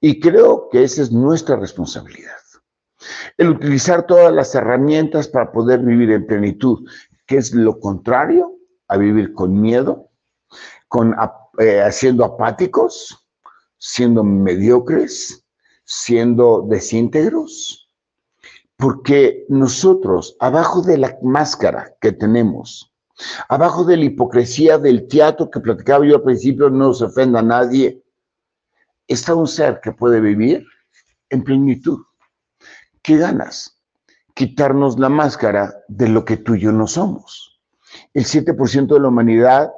Y 0.00 0.20
creo 0.20 0.68
que 0.70 0.84
esa 0.84 1.02
es 1.02 1.10
nuestra 1.10 1.56
responsabilidad. 1.56 2.36
El 3.36 3.50
utilizar 3.50 4.06
todas 4.06 4.32
las 4.32 4.54
herramientas 4.54 5.28
para 5.28 5.50
poder 5.50 5.80
vivir 5.80 6.10
en 6.10 6.26
plenitud, 6.26 6.88
que 7.28 7.36
es 7.36 7.54
lo 7.54 7.78
contrario 7.78 8.56
a 8.88 8.96
vivir 8.96 9.34
con 9.34 9.60
miedo, 9.60 10.10
con, 10.88 11.14
eh, 11.58 11.86
siendo 11.92 12.24
apáticos, 12.24 13.28
siendo 13.76 14.24
mediocres, 14.24 15.44
siendo 15.84 16.66
desíntegros. 16.68 17.86
Porque 18.76 19.44
nosotros, 19.48 20.36
abajo 20.40 20.80
de 20.80 20.98
la 20.98 21.18
máscara 21.22 21.94
que 22.00 22.12
tenemos, 22.12 22.94
abajo 23.48 23.84
de 23.84 23.98
la 23.98 24.04
hipocresía 24.04 24.78
del 24.78 25.06
teatro 25.06 25.50
que 25.50 25.60
platicaba 25.60 26.06
yo 26.06 26.16
al 26.16 26.22
principio, 26.22 26.70
no 26.70 26.94
se 26.94 27.04
ofenda 27.04 27.40
a 27.40 27.42
nadie, 27.42 28.02
está 29.06 29.34
un 29.34 29.46
ser 29.46 29.80
que 29.82 29.92
puede 29.92 30.20
vivir 30.20 30.64
en 31.28 31.44
plenitud. 31.44 31.98
¿Qué 33.02 33.18
ganas? 33.18 33.77
Quitarnos 34.38 35.00
la 35.00 35.08
máscara 35.08 35.74
de 35.88 36.08
lo 36.08 36.24
que 36.24 36.36
tú 36.36 36.54
y 36.54 36.60
yo 36.60 36.70
no 36.70 36.86
somos. 36.86 37.60
El 38.14 38.24
7% 38.24 38.86
de 38.86 39.00
la 39.00 39.08
humanidad, 39.08 39.72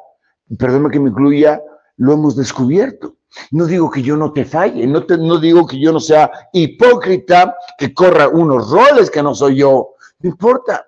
perdóname 0.58 0.90
que 0.90 1.00
me 1.00 1.08
incluya, 1.08 1.62
lo 1.96 2.12
hemos 2.12 2.36
descubierto. 2.36 3.16
No 3.52 3.64
digo 3.64 3.90
que 3.90 4.02
yo 4.02 4.18
no 4.18 4.34
te 4.34 4.44
falle, 4.44 4.86
no, 4.86 5.06
no 5.18 5.38
digo 5.38 5.66
que 5.66 5.80
yo 5.80 5.92
no 5.94 5.98
sea 5.98 6.30
hipócrita, 6.52 7.56
que 7.78 7.94
corra 7.94 8.28
unos 8.28 8.70
roles 8.70 9.10
que 9.10 9.22
no 9.22 9.34
soy 9.34 9.60
yo, 9.60 9.94
no 10.18 10.28
importa. 10.28 10.86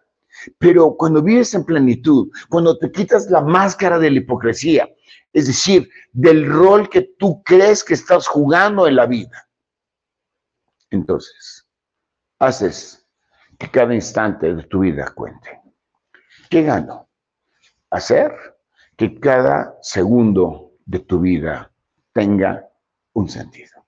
Pero 0.58 0.94
cuando 0.94 1.22
vives 1.22 1.54
en 1.54 1.64
plenitud, 1.64 2.28
cuando 2.50 2.76
te 2.76 2.92
quitas 2.92 3.30
la 3.30 3.40
máscara 3.40 3.98
de 3.98 4.10
la 4.10 4.18
hipocresía, 4.18 4.86
es 5.32 5.46
decir, 5.46 5.88
del 6.12 6.44
rol 6.46 6.90
que 6.90 7.14
tú 7.18 7.42
crees 7.42 7.82
que 7.82 7.94
estás 7.94 8.26
jugando 8.26 8.86
en 8.86 8.96
la 8.96 9.06
vida, 9.06 9.48
entonces 10.90 11.66
haces 12.38 13.01
que 13.62 13.70
cada 13.70 13.94
instante 13.94 14.52
de 14.52 14.64
tu 14.64 14.80
vida 14.80 15.12
cuente. 15.14 15.60
¿Qué 16.50 16.62
gano? 16.62 17.08
Hacer 17.90 18.32
que 18.96 19.20
cada 19.20 19.78
segundo 19.82 20.72
de 20.84 20.98
tu 20.98 21.20
vida 21.20 21.70
tenga 22.12 22.68
un 23.12 23.28
sentido. 23.28 23.86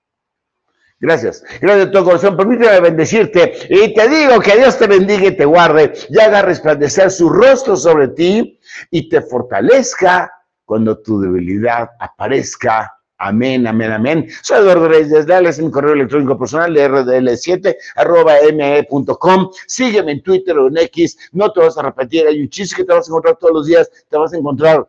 Gracias. 0.97 1.43
Gracias 1.59 1.87
de 1.87 1.91
todo 1.91 2.05
corazón. 2.05 2.37
Permíteme 2.37 2.79
bendecirte 2.79 3.67
y 3.69 3.93
te 3.93 4.07
digo 4.07 4.39
que 4.39 4.55
Dios 4.55 4.77
te 4.79 4.87
bendiga 4.87 5.27
y 5.27 5.35
te 5.35 5.43
guarde 5.43 5.91
y 6.09 6.19
haga 6.19 6.41
resplandecer 6.41 7.11
su 7.11 7.29
rostro 7.29 7.75
sobre 7.75 8.07
ti 8.07 8.57
y 8.91 9.09
te 9.09 9.21
fortalezca 9.21 10.31
cuando 10.63 11.01
tu 11.01 11.19
debilidad 11.19 11.89
aparezca 11.99 12.94
Amén, 13.17 13.65
amén, 13.65 13.93
amén. 13.93 14.27
Soy 14.43 14.59
Eduardo 14.59 14.89
Reyes 14.89 15.09
Desleal, 15.09 15.45
es 15.45 15.57
mi 15.59 15.71
correo 15.71 15.93
electrónico 15.93 16.37
personal 16.37 16.73
de 16.73 16.89
rdl7 16.89 17.77
arroba 17.95 18.33
me.com. 18.53 19.51
Sígueme 19.67 20.11
en 20.11 20.21
Twitter 20.21 20.59
o 20.59 20.67
en 20.67 20.75
X, 20.77 21.17
no 21.31 21.49
te 21.53 21.61
vas 21.61 21.77
a 21.77 21.83
repetir, 21.83 22.27
hay 22.27 22.41
un 22.41 22.49
chiste 22.49 22.75
que 22.75 22.83
te 22.83 22.91
vas 22.91 23.07
a 23.07 23.11
encontrar 23.11 23.37
todos 23.37 23.53
los 23.53 23.67
días, 23.67 23.89
te 24.09 24.17
vas 24.17 24.33
a 24.33 24.37
encontrar 24.37 24.85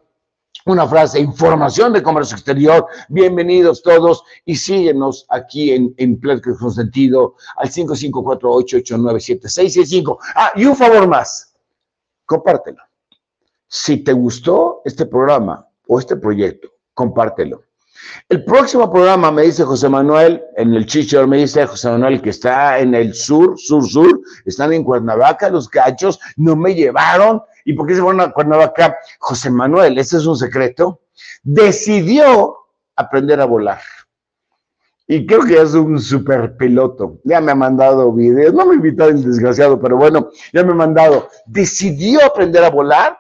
una 0.65 0.89
frase, 0.89 1.21
información 1.21 1.93
de 1.93 2.03
comercio 2.03 2.35
exterior. 2.35 2.89
Bienvenidos 3.09 3.81
todos 3.81 4.25
y 4.45 4.57
síguenos 4.57 5.25
aquí 5.29 5.71
en, 5.71 5.95
en 5.97 6.19
con 6.19 6.73
Sentido 6.73 7.37
al 7.57 7.71
5548897665. 7.71 10.19
Ah, 10.35 10.51
y 10.57 10.65
un 10.65 10.75
favor 10.75 11.07
más, 11.07 11.55
compártelo. 12.25 12.83
Si 13.69 13.99
te 13.99 14.13
gustó 14.13 14.83
este 14.85 15.07
programa 15.07 15.69
o 15.87 16.01
este 16.01 16.17
proyecto, 16.17 16.73
compártelo 16.93 17.66
el 18.29 18.45
próximo 18.45 18.91
programa, 18.91 19.31
me 19.31 19.43
dice 19.43 19.65
José 19.65 19.89
Manuel, 19.89 20.43
en 20.57 20.75
el 20.75 20.87
Chichor, 20.87 21.27
me 21.27 21.39
dice 21.39 21.67
José 21.67 21.91
Manuel 21.91 22.21
que 22.21 22.31
está 22.31 22.79
en 22.79 22.95
el 22.95 23.15
sur, 23.15 23.59
sur, 23.59 23.87
sur, 23.87 24.21
están 24.45 24.73
en 24.73 24.85
Cuernavaca, 24.85 25.49
los 25.49 25.71
gachos, 25.71 26.19
no 26.37 26.57
me 26.57 26.75
llevaron. 26.75 27.43
¿Y 27.65 27.73
por 27.75 27.87
qué 27.87 27.95
se 27.95 28.03
fueron 28.03 28.21
a 28.21 28.33
Cuernavaca? 28.33 28.97
José 29.19 29.51
Manuel, 29.51 29.99
ese 29.99 30.17
es 30.17 30.27
un 30.27 30.37
secreto, 30.37 31.01
decidió 31.43 32.57
aprender 32.97 33.41
a 33.41 33.45
volar. 33.45 33.81
Y 35.09 35.25
creo 35.25 35.43
que 35.43 35.61
es 35.61 35.75
un 35.75 36.01
super 36.01 36.57
piloto. 36.57 37.21
Ya 37.23 37.41
me 37.41 37.53
ha 37.53 37.55
mandado 37.55 38.13
videos, 38.13 38.53
no 38.53 38.67
me 38.67 38.75
invitado 38.75 39.11
el 39.11 39.23
desgraciado, 39.23 39.81
pero 39.81 39.97
bueno, 39.97 40.31
ya 40.53 40.65
me 40.65 40.73
ha 40.73 40.75
mandado. 40.75 41.29
Decidió 41.47 42.25
aprender 42.25 42.65
a 42.65 42.71
volar, 42.71 43.17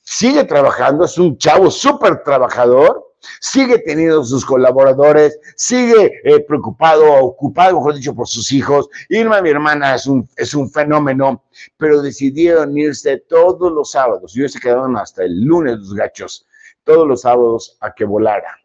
sigue 0.00 0.44
trabajando, 0.44 1.04
es 1.04 1.18
un 1.18 1.36
chavo 1.36 1.72
súper 1.72 2.22
trabajador 2.22 3.13
sigue 3.40 3.78
teniendo 3.78 4.24
sus 4.24 4.44
colaboradores, 4.44 5.38
sigue 5.56 6.20
eh, 6.24 6.40
preocupado, 6.40 7.12
ocupado, 7.14 7.76
mejor 7.76 7.94
dicho, 7.94 8.14
por 8.14 8.28
sus 8.28 8.52
hijos. 8.52 8.88
Irma, 9.08 9.40
mi 9.42 9.50
hermana, 9.50 9.94
es 9.94 10.06
un, 10.06 10.28
es 10.36 10.54
un 10.54 10.70
fenómeno, 10.70 11.44
pero 11.76 12.02
decidieron 12.02 12.76
irse 12.76 13.18
todos 13.28 13.72
los 13.72 13.90
sábados. 13.90 14.36
Ellos 14.36 14.52
se 14.52 14.60
quedaron 14.60 14.96
hasta 14.96 15.24
el 15.24 15.44
lunes, 15.44 15.78
los 15.78 15.94
gachos, 15.94 16.46
todos 16.84 17.06
los 17.06 17.22
sábados 17.22 17.76
a 17.80 17.92
que 17.94 18.04
volara. 18.04 18.58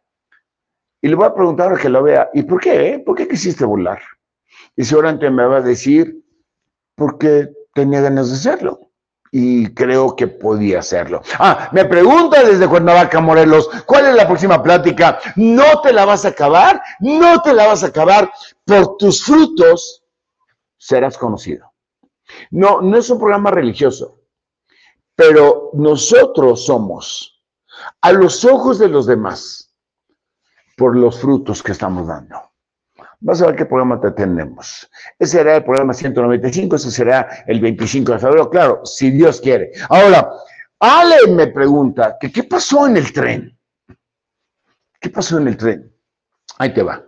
Y 1.02 1.08
le 1.08 1.16
voy 1.16 1.26
a 1.26 1.34
preguntar 1.34 1.74
a 1.74 1.78
que 1.78 1.90
lo 1.90 2.04
vea, 2.04 2.30
¿y 2.34 2.44
por 2.44 2.60
qué? 2.60 2.94
Eh? 2.94 3.00
¿Por 3.00 3.16
qué 3.16 3.28
quisiste 3.28 3.64
volar? 3.64 4.02
Y 4.76 4.84
seguramente 4.84 5.30
me 5.30 5.46
va 5.46 5.58
a 5.58 5.62
decir, 5.62 6.24
porque 6.96 7.50
tenía 7.74 8.02
ganas 8.02 8.30
de 8.30 8.36
hacerlo 8.36 8.89
y 9.32 9.74
creo 9.74 10.16
que 10.16 10.28
podía 10.28 10.80
hacerlo. 10.80 11.22
Ah, 11.38 11.70
me 11.72 11.86
pregunta 11.86 12.44
desde 12.44 12.68
Cuernavaca, 12.68 13.20
Morelos, 13.20 13.70
¿cuál 13.86 14.08
es 14.08 14.16
la 14.16 14.28
próxima 14.28 14.62
plática? 14.62 15.20
No 15.36 15.82
te 15.82 15.94
la 15.94 16.06
vas 16.06 16.26
a 16.26 16.30
acabar, 16.30 16.82
no 17.00 17.42
te 17.42 17.54
la 17.54 17.68
vas 17.68 17.84
a 17.84 17.88
acabar. 17.88 18.32
Por 18.66 18.98
tus 18.98 19.24
frutos 19.24 20.04
serás 20.78 21.18
conocido. 21.18 21.74
No, 22.52 22.82
no 22.82 22.98
es 22.98 23.10
un 23.10 23.20
programa 23.20 23.52
religioso, 23.52 24.22
pero 25.16 25.72
nosotros 25.74 26.66
somos 26.66 27.44
a 28.02 28.12
los 28.12 28.46
ojos 28.46 28.80
de 28.80 28.90
los 28.90 29.06
demás 29.06 29.74
por 30.78 30.96
los 30.96 31.20
frutos 31.20 31.62
que 31.62 31.72
estamos 31.72 32.08
dando. 32.08 32.49
Vas 33.22 33.42
a 33.42 33.48
ver 33.48 33.56
qué 33.56 33.66
programa 33.66 34.00
te 34.00 34.12
tenemos. 34.12 34.90
Ese 35.18 35.38
será 35.38 35.58
el 35.58 35.64
programa 35.64 35.94
195, 35.94 36.76
ese 36.78 36.92
será 36.92 37.28
el 37.48 37.60
25 37.60 38.14
de 38.14 38.20
febrero, 38.20 38.50
claro, 38.50 38.82
si 38.86 39.12
Dios 39.12 39.42
quiere. 39.42 39.72
Ahora, 39.90 40.32
Ale 40.80 41.28
me 41.28 41.48
pregunta 41.48 42.18
que 42.20 42.32
qué 42.32 42.44
pasó 42.44 42.88
en 42.88 42.96
el 42.96 43.12
tren. 43.12 43.58
¿Qué 45.02 45.10
pasó 45.10 45.38
en 45.38 45.50
el 45.50 45.58
tren? 45.58 45.94
Ahí 46.58 46.74
te 46.74 46.82
va. 46.82 47.04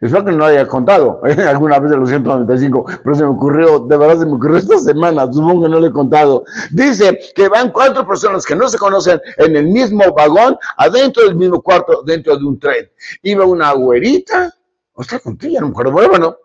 Espero 0.00 0.24
que 0.24 0.32
no 0.32 0.38
lo 0.38 0.44
haya 0.46 0.66
contado 0.66 1.20
alguna 1.48 1.78
vez 1.78 1.90
de 1.90 1.96
los 1.96 2.10
195, 2.10 2.86
pero 3.02 3.14
se 3.14 3.22
me 3.22 3.30
ocurrió, 3.30 3.80
de 3.80 3.96
verdad 3.96 4.18
se 4.18 4.26
me 4.26 4.34
ocurrió 4.34 4.58
esta 4.58 4.78
semana, 4.78 5.32
supongo 5.32 5.64
que 5.64 5.68
no 5.70 5.80
lo 5.80 5.86
he 5.86 5.92
contado. 5.92 6.44
Dice 6.70 7.18
que 7.34 7.48
van 7.48 7.72
cuatro 7.72 8.06
personas 8.06 8.44
que 8.44 8.54
no 8.54 8.68
se 8.68 8.78
conocen 8.78 9.20
en 9.38 9.56
el 9.56 9.66
mismo 9.66 10.04
vagón, 10.12 10.56
adentro 10.76 11.24
del 11.24 11.36
mismo 11.36 11.62
cuarto, 11.62 12.02
dentro 12.04 12.36
de 12.36 12.44
un 12.44 12.58
tren. 12.58 12.90
Iba 13.22 13.44
una 13.44 13.72
güerita, 13.72 14.54
Ostras, 14.98 15.22
contigo, 15.22 15.60
no 15.60 15.68
me 15.68 15.70
acuerdo. 15.70 15.92
Bueno, 15.92 16.36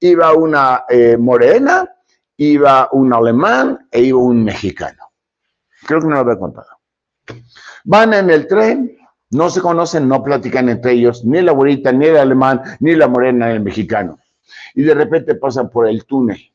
iba 0.00 0.34
una 0.34 0.84
eh, 0.86 1.16
morena, 1.16 1.90
iba 2.36 2.90
un 2.92 3.10
alemán 3.10 3.88
e 3.90 4.02
iba 4.02 4.18
un 4.18 4.44
mexicano. 4.44 5.12
Creo 5.86 6.00
que 6.00 6.06
no 6.06 6.12
lo 6.16 6.20
había 6.20 6.38
contado. 6.38 6.68
Van 7.84 8.12
en 8.12 8.28
el 8.28 8.46
tren, 8.46 8.98
no 9.30 9.48
se 9.48 9.62
conocen, 9.62 10.06
no 10.06 10.22
platican 10.22 10.68
entre 10.68 10.92
ellos, 10.92 11.24
ni 11.24 11.40
la 11.40 11.52
abuelita, 11.52 11.90
ni 11.90 12.04
el 12.04 12.18
alemán, 12.18 12.60
ni 12.80 12.94
la 12.94 13.08
morena, 13.08 13.46
ni 13.46 13.54
el 13.54 13.62
mexicano. 13.62 14.18
Y 14.74 14.82
de 14.82 14.92
repente 14.92 15.34
pasan 15.36 15.70
por 15.70 15.88
el 15.88 16.04
túnel. 16.04 16.52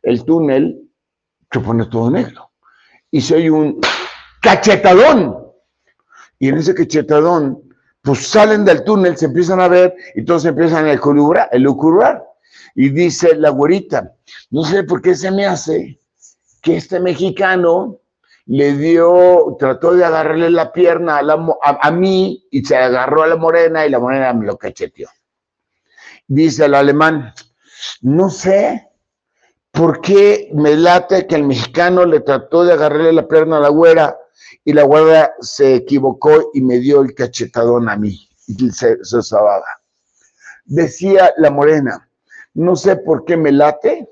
El 0.00 0.24
túnel 0.24 0.80
se 1.50 1.58
pone 1.58 1.86
todo 1.86 2.08
negro. 2.08 2.52
Y 3.10 3.20
se 3.20 3.34
oye 3.34 3.50
un 3.50 3.80
cachetadón. 4.40 5.44
Y 6.38 6.50
en 6.50 6.58
ese 6.58 6.72
cachetadón 6.72 7.71
pues 8.02 8.26
salen 8.26 8.64
del 8.64 8.84
túnel, 8.84 9.16
se 9.16 9.26
empiezan 9.26 9.60
a 9.60 9.68
ver 9.68 9.94
y 10.14 10.24
todos 10.24 10.44
empiezan 10.44 10.86
a 10.86 10.92
elucubrar. 10.92 12.24
Y 12.74 12.90
dice 12.90 13.36
la 13.36 13.50
güerita, 13.50 14.14
no 14.50 14.64
sé 14.64 14.82
por 14.82 15.00
qué 15.00 15.14
se 15.14 15.30
me 15.30 15.46
hace 15.46 16.00
que 16.60 16.76
este 16.76 17.00
mexicano 17.00 18.00
le 18.46 18.72
dio, 18.74 19.56
trató 19.58 19.94
de 19.94 20.04
agarrarle 20.04 20.50
la 20.50 20.72
pierna 20.72 21.18
a, 21.18 21.78
a, 21.80 21.90
mí 21.92 22.44
y 22.50 22.64
se 22.64 22.76
agarró 22.76 23.22
a 23.22 23.28
la 23.28 23.36
morena 23.36 23.86
y 23.86 23.90
la 23.90 24.00
morena 24.00 24.32
me 24.32 24.46
lo 24.46 24.56
cacheteó. 24.56 25.08
Dice 26.26 26.64
el 26.64 26.74
alemán, 26.74 27.32
no 28.00 28.30
sé 28.30 28.88
por 29.70 30.00
qué 30.00 30.50
me 30.54 30.76
late 30.76 31.26
que 31.26 31.36
el 31.36 31.44
mexicano 31.44 32.04
le 32.04 32.20
trató 32.20 32.64
de 32.64 32.72
agarrarle 32.72 33.12
la 33.12 33.28
pierna 33.28 33.58
a 33.58 33.60
la 33.60 33.68
güera 33.68 34.16
y 34.64 34.72
la 34.72 34.84
guardia 34.84 35.32
se 35.40 35.74
equivocó 35.74 36.50
y 36.54 36.60
me 36.60 36.78
dio 36.78 37.02
el 37.02 37.14
cachetadón 37.14 37.88
a 37.88 37.96
mí. 37.96 38.28
Y 38.46 38.70
se, 38.70 39.02
se 39.02 39.18
Decía 40.64 41.32
la 41.36 41.50
morena, 41.50 42.08
no 42.54 42.76
sé 42.76 42.96
por 42.96 43.24
qué 43.24 43.36
me 43.36 43.52
late 43.52 44.08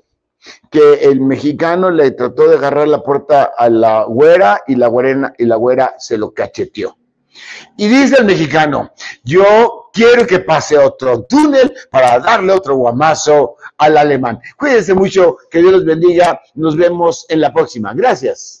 que 0.69 0.95
el 0.95 1.21
mexicano 1.21 1.91
le 1.91 2.11
trató 2.11 2.49
de 2.49 2.57
agarrar 2.57 2.87
la 2.87 3.03
puerta 3.03 3.51
a 3.55 3.69
la 3.69 4.03
güera 4.05 4.61
y 4.67 4.75
la 4.75 4.87
güera, 4.87 5.33
y 5.37 5.45
la 5.45 5.55
güera 5.55 5.95
se 5.99 6.17
lo 6.17 6.33
cacheteó. 6.33 6.97
Y 7.77 7.87
dice 7.87 8.17
el 8.19 8.25
mexicano, 8.25 8.91
yo 9.23 9.89
quiero 9.93 10.25
que 10.27 10.39
pase 10.39 10.77
otro 10.77 11.23
túnel 11.23 11.73
para 11.89 12.19
darle 12.19 12.53
otro 12.53 12.75
guamazo 12.75 13.55
al 13.77 13.97
alemán. 13.97 14.39
Cuídense 14.57 14.93
mucho, 14.93 15.37
que 15.49 15.59
Dios 15.59 15.71
los 15.71 15.85
bendiga. 15.85 16.41
Nos 16.55 16.75
vemos 16.75 17.25
en 17.29 17.41
la 17.41 17.53
próxima. 17.53 17.93
Gracias. 17.93 18.60